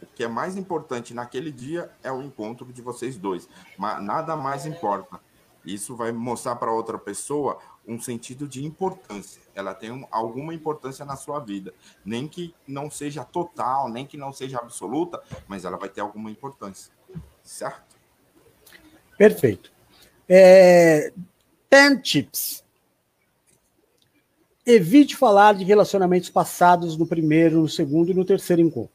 O 0.00 0.06
que 0.06 0.24
é 0.24 0.28
mais 0.28 0.56
importante 0.56 1.12
naquele 1.12 1.52
dia 1.52 1.92
é 2.02 2.10
o 2.10 2.22
encontro 2.22 2.72
de 2.72 2.80
vocês 2.80 3.18
dois, 3.18 3.46
mas 3.76 4.02
nada 4.02 4.34
mais 4.34 4.64
importa. 4.64 5.20
Isso 5.62 5.94
vai 5.94 6.10
mostrar 6.10 6.56
para 6.56 6.72
outra 6.72 6.98
pessoa 6.98 7.58
um 7.86 8.00
sentido 8.00 8.48
de 8.48 8.64
importância. 8.64 9.42
Ela 9.54 9.74
tem 9.74 9.90
um, 9.90 10.06
alguma 10.10 10.54
importância 10.54 11.04
na 11.04 11.16
sua 11.16 11.40
vida. 11.40 11.74
Nem 12.02 12.26
que 12.26 12.54
não 12.66 12.90
seja 12.90 13.24
total, 13.24 13.88
nem 13.90 14.06
que 14.06 14.16
não 14.16 14.32
seja 14.32 14.58
absoluta, 14.58 15.22
mas 15.46 15.66
ela 15.66 15.76
vai 15.76 15.90
ter 15.90 16.00
alguma 16.00 16.30
importância. 16.30 16.92
Certo? 17.42 17.96
Perfeito. 19.18 19.70
É, 20.26 21.12
ten 21.68 22.00
tips. 22.00 22.64
Evite 24.68 25.16
falar 25.16 25.54
de 25.54 25.64
relacionamentos 25.64 26.28
passados 26.28 26.96
no 26.96 27.06
primeiro, 27.06 27.62
no 27.62 27.68
segundo 27.68 28.10
e 28.10 28.14
no 28.14 28.24
terceiro 28.24 28.60
encontro. 28.62 28.92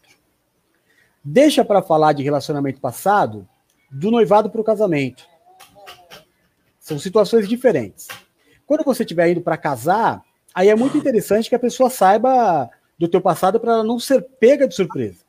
Deixa 1.24 1.66
para 1.66 1.82
falar 1.82 2.14
de 2.14 2.22
relacionamento 2.22 2.80
passado 2.80 3.48
do 3.90 4.12
noivado 4.12 4.50
para 4.50 4.62
o 4.62 4.64
casamento 4.64 5.34
são 6.84 7.00
situações 7.00 7.48
diferentes. 7.48 8.10
Quando 8.68 8.84
você 8.84 9.04
estiver 9.04 9.30
indo 9.30 9.40
para 9.40 9.56
casar, 9.56 10.22
aí 10.54 10.68
é 10.68 10.76
muito 10.76 10.98
interessante 10.98 11.48
que 11.48 11.56
a 11.56 11.60
pessoa 11.60 11.90
saiba 11.90 12.70
do 13.00 13.08
teu 13.08 13.22
passado 13.22 13.58
para 13.58 13.72
ela 13.72 13.84
não 13.86 13.98
ser 13.98 14.22
pega 14.38 14.68
de 14.68 14.76
surpresa. 14.76 15.24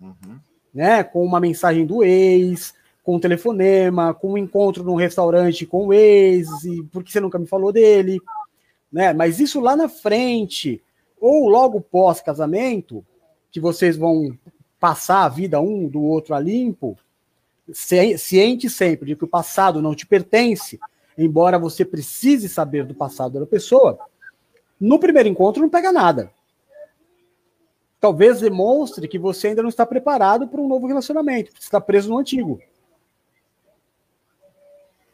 Uhum. 0.00 0.40
Né? 0.72 1.04
Com 1.04 1.22
uma 1.22 1.40
mensagem 1.40 1.84
do 1.84 2.02
ex, 2.02 2.72
com 3.04 3.16
um 3.16 3.20
telefonema, 3.20 4.14
com 4.14 4.32
um 4.32 4.38
encontro 4.38 4.82
num 4.82 4.94
restaurante 4.94 5.66
com 5.66 5.88
o 5.88 5.92
ex, 5.92 6.48
e 6.64 6.82
por 6.84 7.04
que 7.04 7.12
você 7.12 7.20
nunca 7.20 7.38
me 7.38 7.46
falou 7.46 7.70
dele? 7.70 8.18
Né? 8.92 9.12
Mas 9.12 9.40
isso 9.40 9.60
lá 9.60 9.76
na 9.76 9.88
frente, 9.88 10.82
ou 11.20 11.48
logo 11.48 11.80
pós-casamento, 11.80 13.04
que 13.50 13.60
vocês 13.60 13.96
vão 13.96 14.36
passar 14.78 15.24
a 15.24 15.28
vida 15.28 15.60
um 15.60 15.88
do 15.88 16.02
outro 16.02 16.34
a 16.34 16.40
limpo, 16.40 16.96
ciente 17.72 18.70
sempre 18.70 19.08
de 19.08 19.16
que 19.16 19.24
o 19.24 19.28
passado 19.28 19.82
não 19.82 19.94
te 19.94 20.06
pertence, 20.06 20.78
embora 21.16 21.58
você 21.58 21.84
precise 21.84 22.48
saber 22.48 22.84
do 22.84 22.94
passado 22.94 23.40
da 23.40 23.46
pessoa, 23.46 23.98
no 24.80 24.98
primeiro 24.98 25.28
encontro 25.28 25.62
não 25.62 25.68
pega 25.68 25.92
nada. 25.92 26.32
Talvez 28.00 28.40
demonstre 28.40 29.08
que 29.08 29.18
você 29.18 29.48
ainda 29.48 29.62
não 29.62 29.68
está 29.68 29.84
preparado 29.84 30.46
para 30.46 30.60
um 30.60 30.68
novo 30.68 30.86
relacionamento, 30.86 31.50
você 31.50 31.64
está 31.66 31.80
preso 31.80 32.08
no 32.08 32.18
antigo. 32.18 32.60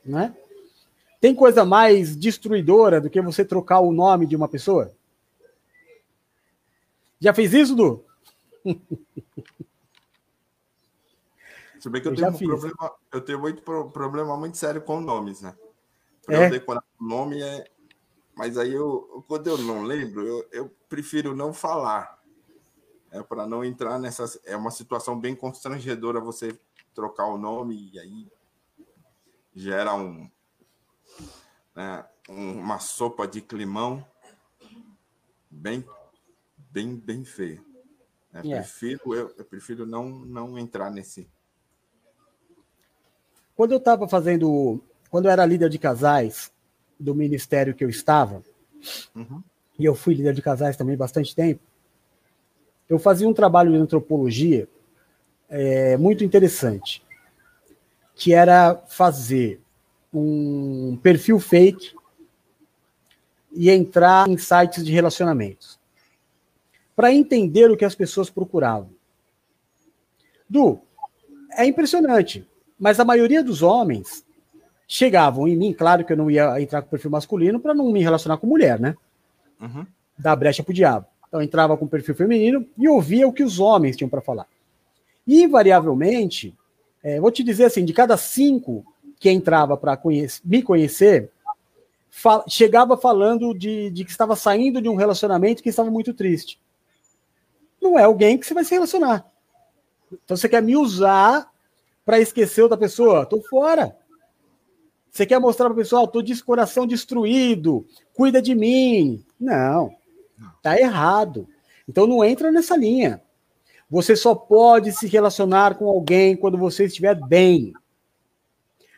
Né? 0.04 0.34
Tem 1.24 1.34
coisa 1.34 1.64
mais 1.64 2.14
destruidora 2.14 3.00
do 3.00 3.08
que 3.08 3.18
você 3.22 3.46
trocar 3.46 3.80
o 3.80 3.90
nome 3.90 4.26
de 4.26 4.36
uma 4.36 4.46
pessoa? 4.46 4.94
Já 7.18 7.32
fez 7.32 7.54
isso, 7.54 7.74
Du? 7.74 8.04
Se 11.80 11.88
bem 11.88 12.02
que 12.02 12.08
eu, 12.08 12.12
eu 12.12 12.16
tenho, 12.18 12.28
um 12.28 12.36
problema, 12.36 12.92
eu 13.10 13.22
tenho 13.22 13.40
muito 13.40 13.62
problema 13.90 14.36
muito 14.36 14.58
sério 14.58 14.82
com 14.82 15.00
nomes, 15.00 15.40
né? 15.40 15.56
é? 16.28 16.44
eu 16.44 16.50
decorar 16.50 16.84
o 17.00 17.02
nome 17.02 17.40
é. 17.40 17.70
Mas 18.34 18.58
aí 18.58 18.74
eu, 18.74 19.24
quando 19.26 19.46
eu 19.46 19.56
não 19.56 19.82
lembro, 19.82 20.26
eu, 20.26 20.46
eu 20.52 20.70
prefiro 20.90 21.34
não 21.34 21.54
falar. 21.54 22.22
É 23.10 23.22
para 23.22 23.46
não 23.46 23.64
entrar 23.64 23.98
nessa. 23.98 24.26
É 24.44 24.54
uma 24.54 24.70
situação 24.70 25.18
bem 25.18 25.34
constrangedora 25.34 26.20
você 26.20 26.54
trocar 26.94 27.28
o 27.28 27.38
nome 27.38 27.90
e 27.94 27.98
aí 27.98 28.30
gera 29.54 29.94
um, 29.94 30.28
né, 31.74 32.04
uma 32.28 32.78
sopa 32.78 33.26
de 33.26 33.40
climão 33.40 34.04
bem, 35.50 35.84
bem, 36.70 36.96
bem 36.96 37.24
feia. 37.24 37.62
É, 38.32 38.40
yeah. 38.40 38.66
prefiro, 38.66 39.14
eu, 39.14 39.34
eu, 39.38 39.44
prefiro 39.44 39.86
não, 39.86 40.08
não 40.08 40.58
entrar 40.58 40.90
nesse. 40.90 41.28
Quando 43.54 43.72
eu 43.72 43.78
estava 43.78 44.08
fazendo, 44.08 44.82
quando 45.08 45.26
eu 45.26 45.30
era 45.30 45.46
líder 45.46 45.68
de 45.68 45.78
casais 45.78 46.52
do 46.98 47.14
ministério 47.14 47.74
que 47.74 47.84
eu 47.84 47.88
estava, 47.88 48.42
uhum. 49.14 49.42
e 49.78 49.84
eu 49.84 49.94
fui 49.94 50.14
líder 50.14 50.34
de 50.34 50.42
casais 50.42 50.76
também 50.76 50.96
bastante 50.96 51.34
tempo, 51.34 51.62
eu 52.88 52.98
fazia 52.98 53.28
um 53.28 53.34
trabalho 53.34 53.70
de 53.70 53.78
antropologia 53.78 54.68
é, 55.48 55.96
muito 55.96 56.24
interessante, 56.24 57.04
que 58.16 58.34
era 58.34 58.76
fazer 58.88 59.63
um 60.18 60.96
perfil 61.02 61.38
fake 61.40 61.94
e 63.52 63.70
entrar 63.70 64.28
em 64.28 64.36
sites 64.36 64.84
de 64.84 64.92
relacionamentos 64.92 65.78
para 66.94 67.12
entender 67.12 67.70
o 67.70 67.76
que 67.76 67.84
as 67.84 67.94
pessoas 67.94 68.30
procuravam. 68.30 68.90
Du, 70.48 70.80
é 71.52 71.66
impressionante, 71.66 72.46
mas 72.78 73.00
a 73.00 73.04
maioria 73.04 73.42
dos 73.42 73.62
homens 73.62 74.24
chegavam 74.86 75.48
em 75.48 75.56
mim, 75.56 75.72
claro 75.72 76.04
que 76.04 76.12
eu 76.12 76.16
não 76.16 76.30
ia 76.30 76.60
entrar 76.60 76.82
com 76.82 76.88
perfil 76.88 77.10
masculino 77.10 77.58
para 77.58 77.74
não 77.74 77.90
me 77.90 78.02
relacionar 78.02 78.36
com 78.36 78.46
mulher, 78.46 78.78
né? 78.78 78.96
Uhum. 79.60 79.86
Dar 80.18 80.36
brecha 80.36 80.62
pro 80.62 80.74
diabo. 80.74 81.06
Então 81.26 81.40
eu 81.40 81.44
entrava 81.44 81.76
com 81.76 81.86
perfil 81.86 82.14
feminino 82.14 82.66
e 82.76 82.88
ouvia 82.88 83.26
o 83.26 83.32
que 83.32 83.42
os 83.42 83.58
homens 83.58 83.96
tinham 83.96 84.08
para 84.08 84.20
falar. 84.20 84.46
E, 85.26 85.42
invariavelmente, 85.42 86.54
é, 87.02 87.18
vou 87.18 87.30
te 87.30 87.42
dizer 87.42 87.64
assim, 87.64 87.84
de 87.84 87.92
cada 87.92 88.16
cinco 88.16 88.84
que 89.24 89.30
entrava 89.30 89.74
para 89.74 89.98
me 90.44 90.62
conhecer, 90.62 91.30
fal 92.10 92.44
chegava 92.46 92.94
falando 92.94 93.54
de, 93.54 93.88
de 93.88 94.04
que 94.04 94.10
estava 94.10 94.36
saindo 94.36 94.82
de 94.82 94.88
um 94.90 94.96
relacionamento 94.96 95.62
que 95.62 95.70
estava 95.70 95.90
muito 95.90 96.12
triste. 96.12 96.60
Não 97.80 97.98
é 97.98 98.02
alguém 98.02 98.36
que 98.36 98.46
você 98.46 98.52
vai 98.52 98.64
se 98.64 98.74
relacionar. 98.74 99.24
Então 100.12 100.36
você 100.36 100.46
quer 100.46 100.62
me 100.62 100.76
usar 100.76 101.50
para 102.04 102.20
esquecer 102.20 102.60
outra 102.60 102.76
pessoa? 102.76 103.24
Tô 103.24 103.40
fora. 103.40 103.96
Você 105.10 105.24
quer 105.24 105.38
mostrar 105.38 105.70
para 105.70 105.72
o 105.72 105.78
pessoal, 105.78 106.06
tô 106.06 106.20
de 106.20 106.44
coração 106.44 106.86
destruído, 106.86 107.86
cuida 108.12 108.42
de 108.42 108.54
mim. 108.54 109.24
Não. 109.40 109.96
Tá 110.60 110.78
errado. 110.78 111.48
Então 111.88 112.06
não 112.06 112.22
entra 112.22 112.52
nessa 112.52 112.76
linha. 112.76 113.22
Você 113.88 114.16
só 114.16 114.34
pode 114.34 114.92
se 114.92 115.06
relacionar 115.06 115.76
com 115.76 115.88
alguém 115.88 116.36
quando 116.36 116.58
você 116.58 116.84
estiver 116.84 117.14
bem. 117.14 117.72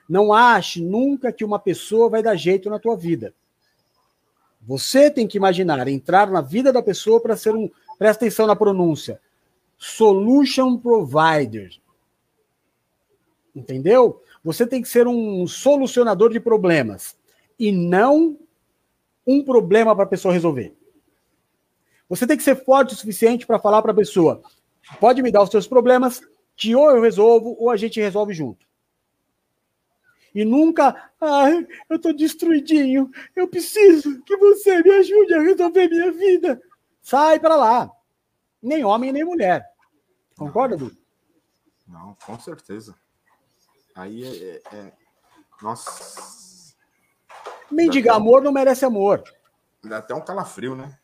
Não 0.08 0.32
ache 0.32 0.80
nunca 0.82 1.32
que 1.32 1.44
uma 1.44 1.58
pessoa 1.58 2.08
vai 2.08 2.22
dar 2.22 2.36
jeito 2.36 2.70
na 2.70 2.78
tua 2.78 2.96
vida. 2.96 3.34
Você 4.62 5.10
tem 5.10 5.26
que 5.26 5.36
imaginar 5.36 5.86
entrar 5.88 6.30
na 6.30 6.40
vida 6.40 6.72
da 6.72 6.82
pessoa 6.82 7.20
para 7.20 7.36
ser 7.36 7.54
um, 7.54 7.70
presta 7.98 8.24
atenção 8.24 8.46
na 8.46 8.56
pronúncia, 8.56 9.20
solution 9.78 10.76
provider. 10.76 11.70
Entendeu? 13.54 14.22
Você 14.42 14.66
tem 14.66 14.82
que 14.82 14.88
ser 14.88 15.06
um 15.06 15.46
solucionador 15.46 16.30
de 16.30 16.40
problemas 16.40 17.16
e 17.58 17.72
não 17.72 18.38
um 19.26 19.42
problema 19.42 19.94
para 19.94 20.04
a 20.04 20.08
pessoa 20.08 20.34
resolver. 20.34 20.74
Você 22.08 22.26
tem 22.26 22.36
que 22.36 22.42
ser 22.42 22.64
forte 22.64 22.94
o 22.94 22.96
suficiente 22.96 23.46
para 23.46 23.58
falar 23.58 23.82
para 23.82 23.92
a 23.92 23.96
pessoa: 23.96 24.42
pode 25.00 25.22
me 25.22 25.32
dar 25.32 25.42
os 25.42 25.50
seus 25.50 25.66
problemas, 25.66 26.20
que 26.56 26.74
ou 26.74 26.90
eu 26.90 27.00
resolvo 27.00 27.56
ou 27.58 27.70
a 27.70 27.76
gente 27.76 28.00
resolve 28.00 28.32
junto. 28.32 28.66
E 30.36 30.44
nunca, 30.44 31.12
ai, 31.18 31.66
eu 31.88 31.98
tô 31.98 32.12
destruidinho, 32.12 33.10
eu 33.34 33.48
preciso 33.48 34.22
que 34.22 34.36
você 34.36 34.82
me 34.82 34.90
ajude 34.90 35.32
a 35.32 35.40
resolver 35.40 35.88
minha 35.88 36.12
vida. 36.12 36.60
Sai 37.00 37.40
para 37.40 37.56
lá. 37.56 37.90
Nem 38.62 38.84
homem, 38.84 39.12
nem 39.12 39.24
mulher. 39.24 39.64
Concorda, 40.36 40.76
Du? 40.76 40.94
Não, 41.88 42.14
com 42.26 42.38
certeza. 42.38 42.94
Aí 43.94 44.24
é. 44.24 44.56
é, 44.76 44.76
é... 44.76 44.92
Nossa. 45.62 46.74
Mendigar 47.70 48.16
amor 48.16 48.42
não 48.42 48.52
merece 48.52 48.84
amor. 48.84 49.24
Dá 49.82 49.96
até 49.96 50.14
um 50.14 50.20
calafrio, 50.22 50.76
né? 50.76 50.98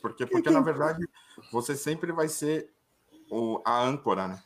Porque, 0.00 0.26
porque 0.26 0.50
na 0.50 0.60
verdade, 0.60 1.08
você 1.52 1.76
sempre 1.76 2.10
vai 2.10 2.26
ser 2.26 2.74
o, 3.30 3.62
a 3.64 3.80
âncora, 3.80 4.26
né? 4.26 4.42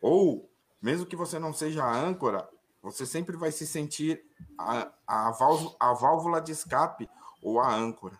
Ou, 0.00 0.50
mesmo 0.80 1.04
que 1.04 1.14
você 1.14 1.38
não 1.38 1.52
seja 1.52 1.84
a 1.84 1.94
âncora, 1.94 2.48
você 2.86 3.04
sempre 3.04 3.36
vai 3.36 3.50
se 3.50 3.66
sentir 3.66 4.22
a, 4.56 4.92
a, 5.04 5.32
válvula, 5.32 5.74
a 5.80 5.92
válvula 5.92 6.40
de 6.40 6.52
escape 6.52 7.10
ou 7.42 7.58
a 7.58 7.74
âncora, 7.74 8.16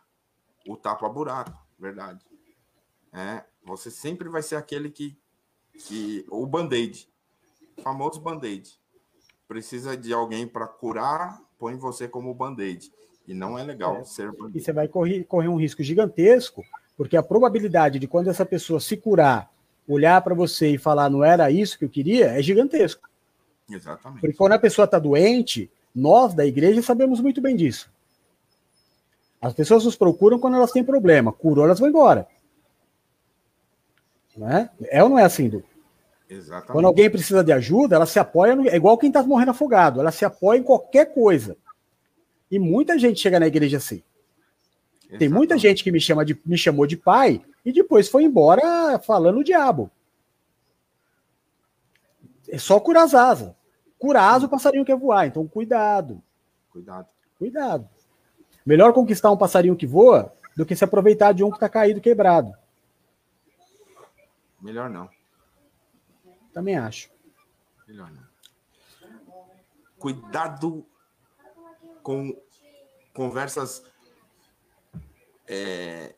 o 0.66 0.76
tapa-buraco, 0.76 1.56
verdade. 1.78 2.24
É, 3.12 3.44
você 3.64 3.92
sempre 3.92 4.28
vai 4.28 4.42
ser 4.42 4.56
aquele 4.56 4.90
que. 4.90 5.16
que 5.86 6.26
o 6.28 6.44
band-aid, 6.44 7.08
famoso 7.80 8.20
band-aid. 8.20 8.76
Precisa 9.46 9.96
de 9.96 10.12
alguém 10.12 10.48
para 10.48 10.66
curar, 10.66 11.40
põe 11.56 11.76
você 11.76 12.08
como 12.08 12.34
band-aid. 12.34 12.92
E 13.24 13.34
não 13.34 13.56
é 13.56 13.62
legal 13.62 13.98
é. 13.98 14.04
ser 14.04 14.32
E 14.52 14.60
você 14.60 14.72
vai 14.72 14.88
correr, 14.88 15.22
correr 15.24 15.48
um 15.48 15.60
risco 15.60 15.80
gigantesco, 15.84 16.64
porque 16.96 17.16
a 17.16 17.22
probabilidade 17.22 18.00
de 18.00 18.08
quando 18.08 18.30
essa 18.30 18.44
pessoa 18.44 18.80
se 18.80 18.96
curar, 18.96 19.48
olhar 19.86 20.20
para 20.22 20.34
você 20.34 20.70
e 20.70 20.78
falar 20.78 21.08
não 21.08 21.22
era 21.22 21.52
isso 21.52 21.78
que 21.78 21.84
eu 21.84 21.88
queria, 21.88 22.36
é 22.36 22.42
gigantesco. 22.42 23.08
Exatamente. 23.70 24.20
Porque 24.20 24.36
quando 24.36 24.52
a 24.52 24.58
pessoa 24.58 24.84
está 24.84 24.98
doente, 24.98 25.70
nós 25.94 26.34
da 26.34 26.46
igreja 26.46 26.82
sabemos 26.82 27.20
muito 27.20 27.40
bem 27.40 27.56
disso. 27.56 27.90
As 29.40 29.52
pessoas 29.52 29.84
nos 29.84 29.96
procuram 29.96 30.38
quando 30.38 30.56
elas 30.56 30.72
têm 30.72 30.84
problema. 30.84 31.32
Curou, 31.32 31.64
elas 31.64 31.78
vão 31.78 31.88
embora. 31.88 32.26
Não 34.36 34.50
é? 34.50 34.70
é 34.90 35.02
ou 35.02 35.08
não 35.08 35.18
é 35.18 35.24
assim, 35.24 35.48
Du? 35.48 35.62
Exatamente. 36.28 36.72
Quando 36.72 36.86
alguém 36.86 37.08
precisa 37.08 37.44
de 37.44 37.52
ajuda, 37.52 37.96
ela 37.96 38.06
se 38.06 38.18
apoia. 38.18 38.56
No... 38.56 38.68
É 38.68 38.76
igual 38.76 38.98
quem 38.98 39.08
está 39.08 39.22
morrendo 39.22 39.52
afogado. 39.52 40.00
Ela 40.00 40.10
se 40.10 40.24
apoia 40.24 40.58
em 40.58 40.62
qualquer 40.62 41.14
coisa. 41.14 41.56
E 42.50 42.58
muita 42.58 42.98
gente 42.98 43.20
chega 43.20 43.40
na 43.40 43.46
igreja 43.46 43.76
assim. 43.76 44.02
Exatamente. 44.98 45.18
Tem 45.18 45.28
muita 45.28 45.56
gente 45.56 45.84
que 45.84 45.92
me, 45.92 46.00
chama 46.00 46.24
de, 46.24 46.38
me 46.44 46.58
chamou 46.58 46.86
de 46.86 46.96
pai 46.96 47.40
e 47.64 47.72
depois 47.72 48.08
foi 48.08 48.24
embora 48.24 48.98
falando 48.98 49.38
o 49.38 49.44
diabo. 49.44 49.90
É 52.48 52.58
só 52.58 52.78
curar 52.78 53.04
as 53.04 53.14
asas. 53.14 53.54
Curar 53.98 54.30
asas, 54.30 54.44
o 54.44 54.48
passarinho 54.48 54.84
quer 54.84 54.96
voar. 54.96 55.26
Então, 55.26 55.46
cuidado. 55.46 56.22
Cuidado. 56.70 57.08
Cuidado. 57.38 57.88
Melhor 58.64 58.92
conquistar 58.92 59.30
um 59.30 59.36
passarinho 59.36 59.76
que 59.76 59.86
voa 59.86 60.32
do 60.56 60.66
que 60.66 60.76
se 60.76 60.84
aproveitar 60.84 61.32
de 61.32 61.42
um 61.42 61.50
que 61.50 61.56
está 61.56 61.68
caído, 61.68 62.00
quebrado. 62.00 62.52
Melhor 64.60 64.90
não. 64.90 65.08
Também 66.52 66.76
acho. 66.76 67.10
Melhor 67.86 68.10
não. 68.10 68.26
Cuidado 69.98 70.86
com 72.02 72.36
conversas 73.12 73.82
é, 75.46 76.14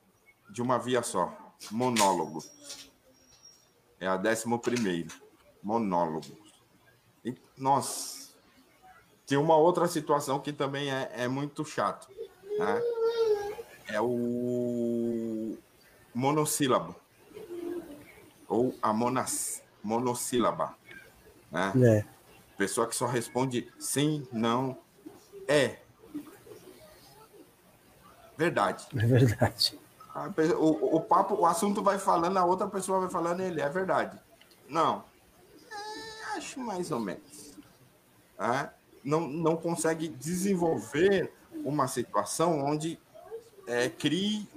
de 0.51 0.63
uma 0.63 0.79
via 0.79 1.03
só. 1.03 1.37
Monólogo. 1.71 2.43
É 4.01 4.07
a 4.07 4.17
décimo 4.17 4.59
primeiro 4.59 5.28
monólogos. 5.63 6.33
E, 7.25 7.35
nossa, 7.57 8.29
tem 9.27 9.37
uma 9.37 9.57
outra 9.57 9.87
situação 9.87 10.39
que 10.39 10.53
também 10.53 10.91
é, 10.91 11.11
é 11.15 11.29
muito 11.29 11.65
chato, 11.65 12.09
né? 12.59 12.83
É 13.87 14.01
o 14.01 15.57
monossílabo 16.15 16.95
ou 18.49 18.75
a 18.83 18.93
monas, 18.93 19.63
monossílaba, 19.83 20.75
né? 21.51 21.73
É. 21.85 22.05
Pessoa 22.57 22.89
que 22.89 22.97
só 22.97 23.07
responde 23.07 23.71
sim, 23.79 24.27
não, 24.33 24.77
é. 25.47 25.79
Verdade. 28.37 28.87
É 28.97 29.07
verdade. 29.07 29.79
O, 30.59 30.97
o 30.97 31.01
papo, 31.01 31.35
o 31.35 31.47
assunto 31.47 31.83
vai 31.83 31.99
falando, 31.99 32.37
a 32.37 32.45
outra 32.45 32.67
pessoa 32.67 33.01
vai 33.01 33.11
falando, 33.11 33.41
ele 33.41 33.61
é 33.61 33.69
verdade. 33.69 34.19
Não, 34.69 35.05
acho 36.39 36.61
mais 36.61 36.91
ou 36.91 37.01
menos. 37.01 37.59
Tá? 38.37 38.73
Não, 39.05 39.21
não 39.29 39.57
consegue 39.57 40.09
desenvolver 40.09 41.33
uma 41.65 41.87
situação 41.87 42.61
onde 42.65 42.99
é, 43.67 43.89
crie 43.89 44.49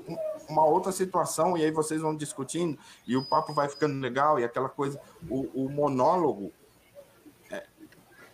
uma 0.47 0.65
outra 0.65 0.91
situação 0.91 1.57
e 1.57 1.63
aí 1.63 1.71
vocês 1.71 2.01
vão 2.01 2.15
discutindo 2.15 2.77
e 3.07 3.15
o 3.15 3.25
papo 3.25 3.53
vai 3.53 3.69
ficando 3.69 3.99
legal 3.99 4.39
e 4.39 4.43
aquela 4.43 4.69
coisa. 4.69 4.99
O, 5.29 5.65
o 5.65 5.69
monólogo 5.69 6.51
é, 7.49 7.65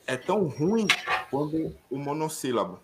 é, 0.06 0.18
tão 0.18 0.48
ruim 0.48 0.88
quanto 1.30 1.76
o 1.90 1.98
monossílabo. 1.98 2.80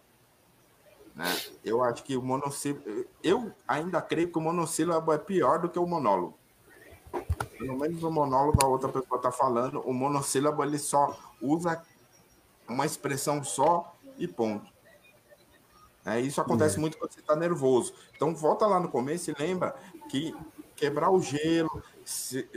Né? 1.15 1.25
Eu 1.63 1.83
acho 1.83 2.03
que 2.03 2.15
o 2.15 2.21
monossílabo. 2.21 3.05
Eu 3.23 3.51
ainda 3.67 4.01
creio 4.01 4.31
que 4.31 4.37
o 4.37 4.41
monossílabo 4.41 5.11
é 5.11 5.17
pior 5.17 5.59
do 5.59 5.69
que 5.69 5.79
o 5.79 5.85
monólogo. 5.85 6.37
Pelo 7.57 7.77
menos 7.77 8.01
no 8.01 8.11
monólogo 8.11 8.63
a 8.63 8.67
outra 8.67 8.89
pessoa 8.89 9.17
está 9.17 9.31
falando, 9.31 9.79
o 9.81 9.93
monossílabo 9.93 10.63
ele 10.63 10.77
só 10.79 11.17
usa 11.41 11.81
uma 12.67 12.85
expressão 12.85 13.43
só 13.43 13.95
e 14.17 14.27
ponto. 14.27 14.71
É, 16.05 16.19
isso 16.19 16.41
acontece 16.41 16.77
é. 16.77 16.79
muito 16.79 16.97
quando 16.97 17.13
você 17.13 17.21
está 17.21 17.35
nervoso. 17.35 17.93
Então 18.15 18.35
volta 18.35 18.67
lá 18.67 18.79
no 18.79 18.89
começo 18.89 19.31
e 19.31 19.35
lembra 19.37 19.75
que 20.09 20.35
quebrar 20.75 21.09
o 21.09 21.21
gelo, 21.21 21.81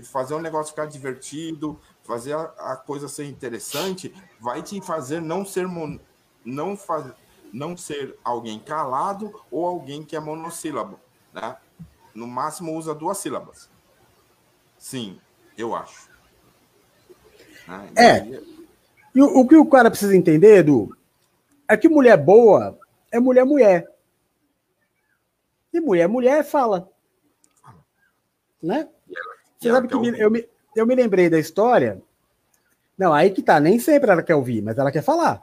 fazer 0.02 0.34
o 0.34 0.40
negócio 0.40 0.72
ficar 0.72 0.86
divertido, 0.86 1.78
fazer 2.02 2.32
a, 2.32 2.42
a 2.58 2.76
coisa 2.76 3.06
ser 3.08 3.26
interessante, 3.26 4.12
vai 4.40 4.62
te 4.62 4.80
fazer 4.80 5.20
não 5.20 5.44
ser 5.44 5.68
mon, 5.68 5.98
não 6.44 6.76
fazer 6.76 7.14
não 7.52 7.76
ser 7.76 8.18
alguém 8.24 8.58
calado 8.58 9.32
ou 9.50 9.64
alguém 9.64 10.04
que 10.04 10.16
é 10.16 10.20
monossílabo, 10.20 10.98
né? 11.32 11.56
No 12.14 12.26
máximo 12.26 12.76
usa 12.76 12.94
duas 12.94 13.18
sílabas. 13.18 13.70
Sim, 14.86 15.18
eu 15.58 15.74
acho. 15.74 16.08
Né? 17.66 17.90
É. 17.96 18.40
E 19.12 19.20
o, 19.20 19.40
o, 19.40 19.48
que 19.48 19.56
o 19.56 19.66
cara 19.66 19.90
precisa 19.90 20.14
entender, 20.14 20.58
Edu, 20.58 20.96
é 21.66 21.76
que 21.76 21.88
mulher 21.88 22.16
boa 22.16 22.78
é 23.10 23.18
mulher 23.18 23.44
mulher. 23.44 23.92
E 25.72 25.80
mulher 25.80 26.06
mulher 26.06 26.44
fala. 26.44 26.88
Né? 28.62 28.88
Você 29.58 29.72
sabe 29.72 29.88
que 29.88 29.94
eu 29.94 30.30
me, 30.30 30.48
eu 30.76 30.86
me 30.86 30.94
lembrei 30.94 31.28
da 31.28 31.40
história. 31.40 32.00
Não, 32.96 33.12
aí 33.12 33.30
que 33.30 33.42
tá, 33.42 33.58
nem 33.58 33.80
sempre 33.80 34.12
ela 34.12 34.22
quer 34.22 34.36
ouvir, 34.36 34.62
mas 34.62 34.78
ela 34.78 34.92
quer 34.92 35.02
falar. 35.02 35.42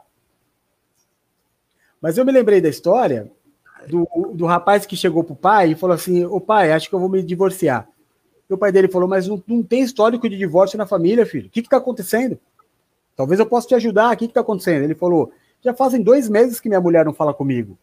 Mas 2.00 2.16
eu 2.16 2.24
me 2.24 2.32
lembrei 2.32 2.62
da 2.62 2.70
história 2.70 3.30
do, 3.88 4.08
do 4.32 4.46
rapaz 4.46 4.86
que 4.86 4.96
chegou 4.96 5.22
pro 5.22 5.36
pai 5.36 5.72
e 5.72 5.76
falou 5.76 5.94
assim: 5.94 6.24
Ô 6.24 6.40
pai, 6.40 6.72
acho 6.72 6.88
que 6.88 6.94
eu 6.94 7.00
vou 7.00 7.10
me 7.10 7.22
divorciar. 7.22 7.92
E 8.54 8.56
o 8.56 8.58
pai 8.58 8.70
dele 8.70 8.88
falou: 8.88 9.08
Mas 9.08 9.26
não, 9.26 9.42
não 9.46 9.62
tem 9.62 9.82
histórico 9.82 10.28
de 10.28 10.36
divórcio 10.38 10.78
na 10.78 10.86
família, 10.86 11.26
filho. 11.26 11.48
O 11.48 11.50
que 11.50 11.60
está 11.60 11.78
acontecendo? 11.78 12.38
Talvez 13.16 13.40
eu 13.40 13.46
possa 13.46 13.66
te 13.66 13.74
ajudar. 13.74 14.14
O 14.14 14.16
que 14.16 14.26
está 14.26 14.40
acontecendo? 14.40 14.84
Ele 14.84 14.94
falou: 14.94 15.32
Já 15.60 15.74
fazem 15.74 16.00
dois 16.00 16.28
meses 16.28 16.60
que 16.60 16.68
minha 16.68 16.80
mulher 16.80 17.04
não 17.04 17.12
fala 17.12 17.34
comigo. 17.34 17.76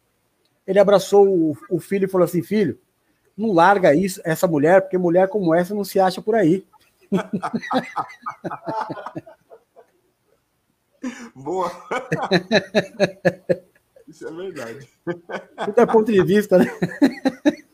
Ele 0.66 0.78
abraçou 0.78 1.28
o, 1.28 1.54
o 1.68 1.78
filho 1.78 2.06
e 2.06 2.08
falou 2.08 2.24
assim: 2.24 2.42
Filho, 2.42 2.78
não 3.36 3.52
larga 3.52 3.94
isso, 3.94 4.22
essa 4.24 4.46
mulher, 4.46 4.80
porque 4.80 4.96
mulher 4.96 5.28
como 5.28 5.54
essa 5.54 5.74
não 5.74 5.84
se 5.84 6.00
acha 6.00 6.22
por 6.22 6.34
aí. 6.34 6.64
Boa! 11.34 11.70
Isso 14.08 14.28
é 14.28 14.32
verdade. 14.32 14.88
É 15.76 15.86
ponto 15.86 16.12
de 16.12 16.22
vista, 16.22 16.58
né? 16.58 16.66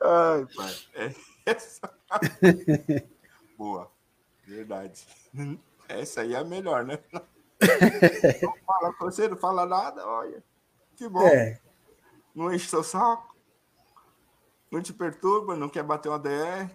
Ai, 0.00 0.46
pai. 0.54 0.74
É 0.94 1.14
essa. 1.46 1.90
Boa. 3.56 3.90
Verdade. 4.46 5.06
Essa 5.88 6.22
aí 6.22 6.34
é 6.34 6.38
a 6.38 6.44
melhor, 6.44 6.84
né? 6.84 6.98
Não 8.42 8.54
fala 8.64 8.92
com 8.94 9.04
você, 9.04 9.28
não 9.28 9.36
fala 9.36 9.66
nada, 9.66 10.06
olha. 10.06 10.42
Que 10.96 11.08
bom. 11.08 11.26
É. 11.26 11.60
Não 12.34 12.52
enche 12.52 12.68
seu 12.68 12.82
saco. 12.82 13.36
Não 14.70 14.82
te 14.82 14.92
perturba, 14.92 15.56
não 15.56 15.68
quer 15.68 15.82
bater 15.82 16.08
uma 16.08 16.18
DR. 16.18 16.70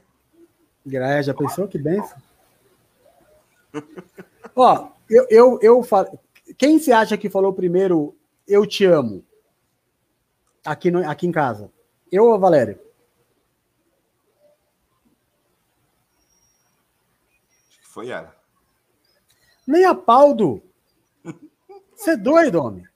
Graia, 0.86 1.24
já 1.24 1.34
pensou? 1.34 1.68
Que 1.68 1.78
benção. 1.78 2.18
Ó, 4.56 4.90
eu, 5.10 5.28
eu, 5.30 5.60
eu 5.62 5.84
falo. 5.84 6.20
Quem 6.58 6.80
se 6.80 6.92
acha 6.92 7.18
que 7.18 7.30
falou 7.30 7.54
primeiro 7.54 8.16
eu 8.48 8.66
te 8.66 8.86
amo? 8.86 9.24
Aqui, 10.66 10.92
no, 10.92 11.08
aqui 11.10 11.28
em 11.28 11.32
casa. 11.32 11.72
Eu 12.12 12.26
ou 12.26 12.34
a 12.34 12.38
Valéria? 12.38 12.80
Acho 17.70 17.80
que 17.80 17.83
foi 17.94 18.10
ela. 18.10 18.36
Nem 19.68 19.86
a 19.86 19.94
Paldo. 19.94 20.64
Você 21.96 22.12
é 22.12 22.18
doido, 22.18 22.60
homem. 22.60 22.88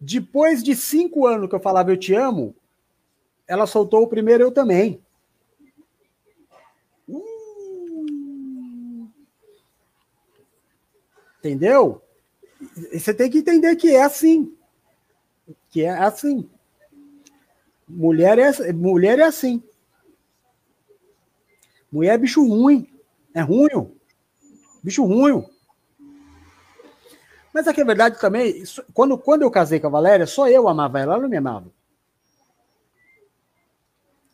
Depois 0.00 0.62
de 0.62 0.74
cinco 0.74 1.26
anos 1.26 1.50
que 1.50 1.54
eu 1.54 1.60
falava 1.60 1.92
eu 1.92 1.98
te 1.98 2.14
amo, 2.14 2.56
ela 3.46 3.66
soltou 3.66 4.02
o 4.02 4.08
primeiro 4.08 4.44
eu 4.44 4.50
também. 4.50 5.02
Entendeu? 11.38 12.02
Você 12.90 13.12
tem 13.12 13.30
que 13.30 13.38
entender 13.38 13.76
que 13.76 13.94
é 13.94 14.02
assim. 14.02 14.56
Que 15.68 15.82
é 15.82 15.90
assim. 15.90 16.48
Mulher 17.86 18.38
é, 18.38 18.72
mulher 18.72 19.18
é 19.18 19.24
assim. 19.24 19.62
Mulher 21.92 22.14
é 22.14 22.18
bicho 22.18 22.42
ruim. 22.42 22.93
É 23.34 23.40
ruim. 23.40 23.92
Bicho 24.82 25.04
ruim. 25.04 25.44
Mas 27.52 27.68
aqui 27.68 27.80
é 27.80 27.84
verdade 27.84 28.18
também, 28.18 28.64
quando, 28.92 29.18
quando 29.18 29.42
eu 29.42 29.50
casei 29.50 29.78
com 29.78 29.88
a 29.88 29.90
Valéria, 29.90 30.26
só 30.26 30.48
eu 30.48 30.66
amava 30.68 30.98
ela, 30.98 31.14
ela 31.14 31.22
não 31.22 31.28
me 31.28 31.36
amava. 31.36 31.66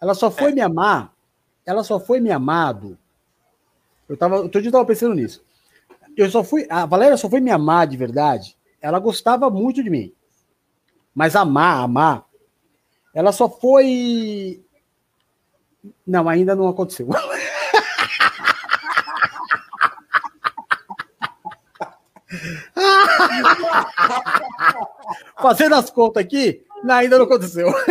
Ela 0.01 0.15
só 0.15 0.31
foi 0.31 0.53
é. 0.53 0.55
me 0.55 0.61
amar, 0.61 1.13
ela 1.67 1.85
só 1.85 2.01
foi 2.01 2.21
me 2.21 2.31
amado. 2.31 2.97
Eu 4.09 4.17
tava, 4.17 4.41
outro 4.41 4.61
dia 4.61 4.69
eu 4.69 4.73
tava 4.73 4.87
pensando 4.87 5.15
nisso 5.15 5.43
eu 6.17 6.31
só 6.31 6.45
fui. 6.45 6.67
A 6.69 6.87
Valéria 6.87 7.17
só 7.17 7.29
foi 7.29 7.41
me 7.41 7.51
amar 7.51 7.87
de 7.87 7.97
verdade. 7.97 8.57
Ela 8.81 8.99
gostava 8.99 9.51
muito 9.51 9.83
de 9.83 9.91
mim. 9.91 10.13
Mas 11.15 11.37
amar, 11.37 11.83
amar. 11.83 12.25
Ela 13.15 13.33
só 13.33 13.49
foi. 13.49 14.63
Não, 16.07 16.29
ainda 16.29 16.55
não 16.55 16.69
aconteceu. 16.69 17.09
Fazendo 25.41 25.75
as 25.75 25.91
contas 25.91 26.25
aqui, 26.25 26.65
ainda 26.89 27.19
não 27.19 27.25
aconteceu. 27.25 27.71
Vai 27.71 27.83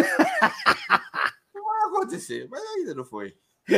acontecer, 1.88 2.48
mas 2.50 2.62
ainda 2.62 2.96
não 2.96 3.04
foi. 3.04 3.38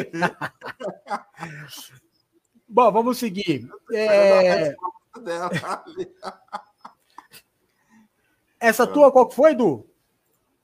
Bom, 2.67 2.91
vamos 2.91 3.17
seguir. 3.17 3.67
É... 3.93 4.75
Essa 8.59 8.85
tua 8.87 9.11
qual 9.11 9.27
que 9.27 9.35
foi, 9.35 9.53
Du? 9.55 9.87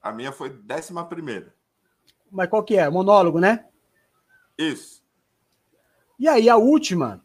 A 0.01 0.11
minha 0.11 0.31
foi 0.31 0.49
décima 0.49 1.05
primeira. 1.05 1.53
Mas 2.31 2.49
qual 2.49 2.63
que 2.63 2.77
é? 2.77 2.89
Monólogo, 2.89 3.39
né? 3.39 3.67
Isso. 4.57 5.03
E 6.19 6.27
aí, 6.27 6.49
a 6.49 6.57
última? 6.57 7.23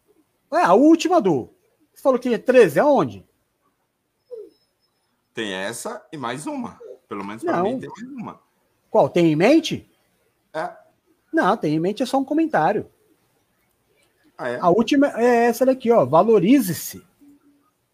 É, 0.53 0.63
a 0.63 0.75
última, 0.75 1.21
Du. 1.21 1.55
Você 1.95 2.03
falou 2.03 2.19
que 2.19 2.29
tinha 2.29 2.39
13, 2.39 2.81
aonde? 2.81 3.27
Tem 5.35 5.53
essa 5.53 6.05
e 6.13 6.17
mais 6.17 6.47
uma. 6.47 6.79
Pelo 7.09 7.25
menos 7.25 7.43
para 7.43 7.63
mim 7.63 7.79
tem 7.79 7.89
mais 7.89 8.03
uma. 8.13 8.41
Qual? 8.91 9.09
Tem 9.09 9.33
em 9.33 9.37
mente? 9.37 9.91
É. 10.53 10.71
Não, 11.33 11.57
tem 11.57 11.75
em 11.75 11.81
mente 11.81 12.03
é 12.03 12.07
só 12.07 12.19
um 12.19 12.25
comentário. 12.25 12.87
Ah, 14.37 14.49
é? 14.49 14.59
A 14.61 14.69
última 14.69 15.09
é 15.21 15.47
essa 15.47 15.65
daqui, 15.65 15.91
ó. 15.91 16.05
Valorize-se. 16.05 17.03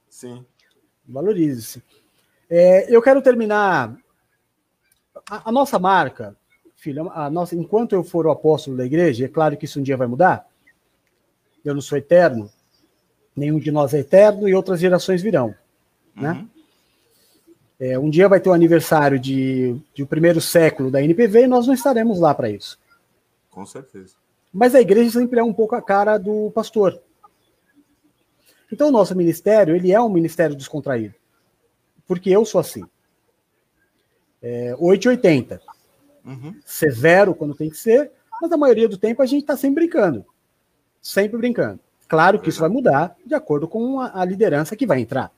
Sim. 0.09 0.45
Valorize-se. 1.07 1.83
É, 2.51 2.93
eu 2.95 3.01
quero 3.01 3.23
terminar. 3.23 3.97
A, 5.31 5.51
a, 5.51 5.53
nossa 5.53 5.79
marca, 5.79 6.37
filho, 6.75 7.11
a 7.11 7.29
nossa, 7.31 7.55
enquanto 7.55 7.93
eu 7.93 8.03
for 8.03 8.27
o 8.27 8.31
apóstolo 8.31 8.77
da 8.77 8.87
igreja, 8.87 9.27
é 9.27 9.29
claro 9.29 9.57
que 9.57 9.65
isso 9.65 9.79
um 9.79 9.83
dia 9.83 9.97
vai 9.97 10.07
mudar. 10.07 10.49
Eu 11.65 11.75
não 11.75 11.83
sou 11.83 11.99
eterno, 11.99 12.51
nenhum 13.37 13.59
de 13.59 13.71
nós 13.71 13.93
é 13.95 13.99
eterno 13.99 14.49
e 14.49 14.55
outras 14.55 14.81
gerações 14.81 15.23
virão. 15.23 15.55
Né? 16.17 16.49
É, 17.81 17.99
um 17.99 18.11
dia 18.11 18.29
vai 18.29 18.41
ter 18.41 18.49
o 18.49 18.53
aniversário 18.53 19.19
de, 19.19 19.77
de 19.95 20.03
o 20.03 20.07
primeiro 20.07 20.41
século 20.41 20.91
da 20.91 21.03
NPV 21.03 21.45
e 21.45 21.47
nós 21.47 21.67
não 21.67 21.75
estaremos 21.75 22.19
lá 22.19 22.35
para 22.35 22.51
isso. 22.51 22.79
Com 23.51 23.65
certeza. 23.65 24.15
Mas 24.53 24.75
a 24.75 24.81
igreja 24.81 25.11
sempre 25.11 25.39
é 25.39 25.45
um 25.45 25.53
pouco 25.53 25.77
a 25.77 25.83
cara 25.83 26.19
do 26.19 26.51
pastor. 26.51 27.01
Então 28.73 28.89
o 28.89 28.93
nosso 28.93 29.15
ministério, 29.17 29.77
ele 29.77 29.93
é 29.93 30.01
um 30.01 30.09
ministério 30.09 30.57
descontraído. 30.57 31.15
Porque 32.07 32.31
eu 32.31 32.45
sou 32.45 32.61
assim. 32.61 32.85
É, 34.43 34.75
880. 34.79 35.61
Uhum. 36.25 36.55
Severo 36.65 37.35
quando 37.35 37.55
tem 37.55 37.71
que 37.71 37.77
ser, 37.77 38.11
mas 38.41 38.51
a 38.51 38.57
maioria 38.57 38.89
do 38.89 38.99
tempo 38.99 39.23
a 39.23 39.27
gente 39.27 39.43
está 39.43 39.57
sempre 39.57 39.87
brincando. 39.87 40.25
Sempre 41.01 41.39
brincando. 41.39 41.81
Claro 42.09 42.41
que 42.41 42.49
isso 42.49 42.61
vai 42.61 42.69
mudar 42.69 43.15
de 43.25 43.35
acordo 43.35 43.69
com 43.69 44.01
a, 44.01 44.21
a 44.21 44.25
liderança 44.25 44.75
que 44.75 44.87
vai 44.87 45.01
entrar. 45.01 45.31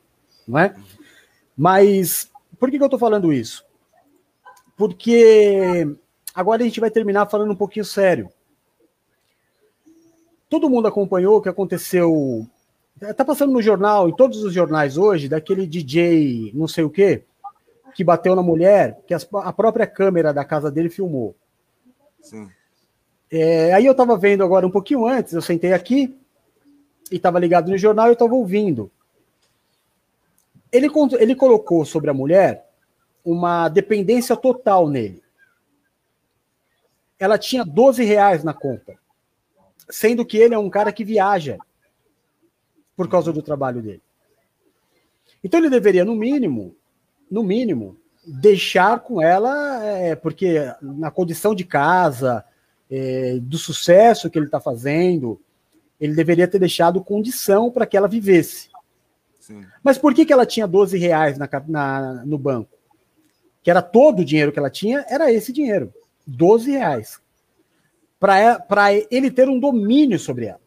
Não 0.46 0.58
é? 0.58 0.74
Uhum. 0.76 0.84
Mas 1.56 2.29
por 2.60 2.70
que, 2.70 2.76
que 2.76 2.82
eu 2.82 2.86
estou 2.86 3.00
falando 3.00 3.32
isso? 3.32 3.64
Porque 4.76 5.88
agora 6.34 6.62
a 6.62 6.66
gente 6.66 6.78
vai 6.78 6.90
terminar 6.90 7.26
falando 7.26 7.52
um 7.52 7.56
pouquinho 7.56 7.84
sério. 7.86 8.30
Todo 10.48 10.68
mundo 10.68 10.86
acompanhou 10.86 11.38
o 11.38 11.42
que 11.42 11.48
aconteceu. 11.48 12.46
Tá 13.16 13.24
passando 13.24 13.52
no 13.52 13.62
jornal, 13.62 14.10
em 14.10 14.14
todos 14.14 14.44
os 14.44 14.52
jornais 14.52 14.98
hoje, 14.98 15.26
daquele 15.26 15.66
DJ 15.66 16.52
não 16.54 16.68
sei 16.68 16.84
o 16.84 16.90
quê, 16.90 17.24
que 17.94 18.04
bateu 18.04 18.36
na 18.36 18.42
mulher, 18.42 19.00
que 19.06 19.14
a 19.14 19.52
própria 19.52 19.86
câmera 19.86 20.34
da 20.34 20.44
casa 20.44 20.70
dele 20.70 20.90
filmou. 20.90 21.34
Sim. 22.20 22.46
É, 23.30 23.72
aí 23.72 23.86
eu 23.86 23.92
estava 23.92 24.18
vendo 24.18 24.44
agora 24.44 24.66
um 24.66 24.70
pouquinho 24.70 25.06
antes, 25.06 25.32
eu 25.32 25.40
sentei 25.40 25.72
aqui 25.72 26.14
e 27.10 27.16
estava 27.16 27.38
ligado 27.38 27.70
no 27.70 27.78
jornal 27.78 28.06
e 28.06 28.10
eu 28.10 28.14
estava 28.14 28.34
ouvindo. 28.34 28.90
Ele, 30.72 30.88
ele 31.18 31.34
colocou 31.34 31.84
sobre 31.84 32.10
a 32.10 32.14
mulher 32.14 32.70
uma 33.24 33.68
dependência 33.68 34.36
total 34.36 34.88
nele. 34.88 35.22
Ela 37.18 37.38
tinha 37.38 37.64
12 37.64 38.02
reais 38.04 38.42
na 38.42 38.54
conta, 38.54 38.96
sendo 39.90 40.24
que 40.24 40.38
ele 40.38 40.54
é 40.54 40.58
um 40.58 40.70
cara 40.70 40.92
que 40.92 41.04
viaja 41.04 41.58
por 42.96 43.08
causa 43.08 43.32
do 43.32 43.42
trabalho 43.42 43.82
dele. 43.82 44.02
Então 45.42 45.60
ele 45.60 45.70
deveria, 45.70 46.04
no 46.04 46.14
mínimo, 46.14 46.74
no 47.30 47.42
mínimo, 47.42 47.96
deixar 48.26 49.00
com 49.00 49.20
ela, 49.20 49.84
é, 49.84 50.14
porque 50.14 50.72
na 50.80 51.10
condição 51.10 51.54
de 51.54 51.64
casa, 51.64 52.44
é, 52.90 53.38
do 53.40 53.58
sucesso 53.58 54.30
que 54.30 54.38
ele 54.38 54.46
está 54.46 54.60
fazendo, 54.60 55.40
ele 56.00 56.14
deveria 56.14 56.48
ter 56.48 56.58
deixado 56.58 57.04
condição 57.04 57.70
para 57.70 57.86
que 57.86 57.96
ela 57.96 58.08
vivesse. 58.08 58.69
Sim. 59.50 59.66
Mas 59.82 59.98
por 59.98 60.14
que, 60.14 60.24
que 60.24 60.32
ela 60.32 60.46
tinha 60.46 60.64
12 60.64 60.96
reais 60.96 61.36
na, 61.36 61.48
na, 61.66 62.24
no 62.24 62.38
banco? 62.38 62.78
Que 63.64 63.70
era 63.70 63.82
todo 63.82 64.20
o 64.20 64.24
dinheiro 64.24 64.52
que 64.52 64.58
ela 64.60 64.70
tinha, 64.70 65.04
era 65.08 65.32
esse 65.32 65.52
dinheiro. 65.52 65.92
12 66.24 66.70
reais. 66.70 67.20
Para 68.20 68.92
ele 69.10 69.28
ter 69.28 69.48
um 69.48 69.58
domínio 69.58 70.20
sobre 70.20 70.46
ela. 70.46 70.60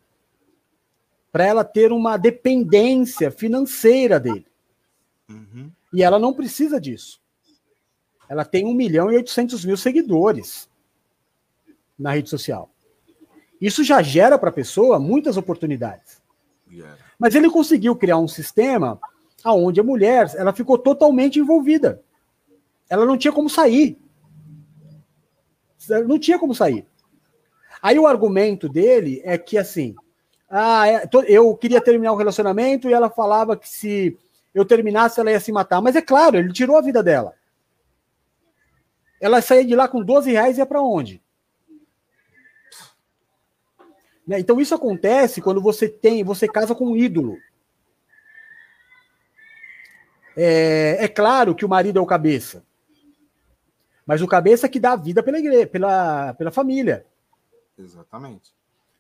Para 1.31 1.45
ela 1.45 1.63
ter 1.63 1.93
uma 1.93 2.17
dependência 2.17 3.31
financeira 3.31 4.19
dele. 4.19 4.45
Uhum. 5.29 5.71
E 5.93 6.03
ela 6.03 6.19
não 6.19 6.33
precisa 6.33 6.79
disso. 6.79 7.21
Ela 8.27 8.43
tem 8.43 8.65
1 8.65 8.73
milhão 8.73 9.09
e 9.11 9.15
800 9.15 9.63
mil 9.63 9.77
seguidores 9.77 10.69
na 11.97 12.11
rede 12.11 12.29
social. 12.29 12.69
Isso 13.61 13.81
já 13.81 14.01
gera 14.01 14.37
para 14.37 14.49
a 14.49 14.53
pessoa 14.53 14.99
muitas 14.99 15.37
oportunidades. 15.37 16.21
Yeah. 16.69 16.97
Mas 17.23 17.35
ele 17.35 17.49
conseguiu 17.49 17.95
criar 17.95 18.17
um 18.17 18.27
sistema 18.27 18.99
aonde 19.45 19.79
a 19.79 19.83
mulher 19.83 20.29
ela 20.35 20.51
ficou 20.51 20.77
totalmente 20.77 21.39
envolvida. 21.39 22.01
Ela 22.89 23.05
não 23.05 23.17
tinha 23.17 23.31
como 23.31 23.49
sair. 23.49 23.97
Não 26.05 26.19
tinha 26.19 26.37
como 26.37 26.53
sair. 26.53 26.85
Aí 27.81 27.97
o 27.97 28.05
argumento 28.05 28.67
dele 28.67 29.21
é 29.23 29.37
que 29.37 29.57
assim, 29.57 29.95
ah, 30.49 30.85
é, 30.85 31.07
eu 31.29 31.55
queria 31.55 31.79
terminar 31.79 32.11
o 32.11 32.17
relacionamento 32.17 32.89
e 32.89 32.93
ela 32.93 33.09
falava 33.09 33.55
que 33.55 33.69
se 33.69 34.17
eu 34.53 34.65
terminasse 34.65 35.17
ela 35.17 35.31
ia 35.31 35.39
se 35.39 35.53
matar. 35.53 35.81
Mas 35.81 35.95
é 35.95 36.01
claro, 36.01 36.35
ele 36.35 36.51
tirou 36.51 36.75
a 36.75 36.81
vida 36.81 37.01
dela. 37.01 37.33
Ela 39.21 39.41
saía 39.41 39.63
de 39.63 39.77
lá 39.77 39.87
com 39.87 40.03
12 40.03 40.29
reais 40.29 40.57
e 40.57 40.59
ia 40.59 40.65
para 40.65 40.81
onde? 40.81 41.22
Né? 44.27 44.39
Então 44.39 44.59
isso 44.59 44.73
acontece 44.73 45.41
quando 45.41 45.61
você 45.61 45.87
tem, 45.87 46.23
você 46.23 46.47
casa 46.47 46.73
com 46.73 46.85
um 46.85 46.97
ídolo. 46.97 47.37
É, 50.35 50.97
é, 50.99 51.07
claro 51.07 51.53
que 51.53 51.65
o 51.65 51.69
marido 51.69 51.99
é 51.99 52.01
o 52.01 52.07
cabeça, 52.07 52.63
mas 54.05 54.21
o 54.21 54.27
cabeça 54.27 54.67
que 54.67 54.79
dá 54.79 54.93
a 54.93 54.97
vida 54.97 55.21
pela 55.21 55.37
igreja, 55.37 55.67
pela, 55.67 56.33
pela 56.33 56.51
família. 56.51 57.05
Exatamente. 57.77 58.51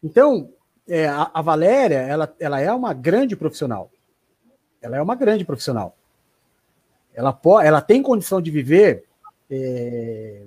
Então, 0.03 0.51
é, 0.87 1.07
a, 1.07 1.31
a, 1.33 1.41
Valéria, 1.41 1.97
ela, 1.97 2.35
ela 2.39 2.59
é 2.59 2.71
uma 2.71 2.93
grande 2.93 3.35
profissional. 3.35 3.89
Ela 4.81 4.97
é 4.97 5.01
uma 5.01 5.15
grande 5.15 5.45
profissional. 5.45 5.95
Ela, 7.13 7.31
pode, 7.31 7.67
ela 7.67 7.81
tem 7.81 8.03
condição 8.03 8.41
de 8.41 8.51
viver 8.51 9.05
é, 9.49 10.43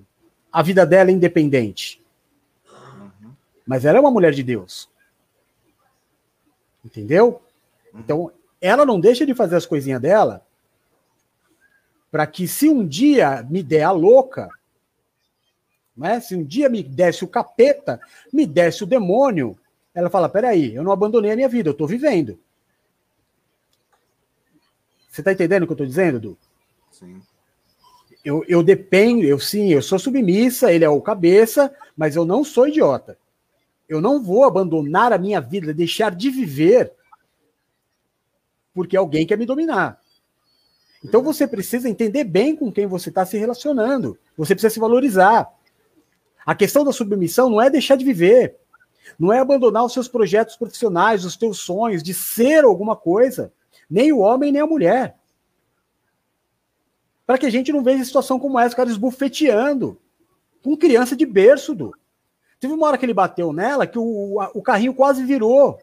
a 0.53 0.63
vida 0.63 0.87
dela 0.87 1.11
independente. 1.11 2.03
Mas 3.67 3.85
ela 3.85 3.99
é 3.99 4.01
uma 4.01 4.11
mulher 4.11 4.33
de 4.33 4.43
Deus. 4.43 4.89
Entendeu? 6.85 7.43
Então, 7.93 8.31
ela 8.61 8.87
não 8.87 9.01
deixa 9.01 9.27
de 9.27 9.35
fazer 9.35 9.57
as 9.57 9.67
coisinhas 9.67 10.01
dela 10.01 10.47
para 12.11 12.27
que 12.27 12.47
se 12.47 12.69
um 12.69 12.87
dia 12.87 13.43
me 13.51 13.63
der 13.63 13.83
a 13.83 13.91
louca, 13.91 14.49
né? 15.97 16.21
se 16.21 16.35
um 16.35 16.45
dia 16.45 16.69
me 16.69 16.83
desse 16.83 17.25
o 17.25 17.29
capeta, 17.29 18.01
me 18.33 18.47
desse 18.47 18.85
o 18.85 18.87
demônio, 18.87 19.59
ela 19.95 20.09
fala: 20.09 20.29
peraí, 20.29 20.75
eu 20.75 20.83
não 20.83 20.93
abandonei 20.93 21.33
a 21.33 21.37
minha 21.37 21.49
vida, 21.49 21.69
eu 21.69 21.73
estou 21.73 21.87
vivendo. 21.87 22.39
Você 25.11 25.21
está 25.21 25.33
entendendo 25.33 25.65
o 25.65 25.67
que 25.67 25.73
eu 25.73 25.77
estou 25.77 25.87
dizendo, 25.87 26.21
Du? 26.21 26.39
Sim. 26.91 27.21
Eu, 28.25 28.45
eu 28.49 28.63
dependo, 28.63 29.23
eu 29.23 29.39
sim, 29.39 29.73
eu 29.73 29.81
sou 29.81 29.99
submissa, 29.99 30.73
ele 30.73 30.85
é 30.85 30.89
o 30.89 31.01
cabeça, 31.01 31.75
mas 31.97 32.17
eu 32.17 32.25
não 32.25 32.43
sou 32.43 32.67
idiota. 32.67 33.17
Eu 33.89 34.01
não 34.01 34.23
vou 34.23 34.45
abandonar 34.45 35.13
a 35.13 35.19
minha 35.19 35.41
vida, 35.41 35.73
deixar 35.73 36.15
de 36.15 36.31
viver 36.31 36.93
porque 38.77 38.95
alguém 38.95 39.27
quer 39.27 39.39
me 39.39 39.47
dominar. 39.47 39.99
Então 41.03 41.23
você 41.23 41.47
precisa 41.47 41.89
entender 41.89 42.25
bem 42.25 42.55
com 42.55 42.71
quem 42.71 42.87
você 42.87 43.09
está 43.09 43.25
se 43.25 43.39
relacionando. 43.39 44.19
Você 44.37 44.55
precisa 44.55 44.75
se 44.75 44.79
valorizar. 44.79 45.51
A 46.45 46.55
questão 46.55 46.85
da 46.85 46.93
submissão 46.93 47.49
não 47.49 47.61
é 47.61 47.71
deixar 47.71 47.97
de 47.97 48.05
viver, 48.05 48.57
não 49.19 49.33
é 49.33 49.39
abandonar 49.39 49.85
os 49.85 49.95
seus 49.95 50.09
projetos 50.09 50.57
profissionais, 50.57 51.25
os 51.25 51.37
teus 51.37 51.59
sonhos 51.59 52.03
de 52.03 52.13
ser 52.13 52.65
alguma 52.65 52.95
coisa, 52.95 53.51
nem 53.89 54.13
o 54.13 54.19
homem 54.19 54.53
nem 54.53 54.61
a 54.61 54.67
mulher. 54.67 55.17
Para 57.27 57.39
que 57.39 57.47
a 57.47 57.51
gente 57.51 57.73
não 57.73 57.83
veja 57.83 58.05
situação 58.05 58.39
como 58.39 58.59
essa, 58.59 58.77
cara 58.77 58.91
esbufeteando 58.91 59.99
com 60.63 60.77
criança 60.77 61.17
de 61.17 61.25
berço, 61.25 61.75
do. 61.75 61.95
Teve 62.59 62.73
uma 62.73 62.87
hora 62.87 62.99
que 62.99 63.05
ele 63.05 63.15
bateu 63.15 63.53
nela 63.53 63.87
que 63.87 63.99
o, 63.99 64.41
o 64.55 64.63
carrinho 64.63 64.95
quase 64.95 65.25
virou. 65.25 65.79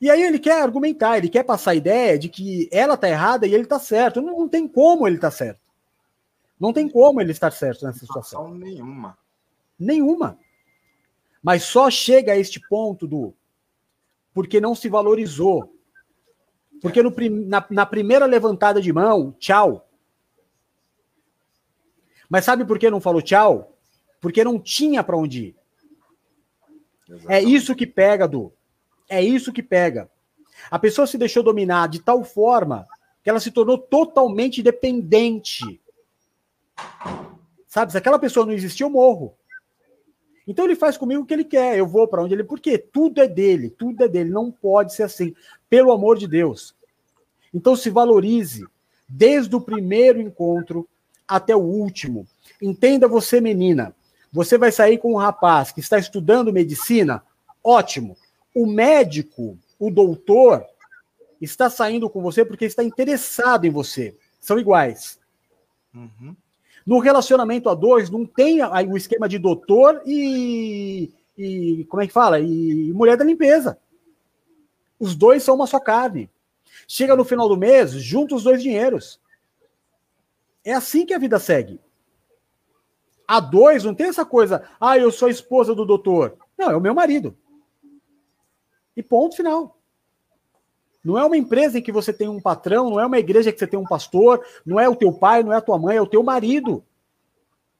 E 0.00 0.10
aí 0.10 0.22
ele 0.22 0.38
quer 0.38 0.62
argumentar, 0.62 1.18
ele 1.18 1.28
quer 1.28 1.44
passar 1.44 1.72
a 1.72 1.74
ideia 1.74 2.18
de 2.18 2.28
que 2.28 2.68
ela 2.72 2.96
tá 2.96 3.08
errada 3.08 3.46
e 3.46 3.54
ele 3.54 3.66
tá 3.66 3.78
certo. 3.78 4.22
Não, 4.22 4.38
não 4.38 4.48
tem 4.48 4.66
como 4.66 5.06
ele 5.06 5.18
tá 5.18 5.30
certo. 5.30 5.60
Não 6.58 6.72
tem 6.72 6.88
como 6.88 7.20
ele 7.20 7.32
estar 7.32 7.50
certo 7.50 7.84
nessa 7.84 8.00
situação. 8.00 8.54
Nenhuma. 8.54 9.18
Nenhuma. 9.78 10.38
Mas 11.42 11.64
só 11.64 11.90
chega 11.90 12.32
a 12.32 12.36
este 12.36 12.60
ponto 12.68 13.06
do 13.06 13.34
porque 14.32 14.60
não 14.60 14.74
se 14.74 14.88
valorizou. 14.88 15.74
Porque 16.80 17.02
no, 17.02 17.12
na, 17.46 17.66
na 17.70 17.86
primeira 17.86 18.24
levantada 18.24 18.80
de 18.80 18.92
mão, 18.92 19.34
tchau. 19.38 19.86
Mas 22.28 22.44
sabe 22.44 22.64
por 22.64 22.78
que 22.78 22.88
não 22.88 23.00
falou 23.00 23.20
tchau? 23.20 23.76
Porque 24.20 24.44
não 24.44 24.58
tinha 24.58 25.02
para 25.02 25.16
onde 25.16 25.46
ir. 25.46 25.56
É 27.08 27.12
Exatamente. 27.12 27.32
É 27.32 27.42
isso 27.42 27.74
que 27.74 27.86
pega, 27.86 28.28
Du. 28.28 28.52
É 29.08 29.22
isso 29.22 29.52
que 29.52 29.62
pega. 29.62 30.10
A 30.70 30.78
pessoa 30.78 31.06
se 31.06 31.18
deixou 31.18 31.42
dominar 31.42 31.88
de 31.88 32.00
tal 32.00 32.22
forma 32.22 32.86
que 33.22 33.30
ela 33.30 33.40
se 33.40 33.50
tornou 33.50 33.78
totalmente 33.78 34.62
dependente. 34.62 35.80
Sabe, 37.66 37.92
se 37.92 37.98
aquela 37.98 38.18
pessoa 38.18 38.46
não 38.46 38.52
existir, 38.52 38.82
eu 38.82 38.90
morro. 38.90 39.34
Então 40.46 40.64
ele 40.64 40.74
faz 40.74 40.96
comigo 40.96 41.22
o 41.22 41.26
que 41.26 41.34
ele 41.34 41.44
quer, 41.44 41.76
eu 41.76 41.86
vou 41.86 42.08
para 42.08 42.22
onde 42.22 42.34
ele. 42.34 42.44
Porque 42.44 42.76
tudo 42.78 43.20
é 43.20 43.28
dele, 43.28 43.70
tudo 43.70 44.02
é 44.02 44.08
dele. 44.08 44.30
Não 44.30 44.50
pode 44.50 44.94
ser 44.94 45.04
assim. 45.04 45.34
Pelo 45.68 45.92
amor 45.92 46.18
de 46.18 46.26
Deus. 46.26 46.74
Então 47.52 47.76
se 47.76 47.90
valorize 47.90 48.66
desde 49.08 49.54
o 49.54 49.60
primeiro 49.60 50.20
encontro 50.20 50.88
até 51.26 51.54
o 51.54 51.60
último. 51.60 52.26
Entenda 52.60 53.06
você, 53.06 53.40
menina. 53.40 53.94
Você 54.32 54.56
vai 54.56 54.70
sair 54.70 54.98
com 54.98 55.12
um 55.14 55.16
rapaz 55.16 55.72
que 55.72 55.80
está 55.80 55.98
estudando 55.98 56.52
medicina? 56.52 57.22
Ótimo. 57.62 58.16
O 58.54 58.66
médico, 58.66 59.58
o 59.78 59.90
doutor, 59.90 60.64
está 61.40 61.68
saindo 61.68 62.08
com 62.08 62.22
você 62.22 62.44
porque 62.44 62.64
está 62.64 62.82
interessado 62.82 63.64
em 63.66 63.70
você. 63.70 64.14
São 64.40 64.58
iguais. 64.58 65.18
Uhum. 65.94 66.36
No 66.86 66.98
relacionamento 66.98 67.68
a 67.68 67.74
dois, 67.74 68.10
não 68.10 68.24
tem 68.24 68.62
o 68.62 68.96
esquema 68.96 69.28
de 69.28 69.38
doutor 69.38 70.02
e, 70.06 71.12
e. 71.36 71.84
Como 71.88 72.02
é 72.02 72.06
que 72.06 72.12
fala? 72.12 72.40
E 72.40 72.92
mulher 72.92 73.16
da 73.16 73.24
limpeza. 73.24 73.78
Os 74.98 75.14
dois 75.14 75.42
são 75.42 75.54
uma 75.54 75.66
só 75.66 75.80
carne. 75.80 76.30
Chega 76.86 77.16
no 77.16 77.24
final 77.24 77.48
do 77.48 77.56
mês, 77.56 77.92
junta 77.92 78.34
os 78.34 78.44
dois 78.44 78.62
dinheiros. 78.62 79.20
É 80.64 80.72
assim 80.72 81.06
que 81.06 81.14
a 81.14 81.18
vida 81.18 81.38
segue. 81.38 81.80
A 83.30 83.38
dois 83.38 83.84
não 83.84 83.94
tem 83.94 84.08
essa 84.08 84.26
coisa, 84.26 84.68
ah, 84.80 84.98
eu 84.98 85.12
sou 85.12 85.28
a 85.28 85.30
esposa 85.30 85.72
do 85.72 85.86
doutor. 85.86 86.36
Não, 86.58 86.68
é 86.68 86.76
o 86.76 86.80
meu 86.80 86.92
marido. 86.92 87.38
E 88.96 89.04
ponto 89.04 89.36
final. 89.36 89.78
Não 91.04 91.16
é 91.16 91.24
uma 91.24 91.36
empresa 91.36 91.78
em 91.78 91.82
que 91.82 91.92
você 91.92 92.12
tem 92.12 92.28
um 92.28 92.40
patrão, 92.40 92.90
não 92.90 92.98
é 92.98 93.06
uma 93.06 93.20
igreja 93.20 93.52
que 93.52 93.58
você 93.60 93.68
tem 93.68 93.78
um 93.78 93.84
pastor, 93.84 94.44
não 94.66 94.80
é 94.80 94.88
o 94.88 94.96
teu 94.96 95.12
pai, 95.12 95.44
não 95.44 95.52
é 95.52 95.58
a 95.58 95.60
tua 95.60 95.78
mãe, 95.78 95.96
é 95.96 96.02
o 96.02 96.08
teu 96.08 96.24
marido. 96.24 96.84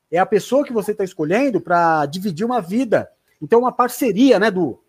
É 0.08 0.20
a 0.20 0.24
pessoa 0.24 0.64
que 0.64 0.72
você 0.72 0.92
está 0.92 1.02
escolhendo 1.02 1.60
para 1.60 2.06
dividir 2.06 2.46
uma 2.46 2.60
vida. 2.60 3.10
Então, 3.42 3.58
é 3.58 3.62
uma 3.62 3.72
parceria, 3.72 4.38
né, 4.38 4.52
Du? 4.52 4.80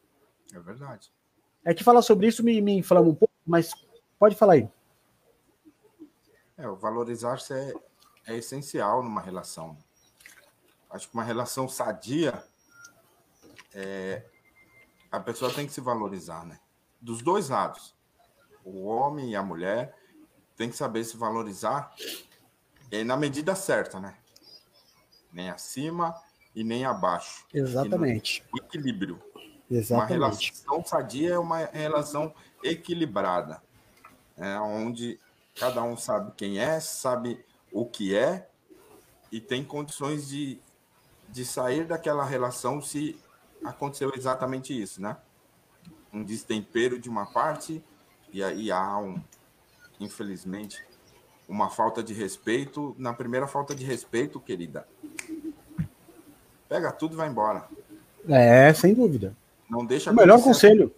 É 0.54 0.60
verdade. 0.60 1.12
É 1.66 1.74
que 1.74 1.84
falar 1.84 2.04
sobre 2.04 2.28
isso 2.28 2.44
me, 2.44 2.62
me 2.62 2.78
inflama 2.78 3.10
um 3.10 3.16
pouco, 3.16 3.34
mas 3.48 3.74
pode 4.20 4.36
falar 4.36 4.54
aí. 4.54 4.70
É, 6.56 6.68
o 6.68 6.76
valorizar-se 6.76 7.52
é, 7.52 7.74
é 8.28 8.38
essencial 8.38 9.02
numa 9.02 9.22
relação. 9.22 9.76
Acho 10.92 11.08
que 11.08 11.14
uma 11.14 11.24
relação 11.24 11.68
sadia 11.68 12.44
é, 13.74 14.24
a 15.12 15.20
pessoa 15.20 15.54
tem 15.54 15.66
que 15.66 15.74
se 15.74 15.82
valorizar, 15.82 16.46
né? 16.46 16.60
Dos 17.00 17.22
dois 17.22 17.50
lados. 17.50 17.96
O 18.64 18.86
homem 18.86 19.32
e 19.32 19.36
a 19.36 19.44
mulher 19.44 19.96
tem 20.56 20.70
que 20.70 20.76
saber 20.76 21.04
se 21.04 21.18
valorizar 21.18 21.94
é, 22.92 23.04
na 23.04 23.18
medida 23.18 23.56
certa, 23.56 24.00
né? 24.00 24.16
Nem 25.32 25.50
acima 25.50 26.16
e 26.56 26.64
nem 26.64 26.86
abaixo. 26.86 27.46
Exatamente. 27.54 28.44
O 28.54 28.58
equilíbrio. 28.58 29.22
Exatamente. 29.70 30.18
Uma 30.18 30.28
relação 30.28 30.86
sadia 30.86 31.34
é 31.34 31.40
uma 31.40 31.58
relação 31.58 32.34
equilibrada, 32.62 33.64
é, 34.38 34.60
onde 34.60 35.20
cada 35.56 35.82
um 35.84 35.96
sabe 35.98 36.32
quem 36.36 36.60
é, 36.60 36.80
sabe 36.80 37.44
o 37.72 37.86
que 37.86 38.16
é 38.16 38.50
e 39.32 39.40
tem 39.40 39.64
condições 39.64 40.28
de, 40.28 40.60
de 41.32 41.46
sair 41.46 41.86
daquela 41.86 42.26
relação 42.26 42.82
se 42.82 43.18
aconteceu 43.64 44.12
exatamente 44.16 44.80
isso, 44.80 45.02
né? 45.02 45.18
Um 46.14 46.24
destempero 46.24 47.00
de 47.00 47.10
uma 47.10 47.26
parte 47.26 47.84
e 48.34 48.44
aí 48.44 48.72
há 48.72 48.98
um, 48.98 49.22
infelizmente, 50.00 50.84
uma 51.48 51.70
falta 51.70 52.04
de 52.04 52.14
respeito. 52.14 52.96
Na 52.98 53.14
primeira 53.14 53.48
falta 53.48 53.74
de 53.74 53.86
respeito, 53.86 54.40
querida, 54.40 54.88
pega 56.68 56.92
tudo 56.92 57.14
e 57.14 57.18
vai 57.18 57.30
embora. 57.30 57.68
É, 58.28 58.74
sem 58.74 58.94
dúvida. 58.94 59.36
Não 59.70 59.86
deixa. 59.86 60.12
O 60.12 60.16
melhor 60.16 60.42
conselho. 60.42 60.94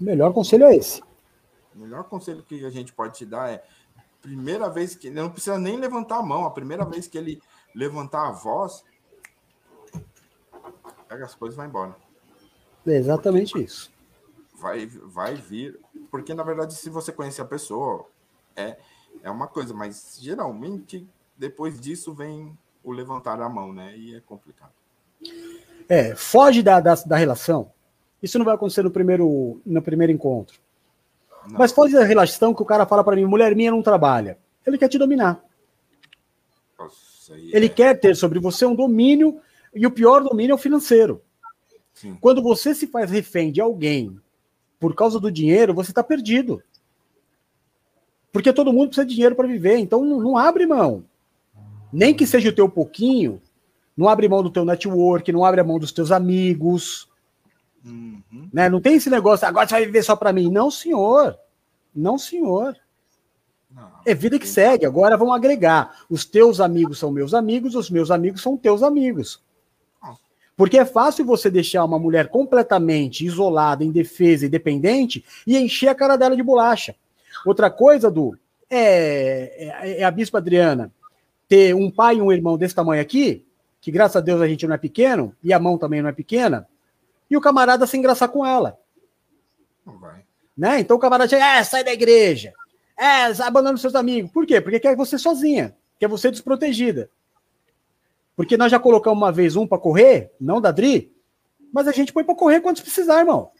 O 0.00 0.04
melhor 0.04 0.32
conselho 0.32 0.64
é 0.64 0.76
esse. 0.76 1.02
O 1.74 1.78
melhor 1.78 2.04
conselho 2.04 2.42
que 2.42 2.64
a 2.64 2.70
gente 2.70 2.92
pode 2.92 3.16
te 3.16 3.26
dar 3.26 3.50
é 3.50 3.64
primeira 4.22 4.70
vez 4.70 4.94
que 4.94 5.10
não 5.10 5.28
precisa 5.28 5.58
nem 5.58 5.76
levantar 5.76 6.18
a 6.18 6.22
mão, 6.22 6.46
a 6.46 6.50
primeira 6.50 6.84
vez 6.84 7.06
que 7.06 7.18
ele 7.18 7.42
levantar 7.74 8.28
a 8.28 8.32
voz, 8.32 8.84
pega 11.08 11.24
as 11.24 11.34
coisas 11.34 11.56
e 11.56 11.58
vai 11.58 11.66
embora. 11.66 11.96
É 12.86 12.96
exatamente 12.96 13.62
isso. 13.62 13.90
Vai, 14.54 14.86
vai 14.86 15.34
vir, 15.34 15.78
porque 16.10 16.32
na 16.34 16.42
verdade, 16.42 16.74
se 16.74 16.88
você 16.88 17.12
conhecer 17.12 17.42
a 17.42 17.46
pessoa, 17.46 18.06
é, 18.56 18.76
é 19.22 19.30
uma 19.30 19.46
coisa, 19.46 19.74
mas 19.74 20.18
geralmente 20.20 21.06
depois 21.36 21.80
disso 21.80 22.14
vem 22.14 22.56
o 22.82 22.92
levantar 22.92 23.40
a 23.40 23.48
mão, 23.48 23.72
né? 23.72 23.96
E 23.96 24.14
é 24.14 24.20
complicado. 24.20 24.72
É, 25.88 26.14
foge 26.14 26.62
da, 26.62 26.80
da, 26.80 26.94
da 26.94 27.16
relação. 27.16 27.72
Isso 28.22 28.38
não 28.38 28.44
vai 28.44 28.54
acontecer 28.54 28.82
no 28.82 28.90
primeiro, 28.90 29.60
no 29.64 29.82
primeiro 29.82 30.12
encontro. 30.12 30.58
Não. 31.46 31.58
Mas 31.58 31.72
foge 31.72 31.94
da 31.94 32.04
relação 32.04 32.54
que 32.54 32.62
o 32.62 32.66
cara 32.66 32.86
fala 32.86 33.04
para 33.04 33.16
mim, 33.16 33.24
mulher 33.24 33.54
minha 33.54 33.70
não 33.70 33.82
trabalha. 33.82 34.38
Ele 34.66 34.78
quer 34.78 34.88
te 34.88 34.98
dominar. 34.98 35.42
Nossa, 36.78 36.96
Ele 37.30 37.66
é... 37.66 37.68
quer 37.68 37.98
ter 37.98 38.16
sobre 38.16 38.38
você 38.38 38.66
um 38.66 38.74
domínio, 38.74 39.40
e 39.74 39.86
o 39.86 39.90
pior 39.90 40.22
domínio 40.22 40.52
é 40.52 40.54
o 40.54 40.58
financeiro. 40.58 41.22
Sim. 41.92 42.16
Quando 42.20 42.42
você 42.42 42.74
se 42.74 42.86
faz 42.86 43.10
refém 43.10 43.52
de 43.52 43.60
alguém 43.60 44.18
por 44.78 44.94
causa 44.94 45.18
do 45.18 45.30
dinheiro, 45.30 45.72
você 45.72 45.90
está 45.90 46.02
perdido. 46.02 46.62
Porque 48.32 48.52
todo 48.52 48.72
mundo 48.72 48.88
precisa 48.88 49.06
de 49.06 49.14
dinheiro 49.14 49.36
para 49.36 49.46
viver, 49.46 49.78
então 49.78 50.04
não, 50.04 50.20
não 50.20 50.36
abre 50.36 50.66
mão. 50.66 51.04
Nem 51.92 52.12
que 52.12 52.26
seja 52.26 52.48
o 52.48 52.54
teu 52.54 52.68
pouquinho, 52.68 53.40
não 53.96 54.08
abre 54.08 54.28
mão 54.28 54.42
do 54.42 54.50
teu 54.50 54.64
network, 54.64 55.30
não 55.30 55.44
abre 55.44 55.60
a 55.60 55.64
mão 55.64 55.78
dos 55.78 55.92
teus 55.92 56.10
amigos. 56.10 57.08
Uhum. 57.84 58.48
Né? 58.52 58.68
Não 58.68 58.80
tem 58.80 58.96
esse 58.96 59.08
negócio, 59.08 59.46
agora 59.46 59.68
você 59.68 59.74
vai 59.74 59.86
viver 59.86 60.02
só 60.02 60.16
para 60.16 60.32
mim. 60.32 60.50
Não, 60.50 60.70
senhor. 60.70 61.38
Não, 61.94 62.18
senhor. 62.18 62.76
Não, 63.74 63.90
é 64.04 64.14
vida 64.14 64.38
que 64.38 64.46
segue. 64.46 64.86
Agora 64.86 65.16
vamos 65.16 65.34
agregar. 65.34 65.98
Os 66.08 66.24
teus 66.24 66.60
amigos 66.60 66.98
são 66.98 67.10
meus 67.10 67.34
amigos, 67.34 67.74
os 67.74 67.90
meus 67.90 68.10
amigos 68.10 68.40
são 68.40 68.56
teus 68.56 68.82
amigos. 68.82 69.42
Porque 70.56 70.78
é 70.78 70.84
fácil 70.84 71.24
você 71.24 71.50
deixar 71.50 71.84
uma 71.84 71.98
mulher 71.98 72.28
completamente 72.28 73.26
isolada, 73.26 73.82
indefesa 73.82 74.46
e 74.46 74.48
dependente 74.48 75.24
e 75.44 75.58
encher 75.58 75.88
a 75.88 75.94
cara 75.94 76.16
dela 76.16 76.36
de 76.36 76.42
bolacha. 76.42 76.94
Outra 77.44 77.68
coisa, 77.68 78.08
Du, 78.08 78.38
é, 78.70 79.72
é, 79.82 80.00
é 80.00 80.04
a 80.04 80.10
Bispa 80.12 80.38
Adriana 80.38 80.92
ter 81.48 81.74
um 81.74 81.90
pai 81.90 82.16
e 82.16 82.22
um 82.22 82.30
irmão 82.30 82.56
desse 82.56 82.74
tamanho 82.74 83.02
aqui 83.02 83.44
que 83.84 83.90
graças 83.90 84.16
a 84.16 84.20
Deus 84.22 84.40
a 84.40 84.48
gente 84.48 84.66
não 84.66 84.74
é 84.74 84.78
pequeno, 84.78 85.36
e 85.42 85.52
a 85.52 85.58
mão 85.58 85.76
também 85.76 86.00
não 86.00 86.08
é 86.08 86.12
pequena, 86.12 86.66
e 87.30 87.36
o 87.36 87.40
camarada 87.40 87.86
se 87.86 87.98
engraçar 87.98 88.30
com 88.30 88.44
ela. 88.44 88.78
Né? 90.56 90.80
Então 90.80 90.96
o 90.96 90.98
camarada 90.98 91.28
chega, 91.28 91.58
é, 91.58 91.62
sai 91.62 91.84
da 91.84 91.92
igreja, 91.92 92.54
é, 92.96 93.24
abandona 93.42 93.74
os 93.74 93.80
seus 93.80 93.94
amigos. 93.94 94.30
Por 94.30 94.46
quê? 94.46 94.60
Porque 94.60 94.80
quer 94.80 94.96
você 94.96 95.18
sozinha, 95.18 95.76
quer 95.98 96.08
você 96.08 96.30
desprotegida. 96.30 97.10
Porque 98.36 98.56
nós 98.56 98.70
já 98.70 98.78
colocamos 98.78 99.18
uma 99.18 99.32
vez 99.32 99.56
um 99.56 99.66
para 99.66 99.78
correr, 99.78 100.32
não 100.40 100.60
da 100.60 100.70
Dri, 100.70 101.14
mas 101.72 101.88
a 101.88 101.92
gente 101.92 102.12
põe 102.12 102.24
para 102.24 102.34
correr 102.34 102.60
quando 102.60 102.82
precisar, 102.82 103.20
irmão. 103.20 103.50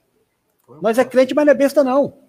Nós 0.81 0.99
é 0.99 1.05
crente, 1.05 1.35
mas 1.35 1.45
não 1.45 1.53
é 1.53 1.57
besta, 1.57 1.85
não. 1.85 2.25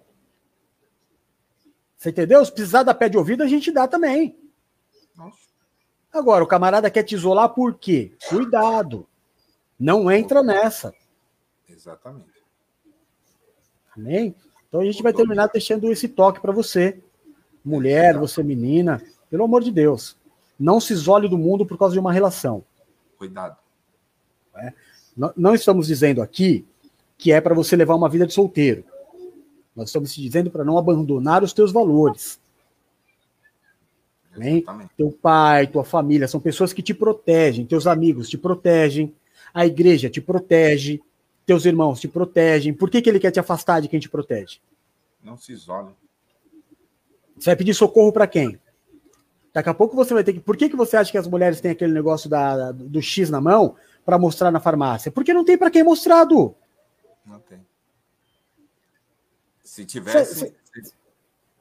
Você 1.96 2.10
entendeu? 2.10 2.44
Se 2.44 2.52
precisar 2.52 2.82
dar 2.82 2.94
pé 2.94 3.08
de 3.08 3.16
ouvido, 3.16 3.42
a 3.42 3.46
gente 3.46 3.72
dá 3.72 3.88
também. 3.88 4.38
Nossa. 5.16 5.38
Agora, 6.12 6.44
o 6.44 6.46
camarada 6.46 6.90
quer 6.90 7.02
te 7.02 7.14
isolar 7.14 7.48
por 7.50 7.78
quê? 7.78 8.14
Cuidado. 8.28 9.08
Não 9.78 10.10
entra 10.10 10.42
nessa. 10.42 10.94
Exatamente. 11.68 12.42
Amém? 13.96 14.34
Então 14.76 14.82
a 14.86 14.92
gente 14.92 15.02
vai 15.02 15.12
terminar 15.14 15.46
deixando 15.46 15.90
esse 15.90 16.06
toque 16.06 16.38
para 16.38 16.52
você, 16.52 17.00
mulher, 17.64 18.18
você 18.18 18.42
menina, 18.42 19.02
pelo 19.30 19.44
amor 19.44 19.64
de 19.64 19.70
Deus. 19.72 20.18
Não 20.60 20.78
se 20.80 20.92
isole 20.92 21.30
do 21.30 21.38
mundo 21.38 21.64
por 21.64 21.78
causa 21.78 21.94
de 21.94 21.98
uma 21.98 22.12
relação. 22.12 22.62
Cuidado. 23.16 23.56
É? 24.54 24.74
Não 25.34 25.54
estamos 25.54 25.86
dizendo 25.86 26.20
aqui 26.20 26.66
que 27.16 27.32
é 27.32 27.40
para 27.40 27.54
você 27.54 27.74
levar 27.74 27.94
uma 27.94 28.06
vida 28.06 28.26
de 28.26 28.34
solteiro. 28.34 28.84
Nós 29.74 29.88
estamos 29.88 30.12
te 30.12 30.20
dizendo 30.20 30.50
para 30.50 30.62
não 30.62 30.76
abandonar 30.76 31.42
os 31.42 31.54
teus 31.54 31.72
valores. 31.72 32.38
Amém? 34.34 34.62
Teu 34.94 35.10
pai, 35.10 35.68
tua 35.68 35.84
família, 35.84 36.28
são 36.28 36.38
pessoas 36.38 36.74
que 36.74 36.82
te 36.82 36.92
protegem, 36.92 37.64
teus 37.64 37.86
amigos 37.86 38.28
te 38.28 38.36
protegem, 38.36 39.14
a 39.54 39.64
igreja 39.64 40.10
te 40.10 40.20
protege, 40.20 41.00
teus 41.46 41.64
irmãos 41.64 42.00
te 42.00 42.08
protegem. 42.08 42.74
Por 42.74 42.90
que, 42.90 43.00
que 43.00 43.08
ele 43.08 43.20
quer 43.20 43.30
te 43.30 43.40
afastar 43.40 43.80
de 43.80 43.88
quem 43.88 44.00
te 44.00 44.08
protege? 44.08 44.58
Não 45.22 45.36
se 45.36 45.52
isole. 45.52 45.94
Você 47.38 47.50
vai 47.50 47.56
pedir 47.56 47.72
socorro 47.72 48.12
para 48.12 48.26
quem? 48.26 48.60
Daqui 49.54 49.68
a 49.68 49.74
pouco 49.74 49.94
você 49.96 50.12
vai 50.12 50.24
ter 50.24 50.32
que. 50.32 50.40
Por 50.40 50.56
que, 50.56 50.68
que 50.68 50.76
você 50.76 50.96
acha 50.96 51.10
que 51.10 51.16
as 51.16 51.26
mulheres 51.26 51.60
têm 51.60 51.70
aquele 51.70 51.92
negócio 51.92 52.28
da, 52.28 52.72
do 52.72 53.00
X 53.00 53.30
na 53.30 53.40
mão 53.40 53.76
para 54.04 54.18
mostrar 54.18 54.50
na 54.50 54.60
farmácia? 54.60 55.10
Porque 55.10 55.32
não 55.32 55.44
tem 55.44 55.56
para 55.56 55.70
quem 55.70 55.82
mostrado. 55.82 56.54
Não 57.24 57.38
tem. 57.38 57.64
Se 59.62 59.84
tivesse, 59.84 60.34
cê, 60.34 60.54
cê... 60.82 60.92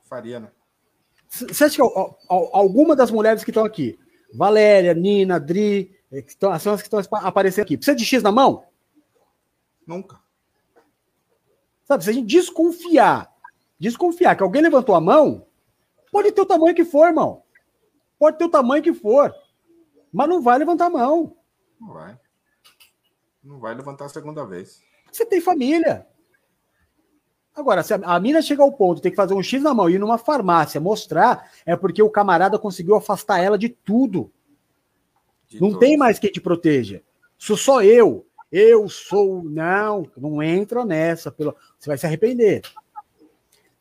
faria, 0.03 0.39
né? 0.39 0.49
Você 1.29 1.63
acha 1.63 1.75
que 1.75 1.81
alguma 2.27 2.95
das 2.95 3.11
mulheres 3.11 3.43
que 3.43 3.49
estão 3.49 3.65
aqui, 3.65 3.99
Valéria, 4.33 4.93
Nina, 4.93 5.39
Dri, 5.39 5.93
eh, 6.11 6.21
que 6.21 6.31
estão, 6.31 6.57
são 6.59 6.73
as 6.73 6.81
que 6.81 6.87
estão 6.87 7.01
aparecendo 7.19 7.63
aqui, 7.63 7.75
precisa 7.75 7.95
de 7.95 8.05
X 8.05 8.23
na 8.23 8.31
mão? 8.31 8.63
Nunca. 9.85 10.19
Sabe, 11.83 12.03
se 12.03 12.09
a 12.09 12.13
gente 12.13 12.27
desconfiar, 12.27 13.31
desconfiar 13.79 14.35
que 14.35 14.43
alguém 14.43 14.61
levantou 14.61 14.95
a 14.95 15.01
mão, 15.01 15.45
pode 16.11 16.31
ter 16.31 16.41
o 16.41 16.45
tamanho 16.45 16.75
que 16.75 16.83
for, 16.83 17.07
irmão. 17.07 17.43
Pode 18.17 18.37
ter 18.37 18.45
o 18.45 18.49
tamanho 18.49 18.83
que 18.83 18.93
for. 18.93 19.33
Mas 20.11 20.29
não 20.29 20.41
vai 20.41 20.57
levantar 20.57 20.85
a 20.85 20.89
mão. 20.89 21.35
Não 21.79 21.93
vai. 21.93 22.19
Não 23.43 23.59
vai 23.59 23.75
levantar 23.75 24.05
a 24.05 24.09
segunda 24.09 24.45
vez. 24.45 24.81
Você 25.11 25.25
tem 25.25 25.39
família. 25.39 26.07
Agora, 27.53 27.83
se 27.83 27.93
a, 27.93 28.19
mina 28.19 28.41
chega 28.41 28.63
ao 28.63 28.71
ponto 28.71 28.97
de 28.97 29.03
ter 29.03 29.11
que 29.11 29.15
fazer 29.15 29.33
um 29.33 29.43
X 29.43 29.61
na 29.61 29.73
mão 29.73 29.89
e 29.89 29.93
ir 29.93 29.99
numa 29.99 30.17
farmácia 30.17 30.81
mostrar, 30.81 31.49
é 31.65 31.75
porque 31.75 32.03
o 32.03 32.09
camarada 32.09 32.59
conseguiu 32.59 32.95
afastar 32.95 33.39
ela 33.39 33.57
de 33.57 33.69
tudo. 33.69 34.29
De 35.47 35.61
não 35.61 35.69
todos. 35.69 35.79
tem 35.79 35.95
mais 35.95 36.19
quem 36.19 36.31
te 36.31 36.41
proteja. 36.41 37.01
Sou 37.37 37.55
só 37.55 37.81
eu. 37.81 38.25
Eu 38.57 38.87
sou. 38.87 39.43
Não, 39.43 40.09
não 40.15 40.41
entra 40.41 40.85
nessa. 40.85 41.29
Pelo... 41.29 41.53
Você 41.77 41.89
vai 41.89 41.97
se 41.97 42.05
arrepender. 42.05 42.61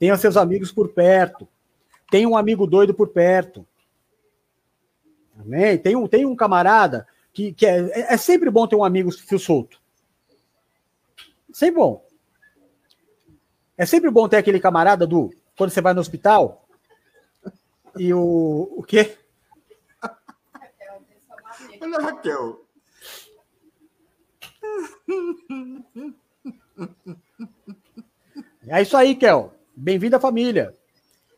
Tenha 0.01 0.17
seus 0.17 0.37
amigos 0.37 0.73
por 0.73 0.89
perto. 0.89 1.47
Tem 2.11 2.27
um 2.27 2.37
amigo 2.37 2.67
doido 2.67 2.93
por 2.93 3.11
perto. 3.11 3.65
Amém? 5.39 5.79
Tem 5.79 5.95
um, 5.95 6.09
tem 6.09 6.27
um 6.27 6.35
camarada 6.35 7.07
que, 7.33 7.53
que 7.53 7.65
é, 7.65 7.83
é, 7.91 8.15
é 8.15 8.17
sempre 8.17 8.51
bom 8.51 8.67
ter 8.67 8.75
um 8.75 8.83
amigo 8.83 9.13
fio 9.13 9.39
solto. 9.39 9.81
Sempre 11.53 11.77
bom. 11.77 12.05
É 13.79 13.87
sempre 13.87 14.11
bom 14.11 14.29
ter 14.29 14.39
aquele 14.39 14.59
camarada 14.59 15.07
do 15.07 15.31
quando 15.57 15.71
você 15.71 15.81
vai 15.81 15.95
no 15.95 16.01
hospital 16.01 16.67
e 17.97 18.13
o 18.13 18.75
o 18.77 18.83
quê? 18.83 19.17
Olha, 21.81 22.01
Raquel. 22.01 22.65
É 28.67 28.81
isso 28.81 28.97
aí, 28.97 29.15
Kel. 29.15 29.53
Bem-vindo 29.77 30.17
à 30.17 30.21
família. 30.21 30.77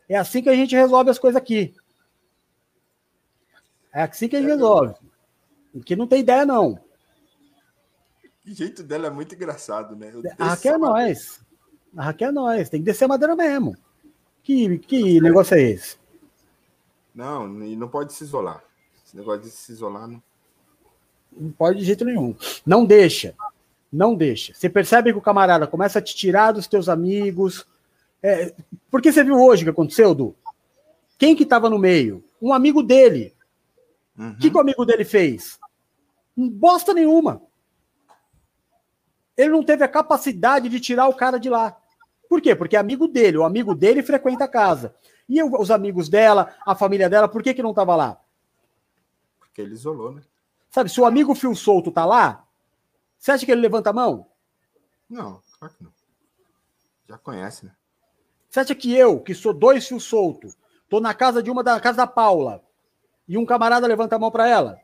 É 0.07 0.15
assim 0.15 0.41
que 0.41 0.49
a 0.49 0.55
gente 0.55 0.75
resolve 0.75 1.09
as 1.09 1.19
coisas 1.19 1.39
aqui. 1.39 1.75
É 3.93 4.03
assim 4.03 4.27
que 4.29 4.35
a 4.35 4.41
gente 4.41 4.49
resolve. 4.49 4.95
Que 5.85 5.95
não 5.95 6.07
tem 6.07 6.21
ideia, 6.21 6.45
não. 6.45 6.79
O 8.45 8.49
jeito 8.51 8.81
dela 8.81 9.07
é 9.07 9.09
muito 9.09 9.35
engraçado, 9.35 9.95
né? 9.95 10.13
A 10.39 10.49
Raquel 10.49 10.75
é 10.75 10.77
nós. 10.77 11.41
A 11.95 12.03
Raquel 12.03 12.29
é 12.29 12.31
nós. 12.31 12.69
Tem 12.69 12.79
que 12.79 12.85
descer 12.85 13.05
a 13.05 13.09
madeira 13.09 13.35
mesmo. 13.35 13.75
Que, 14.41 14.79
que 14.79 15.19
negócio 15.19 15.55
é 15.55 15.61
esse? 15.61 15.97
Não, 17.13 17.63
e 17.63 17.75
não 17.75 17.89
pode 17.89 18.13
se 18.13 18.23
isolar. 18.23 18.63
Esse 19.05 19.17
negócio 19.17 19.41
de 19.41 19.49
se 19.49 19.71
isolar 19.73 20.07
não. 20.07 20.23
Não 21.31 21.51
pode 21.51 21.79
de 21.79 21.85
jeito 21.85 22.05
nenhum. 22.05 22.35
Não 22.65 22.85
deixa. 22.85 23.35
Não 23.91 24.15
deixa. 24.15 24.53
Você 24.53 24.69
percebe 24.69 25.11
que 25.11 25.17
o 25.17 25.21
camarada 25.21 25.65
começa 25.65 25.99
a 25.99 26.01
te 26.01 26.15
tirar 26.15 26.51
dos 26.51 26.67
teus 26.67 26.89
amigos. 26.89 27.65
É, 28.21 28.53
porque 28.91 29.11
você 29.11 29.23
viu 29.23 29.35
hoje 29.35 29.63
o 29.63 29.65
que 29.65 29.71
aconteceu, 29.71 30.13
Du? 30.13 30.35
Quem 31.17 31.35
que 31.35 31.43
estava 31.43 31.69
no 31.69 31.79
meio? 31.79 32.23
Um 32.41 32.53
amigo 32.53 32.83
dele. 32.83 33.33
O 34.17 34.23
uhum. 34.23 34.35
que, 34.37 34.49
que 34.49 34.57
o 34.57 34.59
amigo 34.59 34.85
dele 34.85 35.05
fez? 35.05 35.59
Bosta 36.35 36.93
nenhuma. 36.93 37.41
Ele 39.35 39.49
não 39.49 39.63
teve 39.63 39.83
a 39.83 39.87
capacidade 39.87 40.67
de 40.67 40.79
tirar 40.79 41.07
o 41.07 41.15
cara 41.15 41.39
de 41.39 41.49
lá. 41.49 41.77
Por 42.27 42.41
quê? 42.41 42.55
Porque 42.55 42.75
é 42.75 42.79
amigo 42.79 43.07
dele. 43.07 43.37
O 43.37 43.43
amigo 43.43 43.73
dele 43.73 44.03
frequenta 44.03 44.45
a 44.45 44.47
casa. 44.47 44.93
E 45.29 45.41
os 45.43 45.71
amigos 45.71 46.09
dela, 46.09 46.55
a 46.65 46.75
família 46.75 47.09
dela, 47.09 47.27
por 47.27 47.43
que, 47.43 47.53
que 47.53 47.63
não 47.63 47.71
estava 47.71 47.95
lá? 47.95 48.19
Porque 49.39 49.61
ele 49.61 49.73
isolou, 49.73 50.13
né? 50.13 50.21
Sabe, 50.69 50.89
se 50.89 50.99
o 51.01 51.05
amigo 51.05 51.33
fio 51.33 51.55
solto 51.55 51.91
tá 51.91 52.05
lá, 52.05 52.46
você 53.17 53.31
acha 53.31 53.45
que 53.45 53.51
ele 53.51 53.61
levanta 53.61 53.89
a 53.89 53.93
mão? 53.93 54.27
Não, 55.09 55.41
claro 55.59 55.73
que 55.73 55.83
não. 55.83 55.91
Já 57.07 57.17
conhece, 57.17 57.65
né? 57.65 57.71
Você 58.49 58.59
acha 58.59 58.75
que 58.75 58.93
eu, 58.93 59.19
que 59.19 59.33
sou 59.33 59.53
dois 59.53 59.87
fios 59.87 60.03
soltos, 60.03 60.57
tô 60.89 60.99
na 60.99 61.13
casa 61.13 61.43
de 61.43 61.51
uma 61.51 61.63
da 61.63 61.79
casa 61.79 61.97
da 61.97 62.07
Paula, 62.07 62.63
e 63.27 63.37
um 63.37 63.45
camarada 63.45 63.87
levanta 63.87 64.15
a 64.15 64.19
mão 64.19 64.31
para 64.31 64.47
ela? 64.47 64.79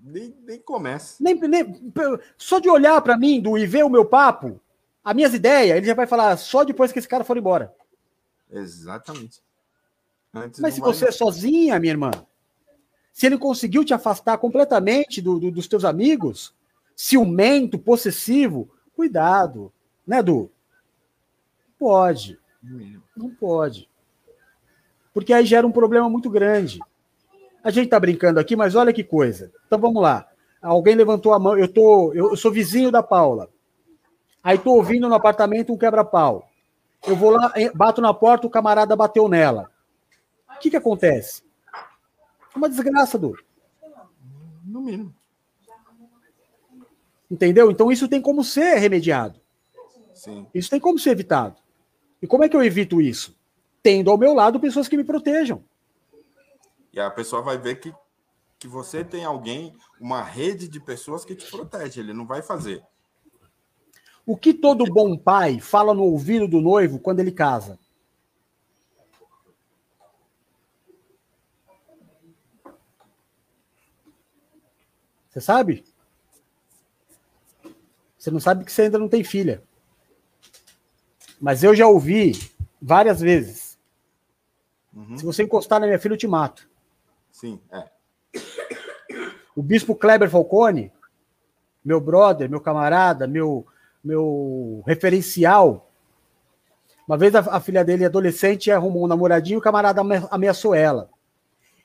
Nem, 0.00 0.34
nem 0.42 0.60
começa. 0.60 1.16
Nem, 1.22 1.34
nem, 1.34 1.92
só 2.36 2.58
de 2.58 2.68
olhar 2.68 3.00
para 3.02 3.18
mim 3.18 3.40
do, 3.40 3.58
e 3.58 3.66
ver 3.66 3.84
o 3.84 3.90
meu 3.90 4.04
papo, 4.04 4.60
as 5.02 5.14
minhas 5.14 5.34
ideias, 5.34 5.76
ele 5.76 5.86
já 5.86 5.94
vai 5.94 6.06
falar 6.06 6.36
só 6.36 6.64
depois 6.64 6.92
que 6.92 6.98
esse 6.98 7.08
cara 7.08 7.24
for 7.24 7.36
embora. 7.36 7.74
Exatamente. 8.50 9.42
Antes 10.32 10.60
Mas 10.60 10.74
se 10.74 10.80
você 10.80 11.08
é 11.08 11.10
sozinha, 11.10 11.78
minha 11.80 11.92
irmã, 11.92 12.10
se 13.18 13.26
ele 13.26 13.36
conseguiu 13.36 13.84
te 13.84 13.92
afastar 13.92 14.38
completamente 14.38 15.20
do, 15.20 15.40
do, 15.40 15.50
dos 15.50 15.66
teus 15.66 15.84
amigos, 15.84 16.54
ciumento, 16.94 17.76
possessivo, 17.76 18.70
cuidado, 18.94 19.72
né, 20.06 20.22
Du? 20.22 20.48
Pode. 21.76 22.38
Não 23.16 23.28
pode. 23.28 23.90
Porque 25.12 25.32
aí 25.32 25.44
gera 25.44 25.66
um 25.66 25.72
problema 25.72 26.08
muito 26.08 26.30
grande. 26.30 26.78
A 27.64 27.72
gente 27.72 27.88
tá 27.88 27.98
brincando 27.98 28.38
aqui, 28.38 28.54
mas 28.54 28.76
olha 28.76 28.92
que 28.92 29.02
coisa. 29.02 29.50
Então 29.66 29.80
vamos 29.80 30.00
lá. 30.00 30.28
Alguém 30.62 30.94
levantou 30.94 31.32
a 31.32 31.40
mão, 31.40 31.58
eu 31.58 31.66
tô, 31.66 32.14
eu 32.14 32.36
sou 32.36 32.52
vizinho 32.52 32.92
da 32.92 33.02
Paula. 33.02 33.48
Aí 34.44 34.58
tô 34.58 34.74
ouvindo 34.74 35.08
no 35.08 35.14
apartamento 35.16 35.72
um 35.72 35.76
quebra-pau. 35.76 36.48
Eu 37.04 37.16
vou 37.16 37.30
lá, 37.30 37.52
bato 37.74 38.00
na 38.00 38.14
porta, 38.14 38.46
o 38.46 38.50
camarada 38.50 38.94
bateu 38.94 39.28
nela. 39.28 39.68
O 40.54 40.60
que 40.60 40.70
que 40.70 40.76
acontece? 40.76 41.47
Uma 42.58 42.68
desgraça, 42.68 43.18
Du. 43.18 43.36
No 44.64 44.82
mínimo. 44.82 45.14
Entendeu? 47.30 47.70
Então 47.70 47.90
isso 47.92 48.08
tem 48.08 48.20
como 48.20 48.42
ser 48.42 48.76
remediado. 48.76 49.40
Sim. 50.14 50.46
Isso 50.52 50.70
tem 50.70 50.80
como 50.80 50.98
ser 50.98 51.10
evitado. 51.10 51.56
E 52.20 52.26
como 52.26 52.44
é 52.44 52.48
que 52.48 52.56
eu 52.56 52.62
evito 52.62 53.00
isso? 53.00 53.36
Tendo 53.82 54.10
ao 54.10 54.18
meu 54.18 54.34
lado 54.34 54.60
pessoas 54.60 54.88
que 54.88 54.96
me 54.96 55.04
protejam. 55.04 55.62
E 56.92 56.98
a 56.98 57.10
pessoa 57.10 57.42
vai 57.42 57.56
ver 57.56 57.76
que, 57.76 57.94
que 58.58 58.66
você 58.66 59.04
tem 59.04 59.24
alguém, 59.24 59.76
uma 60.00 60.22
rede 60.22 60.66
de 60.68 60.80
pessoas 60.80 61.24
que 61.24 61.34
te 61.34 61.48
protege. 61.50 62.00
Ele 62.00 62.12
não 62.12 62.26
vai 62.26 62.42
fazer. 62.42 62.82
O 64.26 64.36
que 64.36 64.52
todo 64.52 64.92
bom 64.92 65.16
pai 65.16 65.60
fala 65.60 65.94
no 65.94 66.02
ouvido 66.02 66.48
do 66.48 66.60
noivo 66.60 66.98
quando 66.98 67.20
ele 67.20 67.32
casa? 67.32 67.78
Você 75.38 75.44
sabe? 75.44 75.84
Você 78.18 78.28
não 78.30 78.40
sabe 78.40 78.64
que 78.64 78.72
você 78.72 78.82
ainda 78.82 78.98
não 78.98 79.08
tem 79.08 79.22
filha. 79.22 79.62
Mas 81.40 81.62
eu 81.62 81.76
já 81.76 81.86
ouvi 81.86 82.32
várias 82.82 83.20
vezes. 83.20 83.78
Uhum. 84.92 85.16
Se 85.16 85.24
você 85.24 85.44
encostar 85.44 85.78
na 85.78 85.86
minha 85.86 85.98
filha, 85.98 86.14
eu 86.14 86.18
te 86.18 86.26
mato. 86.26 86.68
Sim, 87.30 87.60
é. 87.70 87.88
O 89.54 89.62
bispo 89.62 89.94
Kleber 89.94 90.28
Falcone, 90.28 90.92
meu 91.84 92.00
brother, 92.00 92.50
meu 92.50 92.60
camarada, 92.60 93.28
meu, 93.28 93.64
meu 94.02 94.82
referencial. 94.86 95.88
Uma 97.06 97.16
vez 97.16 97.32
a, 97.36 97.38
a 97.38 97.60
filha 97.60 97.84
dele, 97.84 98.04
adolescente, 98.04 98.72
arrumou 98.72 99.04
um 99.04 99.08
namoradinho, 99.08 99.60
o 99.60 99.62
camarada 99.62 100.02
ameaçou 100.32 100.74
ela. 100.74 101.08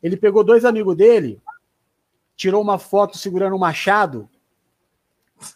Ele 0.02 0.18
pegou 0.18 0.44
dois 0.44 0.66
amigos 0.66 0.98
dele, 0.98 1.40
tirou 2.36 2.62
uma 2.62 2.80
foto 2.80 3.18
segurando 3.18 3.56
um 3.56 3.60
machado, 3.60 4.30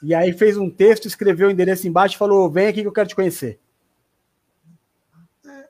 e 0.02 0.14
aí 0.14 0.34
fez 0.34 0.58
um 0.58 0.70
texto, 0.70 1.08
escreveu 1.08 1.48
o 1.48 1.52
endereço 1.52 1.88
embaixo 1.88 2.16
e 2.16 2.18
falou: 2.18 2.50
Vem 2.50 2.68
aqui 2.68 2.82
que 2.82 2.88
eu 2.88 2.92
quero 2.92 3.08
te 3.08 3.16
conhecer. 3.16 3.60
É, 5.46 5.70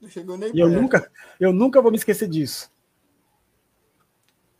não 0.00 0.08
chegou 0.08 0.36
nem 0.36 0.54
e 0.54 0.60
eu 0.60 0.68
nunca, 0.68 1.10
eu 1.38 1.52
nunca 1.52 1.82
vou 1.82 1.90
me 1.90 1.98
esquecer 1.98 2.28
disso. 2.28 2.72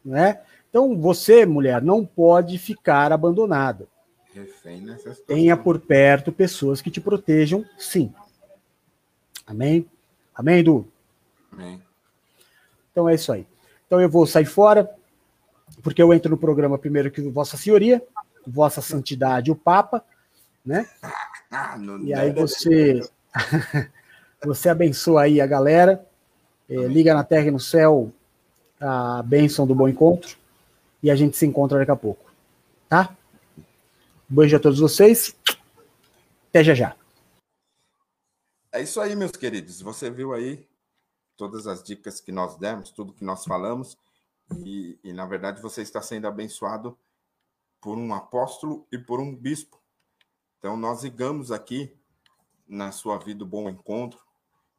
Né? 0.05 0.43
Então, 0.69 1.01
você, 1.01 1.47
mulher, 1.47 1.81
não 1.81 2.05
pode 2.05 2.59
ficar 2.59 3.13
abandonada. 3.13 3.89
Tenha 5.27 5.57
por 5.57 5.79
perto 5.79 6.33
pessoas 6.33 6.83
que 6.83 6.91
te 6.91 7.01
protejam, 7.01 7.65
sim. 7.79 8.13
Amém? 9.47 9.89
Amém, 10.35 10.59
Edu? 10.59 10.89
Amém. 11.53 11.81
Então 12.91 13.09
é 13.09 13.15
isso 13.15 13.33
aí. 13.33 13.47
Então 13.87 14.01
eu 14.01 14.09
vou 14.09 14.27
sair 14.27 14.45
fora 14.45 14.91
porque 15.83 16.03
eu 16.03 16.13
entro 16.13 16.31
no 16.31 16.37
programa 16.37 16.79
primeiro 16.79 17.11
que 17.11 17.21
Vossa 17.23 17.57
Senhoria, 17.57 18.03
Vossa 18.47 18.81
Santidade, 18.81 19.51
o 19.51 19.57
Papa, 19.57 20.05
né? 20.65 20.89
Ah, 21.51 21.79
e 22.03 22.13
aí 22.15 22.33
você 22.33 23.01
você 24.45 24.69
abençoa 24.69 25.23
aí 25.23 25.41
a 25.41 25.47
galera, 25.47 26.07
é, 26.69 26.75
liga 26.75 27.15
na 27.15 27.25
terra 27.25 27.49
e 27.49 27.51
no 27.51 27.61
céu 27.61 28.13
a 28.81 29.23
bênção 29.23 29.67
do 29.67 29.75
bom 29.75 29.89
encontro 29.89 30.37
e 31.03 31.11
a 31.11 31.17
gente 31.17 31.37
se 31.37 31.47
encontra 31.47 31.79
daqui 31.79 31.91
a 31.91 31.97
pouco, 31.97 32.31
tá? 32.89 33.15
beijo 34.29 34.57
a 34.57 34.61
todos 34.61 34.81
vocês, 34.81 35.37
até 36.49 36.65
já 36.65 36.75
já. 36.75 36.97
É 38.73 38.83
isso 38.83 39.01
aí, 39.01 39.15
meus 39.15 39.33
queridos. 39.33 39.81
Você 39.81 40.11
viu 40.11 40.33
aí 40.33 40.67
todas 41.37 41.67
as 41.67 41.83
dicas 41.83 42.21
que 42.21 42.33
nós 42.33 42.57
demos, 42.57 42.91
tudo 42.91 43.13
que 43.13 43.25
nós 43.25 43.45
falamos. 43.45 43.97
E, 44.65 44.99
e, 45.03 45.13
na 45.13 45.27
verdade, 45.27 45.61
você 45.61 45.83
está 45.83 46.03
sendo 46.03 46.27
abençoado 46.27 46.99
por 47.81 47.99
um 47.99 48.15
apóstolo 48.15 48.87
e 48.91 48.99
por 48.99 49.21
um 49.21 49.35
bispo. 49.35 49.81
Então, 50.59 50.77
nós 50.77 51.03
ligamos 51.03 51.53
aqui 51.53 51.97
na 52.67 52.91
sua 52.93 53.19
vida 53.19 53.45
o 53.45 53.47
bom 53.47 53.69
encontro, 53.69 54.23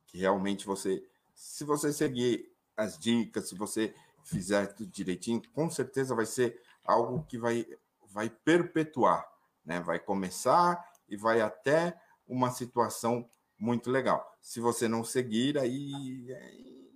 que 0.08 0.18
realmente 0.18 0.66
você, 0.66 1.08
se 1.34 1.64
você 1.64 1.94
seguir 1.94 2.52
as 2.76 2.98
dicas, 2.98 3.50
se 3.50 3.56
você 3.56 3.94
fizer 4.24 4.74
tudo 4.74 4.90
direitinho, 4.90 5.42
com 5.54 5.70
certeza 5.70 6.16
vai 6.16 6.26
ser 6.26 6.60
algo 6.84 7.24
que 7.26 7.38
vai, 7.38 7.66
vai 8.08 8.30
perpetuar, 8.30 9.26
né? 9.64 9.80
Vai 9.80 10.00
começar 10.00 10.84
e 11.08 11.16
vai 11.16 11.42
até 11.42 12.00
uma 12.28 12.50
situação 12.50 13.30
muito 13.58 13.92
legal. 13.92 14.36
Se 14.42 14.60
você 14.60 14.88
não 14.88 15.04
seguir, 15.04 15.58
aí, 15.60 16.34
aí 16.34 16.92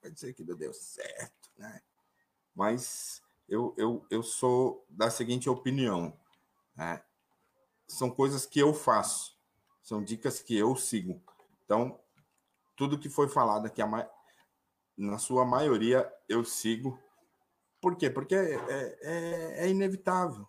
pode 0.00 0.18
ser 0.18 0.32
que 0.32 0.42
não 0.42 0.56
deu 0.56 0.72
certo 0.72 1.41
né? 1.56 1.80
Mas 2.54 3.22
eu, 3.48 3.74
eu, 3.76 4.06
eu 4.10 4.22
sou 4.22 4.84
da 4.88 5.10
seguinte 5.10 5.48
opinião: 5.48 6.16
né? 6.76 7.02
são 7.86 8.10
coisas 8.10 8.46
que 8.46 8.58
eu 8.58 8.72
faço, 8.72 9.36
são 9.82 10.02
dicas 10.02 10.40
que 10.40 10.56
eu 10.56 10.74
sigo. 10.76 11.20
Então, 11.64 11.98
tudo 12.76 12.98
que 12.98 13.08
foi 13.08 13.28
falado 13.28 13.66
aqui, 13.66 13.82
na 14.96 15.18
sua 15.18 15.44
maioria, 15.44 16.10
eu 16.28 16.44
sigo. 16.44 16.98
Por 17.80 17.96
quê? 17.96 18.08
Porque 18.08 18.34
é, 18.34 18.54
é, 18.54 18.98
é, 19.02 19.66
é 19.66 19.68
inevitável. 19.68 20.46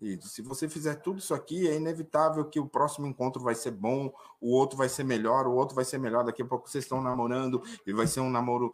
E 0.00 0.20
se 0.20 0.42
você 0.42 0.68
fizer 0.68 0.96
tudo 0.96 1.18
isso 1.18 1.32
aqui, 1.32 1.66
é 1.68 1.76
inevitável 1.76 2.44
que 2.44 2.60
o 2.60 2.68
próximo 2.68 3.06
encontro 3.06 3.42
vai 3.42 3.54
ser 3.54 3.70
bom, 3.70 4.12
o 4.40 4.50
outro 4.50 4.76
vai 4.76 4.88
ser 4.88 5.04
melhor, 5.04 5.46
o 5.46 5.54
outro 5.54 5.74
vai 5.74 5.84
ser 5.84 5.98
melhor. 5.98 6.24
Daqui 6.24 6.42
a 6.42 6.46
pouco 6.46 6.68
vocês 6.68 6.84
estão 6.84 7.00
namorando 7.00 7.62
e 7.86 7.92
vai 7.92 8.06
ser 8.06 8.20
um 8.20 8.30
namoro 8.30 8.72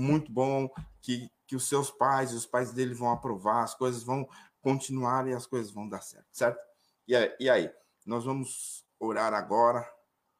muito 0.00 0.32
bom, 0.32 0.68
que, 1.00 1.30
que 1.46 1.56
os 1.56 1.68
seus 1.68 1.90
pais 1.90 2.32
e 2.32 2.36
os 2.36 2.46
pais 2.46 2.72
dele 2.72 2.94
vão 2.94 3.10
aprovar, 3.10 3.62
as 3.62 3.74
coisas 3.74 4.02
vão 4.02 4.28
continuar 4.60 5.26
e 5.28 5.32
as 5.32 5.46
coisas 5.46 5.70
vão 5.72 5.88
dar 5.88 6.02
certo, 6.02 6.28
certo? 6.30 6.64
E 7.06 7.14
e 7.40 7.48
aí 7.48 7.70
nós 8.04 8.24
vamos 8.24 8.84
orar 8.98 9.32
agora. 9.32 9.88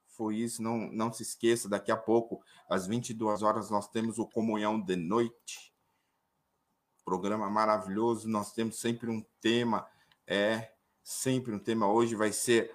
Foi 0.08 0.36
isso, 0.36 0.62
não, 0.62 0.90
não 0.92 1.12
se 1.12 1.22
esqueça, 1.22 1.68
daqui 1.68 1.90
a 1.90 1.96
pouco, 1.96 2.44
às 2.68 2.86
22 2.86 3.42
horas, 3.42 3.70
nós 3.70 3.88
temos 3.88 4.18
o 4.18 4.26
Comunhão 4.26 4.78
de 4.78 4.94
Noite. 4.94 5.72
programa 7.04 7.48
maravilhoso. 7.48 8.28
Nós 8.28 8.52
temos 8.52 8.78
sempre 8.78 9.10
um 9.10 9.24
tema, 9.40 9.88
é 10.26 10.72
sempre 11.02 11.54
um 11.54 11.58
tema. 11.58 11.90
Hoje 11.90 12.14
vai 12.14 12.32
ser. 12.32 12.74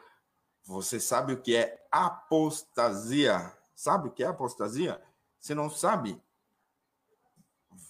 Você 0.63 0.99
sabe 0.99 1.33
o 1.33 1.41
que 1.41 1.55
é 1.55 1.85
apostasia? 1.91 3.55
Sabe 3.75 4.07
o 4.07 4.11
que 4.11 4.23
é 4.23 4.27
apostasia? 4.27 4.99
Se 5.39 5.53
não 5.53 5.69
sabe, 5.69 6.19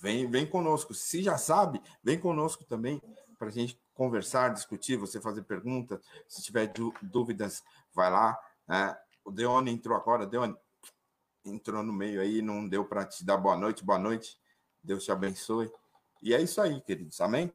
vem, 0.01 0.29
vem 0.29 0.45
conosco. 0.45 0.93
Se 0.93 1.21
já 1.23 1.37
sabe, 1.37 1.81
vem 2.03 2.19
conosco 2.19 2.63
também 2.63 3.01
para 3.37 3.47
a 3.47 3.51
gente 3.51 3.79
conversar, 3.93 4.53
discutir, 4.53 4.97
você 4.97 5.21
fazer 5.21 5.43
perguntas. 5.43 5.99
Se 6.27 6.41
tiver 6.41 6.71
dúvidas, 7.01 7.63
vai 7.93 8.09
lá. 8.09 8.37
Né? 8.67 8.97
O 9.23 9.31
Deone 9.31 9.71
entrou 9.71 9.95
agora. 9.95 10.25
Deone 10.25 10.55
entrou 11.45 11.83
no 11.83 11.93
meio 11.93 12.21
aí, 12.21 12.41
não 12.41 12.67
deu 12.67 12.85
para 12.85 13.05
te 13.05 13.23
dar 13.23 13.37
boa 13.37 13.55
noite. 13.55 13.83
Boa 13.83 13.99
noite. 13.99 14.39
Deus 14.83 15.03
te 15.03 15.11
abençoe. 15.11 15.71
E 16.21 16.33
é 16.33 16.41
isso 16.41 16.61
aí, 16.61 16.81
queridos. 16.81 17.21
Amém? 17.21 17.51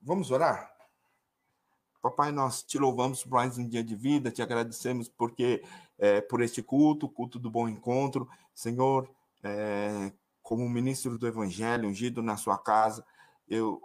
Vamos 0.00 0.30
orar? 0.30 0.70
Papai, 2.00 2.32
nós 2.32 2.64
te 2.64 2.78
louvamos 2.78 3.22
por 3.22 3.32
mais 3.34 3.56
um 3.56 3.68
dia 3.68 3.84
de 3.84 3.94
vida, 3.94 4.28
te 4.28 4.42
agradecemos 4.42 5.08
porque 5.08 5.62
é, 5.96 6.20
por 6.20 6.42
este 6.42 6.60
culto, 6.60 7.08
culto 7.08 7.38
do 7.38 7.48
bom 7.48 7.68
encontro. 7.68 8.28
Senhor, 8.52 9.08
é, 9.44 10.12
como 10.42 10.68
ministro 10.68 11.18
do 11.18 11.26
Evangelho, 11.26 11.88
ungido 11.88 12.22
na 12.22 12.36
sua 12.36 12.58
casa, 12.58 13.04
eu, 13.48 13.82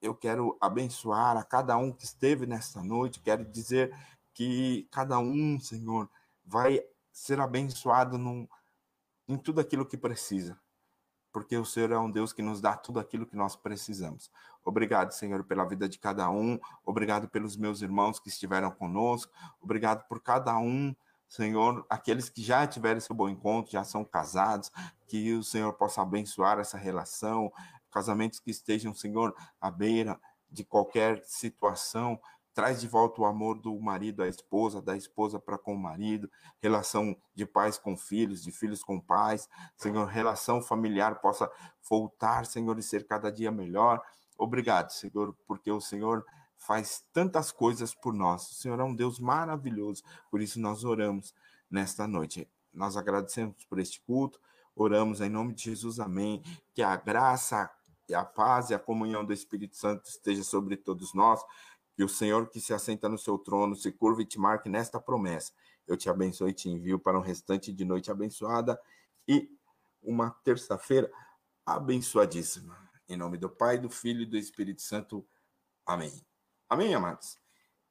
eu 0.00 0.14
quero 0.14 0.56
abençoar 0.60 1.36
a 1.36 1.44
cada 1.44 1.76
um 1.76 1.92
que 1.92 2.04
esteve 2.04 2.46
nesta 2.46 2.82
noite, 2.82 3.20
quero 3.20 3.44
dizer 3.44 3.94
que 4.32 4.88
cada 4.90 5.18
um, 5.18 5.58
Senhor, 5.58 6.08
vai 6.44 6.82
ser 7.12 7.40
abençoado 7.40 8.16
num, 8.16 8.46
em 9.26 9.36
tudo 9.36 9.60
aquilo 9.60 9.84
que 9.84 9.96
precisa 9.96 10.58
porque 11.32 11.56
o 11.56 11.64
Senhor 11.64 11.92
é 11.92 11.98
um 11.98 12.10
Deus 12.10 12.32
que 12.32 12.42
nos 12.42 12.60
dá 12.60 12.76
tudo 12.76 12.98
aquilo 12.98 13.26
que 13.26 13.36
nós 13.36 13.54
precisamos. 13.54 14.30
Obrigado, 14.64 15.12
Senhor, 15.12 15.44
pela 15.44 15.64
vida 15.64 15.88
de 15.88 15.98
cada 15.98 16.28
um, 16.30 16.58
obrigado 16.84 17.28
pelos 17.28 17.56
meus 17.56 17.80
irmãos 17.80 18.18
que 18.18 18.28
estiveram 18.28 18.70
conosco, 18.70 19.32
obrigado 19.60 20.06
por 20.08 20.20
cada 20.20 20.58
um, 20.58 20.94
Senhor, 21.28 21.84
aqueles 21.90 22.28
que 22.28 22.42
já 22.42 22.66
tiveram 22.66 23.00
seu 23.00 23.14
bom 23.14 23.28
encontro, 23.28 23.70
já 23.70 23.84
são 23.84 24.04
casados, 24.04 24.72
que 25.06 25.32
o 25.34 25.44
Senhor 25.44 25.72
possa 25.74 26.02
abençoar 26.02 26.58
essa 26.58 26.78
relação, 26.78 27.52
casamentos 27.90 28.40
que 28.40 28.50
estejam, 28.50 28.94
Senhor, 28.94 29.34
à 29.60 29.70
beira 29.70 30.18
de 30.50 30.64
qualquer 30.64 31.22
situação, 31.24 32.18
traz 32.54 32.80
de 32.80 32.88
volta 32.88 33.20
o 33.20 33.24
amor 33.24 33.60
do 33.60 33.78
marido 33.78 34.22
à 34.22 34.26
esposa, 34.26 34.82
da 34.82 34.96
esposa 34.96 35.38
para 35.38 35.56
com 35.56 35.74
o 35.74 35.78
marido, 35.78 36.28
relação 36.60 37.16
de 37.34 37.46
pais 37.46 37.78
com 37.78 37.96
filhos, 37.96 38.42
de 38.42 38.50
filhos 38.50 38.82
com 38.82 38.98
pais, 38.98 39.48
Senhor, 39.76 40.06
relação 40.06 40.60
familiar 40.60 41.20
possa 41.20 41.48
voltar, 41.88 42.46
Senhor, 42.46 42.76
e 42.78 42.82
ser 42.82 43.06
cada 43.06 43.30
dia 43.30 43.52
melhor. 43.52 44.02
Obrigado, 44.36 44.90
Senhor, 44.90 45.36
porque 45.46 45.70
o 45.70 45.80
Senhor 45.80 46.24
faz 46.58 47.04
tantas 47.12 47.50
coisas 47.50 47.94
por 47.94 48.12
nós. 48.12 48.50
O 48.50 48.54
Senhor 48.54 48.78
é 48.78 48.84
um 48.84 48.94
Deus 48.94 49.18
maravilhoso, 49.18 50.02
por 50.30 50.40
isso 50.40 50.60
nós 50.60 50.84
oramos 50.84 51.34
nesta 51.70 52.06
noite. 52.06 52.48
Nós 52.72 52.96
agradecemos 52.96 53.64
por 53.64 53.78
este 53.78 54.00
culto, 54.02 54.40
oramos 54.76 55.20
em 55.20 55.30
nome 55.30 55.54
de 55.54 55.64
Jesus, 55.64 55.98
amém. 55.98 56.42
Que 56.74 56.82
a 56.82 56.96
graça, 56.96 57.70
e 58.08 58.14
a 58.14 58.24
paz 58.24 58.70
e 58.70 58.74
a 58.74 58.78
comunhão 58.78 59.24
do 59.24 59.32
Espírito 59.32 59.76
Santo 59.76 60.08
esteja 60.08 60.42
sobre 60.42 60.76
todos 60.76 61.12
nós 61.12 61.44
que 61.94 62.04
o 62.04 62.08
Senhor 62.08 62.48
que 62.48 62.60
se 62.60 62.72
assenta 62.72 63.08
no 63.08 63.18
seu 63.18 63.36
trono 63.36 63.74
se 63.74 63.90
curva 63.90 64.22
e 64.22 64.24
te 64.24 64.38
marque 64.38 64.68
nesta 64.68 65.00
promessa. 65.00 65.52
Eu 65.86 65.96
te 65.96 66.08
abençoe 66.08 66.50
e 66.50 66.54
te 66.54 66.68
envio 66.68 66.98
para 66.98 67.18
um 67.18 67.22
restante 67.22 67.72
de 67.72 67.84
noite 67.84 68.10
abençoada 68.10 68.80
e 69.26 69.50
uma 70.02 70.30
terça-feira 70.44 71.10
abençoadíssima. 71.66 72.88
Em 73.08 73.16
nome 73.16 73.36
do 73.36 73.50
Pai, 73.50 73.78
do 73.78 73.90
Filho 73.90 74.22
e 74.22 74.26
do 74.26 74.36
Espírito 74.36 74.80
Santo. 74.80 75.26
Amém. 75.84 76.27
Amém, 76.70 76.94
amados? 76.94 77.38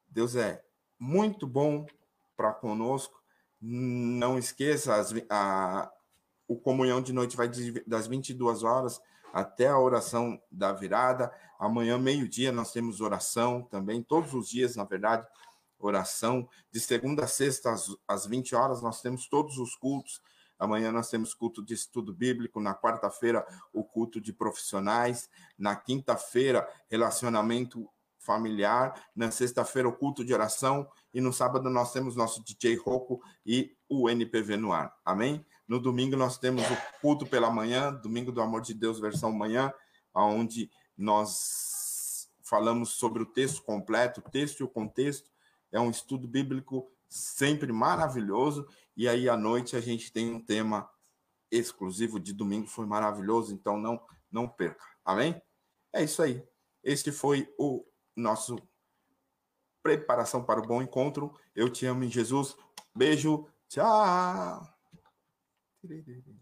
Deus 0.08 0.36
é 0.36 0.64
muito 1.00 1.48
bom 1.48 1.88
para 2.36 2.54
conosco. 2.54 3.20
Não 3.60 4.38
esqueça, 4.38 4.94
as, 4.94 5.12
a, 5.32 5.92
o 6.48 6.56
comunhão 6.56 7.02
de 7.02 7.12
noite 7.12 7.36
vai 7.36 7.50
das 7.88 8.06
22 8.06 8.62
horas 8.62 9.02
até 9.34 9.68
a 9.68 9.80
oração 9.80 10.40
da 10.52 10.72
virada. 10.74 11.34
Amanhã, 11.58 11.98
meio-dia, 11.98 12.52
nós 12.52 12.72
temos 12.72 13.02
oração 13.02 13.64
também, 13.64 14.04
todos 14.04 14.36
os 14.36 14.48
dias, 14.48 14.76
na 14.76 14.84
verdade, 14.84 15.26
oração. 15.80 16.48
De 16.72 16.80
segunda 16.80 17.24
a 17.24 17.28
sexta, 17.28 17.72
às, 17.72 17.88
às 18.08 18.28
20 18.28 18.54
horas, 18.54 18.80
nós 18.84 19.02
temos 19.02 19.28
todos 19.28 19.58
os 19.58 19.76
cultos. 19.76 20.22
Amanhã 20.60 20.92
nós 20.92 21.10
temos 21.10 21.34
culto 21.34 21.66
de 21.66 21.74
estudo 21.74 22.14
bíblico, 22.14 22.60
na 22.60 22.76
quarta-feira, 22.76 23.44
o 23.74 23.84
culto 23.84 24.22
de 24.22 24.32
profissionais, 24.32 25.28
na 25.58 25.76
quinta-feira, 25.76 26.68
relacionamento 26.92 27.90
familiar, 28.28 29.08
na 29.16 29.32
sexta-feira, 29.32 29.88
o 29.88 29.96
culto 29.96 30.24
de 30.26 30.34
oração, 30.34 30.86
e 31.14 31.22
no 31.22 31.32
sábado 31.32 31.70
nós 31.70 31.94
temos 31.94 32.14
nosso 32.14 32.44
DJ 32.44 32.76
Roco 32.76 33.22
e 33.46 33.74
o 33.88 34.10
NPV 34.10 34.58
no 34.58 34.74
ar. 34.74 34.94
Amém? 35.06 35.46
No 35.66 35.80
domingo 35.80 36.18
nós 36.18 36.38
temos 36.38 36.62
o 36.70 36.78
culto 37.02 37.26
pela 37.26 37.50
manhã, 37.50 37.94
domingo 37.94 38.34
do 38.34 38.42
amor 38.42 38.62
de 38.62 38.74
Deus 38.74 39.00
versão 39.00 39.32
manhã, 39.32 39.74
onde 40.14 40.70
nós 40.98 42.28
falamos 42.44 42.90
sobre 42.90 43.24
o 43.24 43.26
texto 43.26 43.64
completo, 43.64 44.20
o 44.20 44.30
texto 44.30 44.60
e 44.60 44.64
o 44.64 44.70
contexto. 44.70 45.32
É 45.72 45.80
um 45.80 45.90
estudo 45.90 46.28
bíblico 46.28 46.92
sempre 47.08 47.72
maravilhoso. 47.72 48.68
E 48.96 49.08
aí 49.08 49.30
à 49.30 49.38
noite 49.38 49.78
a 49.78 49.82
gente 49.82 50.12
tem 50.12 50.34
um 50.34 50.44
tema 50.44 50.90
exclusivo 51.50 52.20
de 52.20 52.34
domingo, 52.34 52.68
foi 52.68 52.86
maravilhoso, 52.86 53.54
então 53.54 53.78
não 53.78 54.02
não 54.30 54.50
perca. 54.50 54.84
Amém? 55.06 55.42
É 55.94 56.04
isso 56.04 56.22
aí. 56.22 56.44
Este 56.84 57.12
foi 57.12 57.48
o 57.58 57.86
nosso 58.18 58.58
preparação 59.82 60.44
para 60.44 60.60
o 60.60 60.68
bom 60.68 60.82
encontro. 60.82 61.34
Eu 61.56 61.70
te 61.72 61.86
amo 61.86 62.04
em 62.04 62.10
Jesus. 62.10 62.58
Beijo. 62.94 63.48
Tchau. 63.70 64.68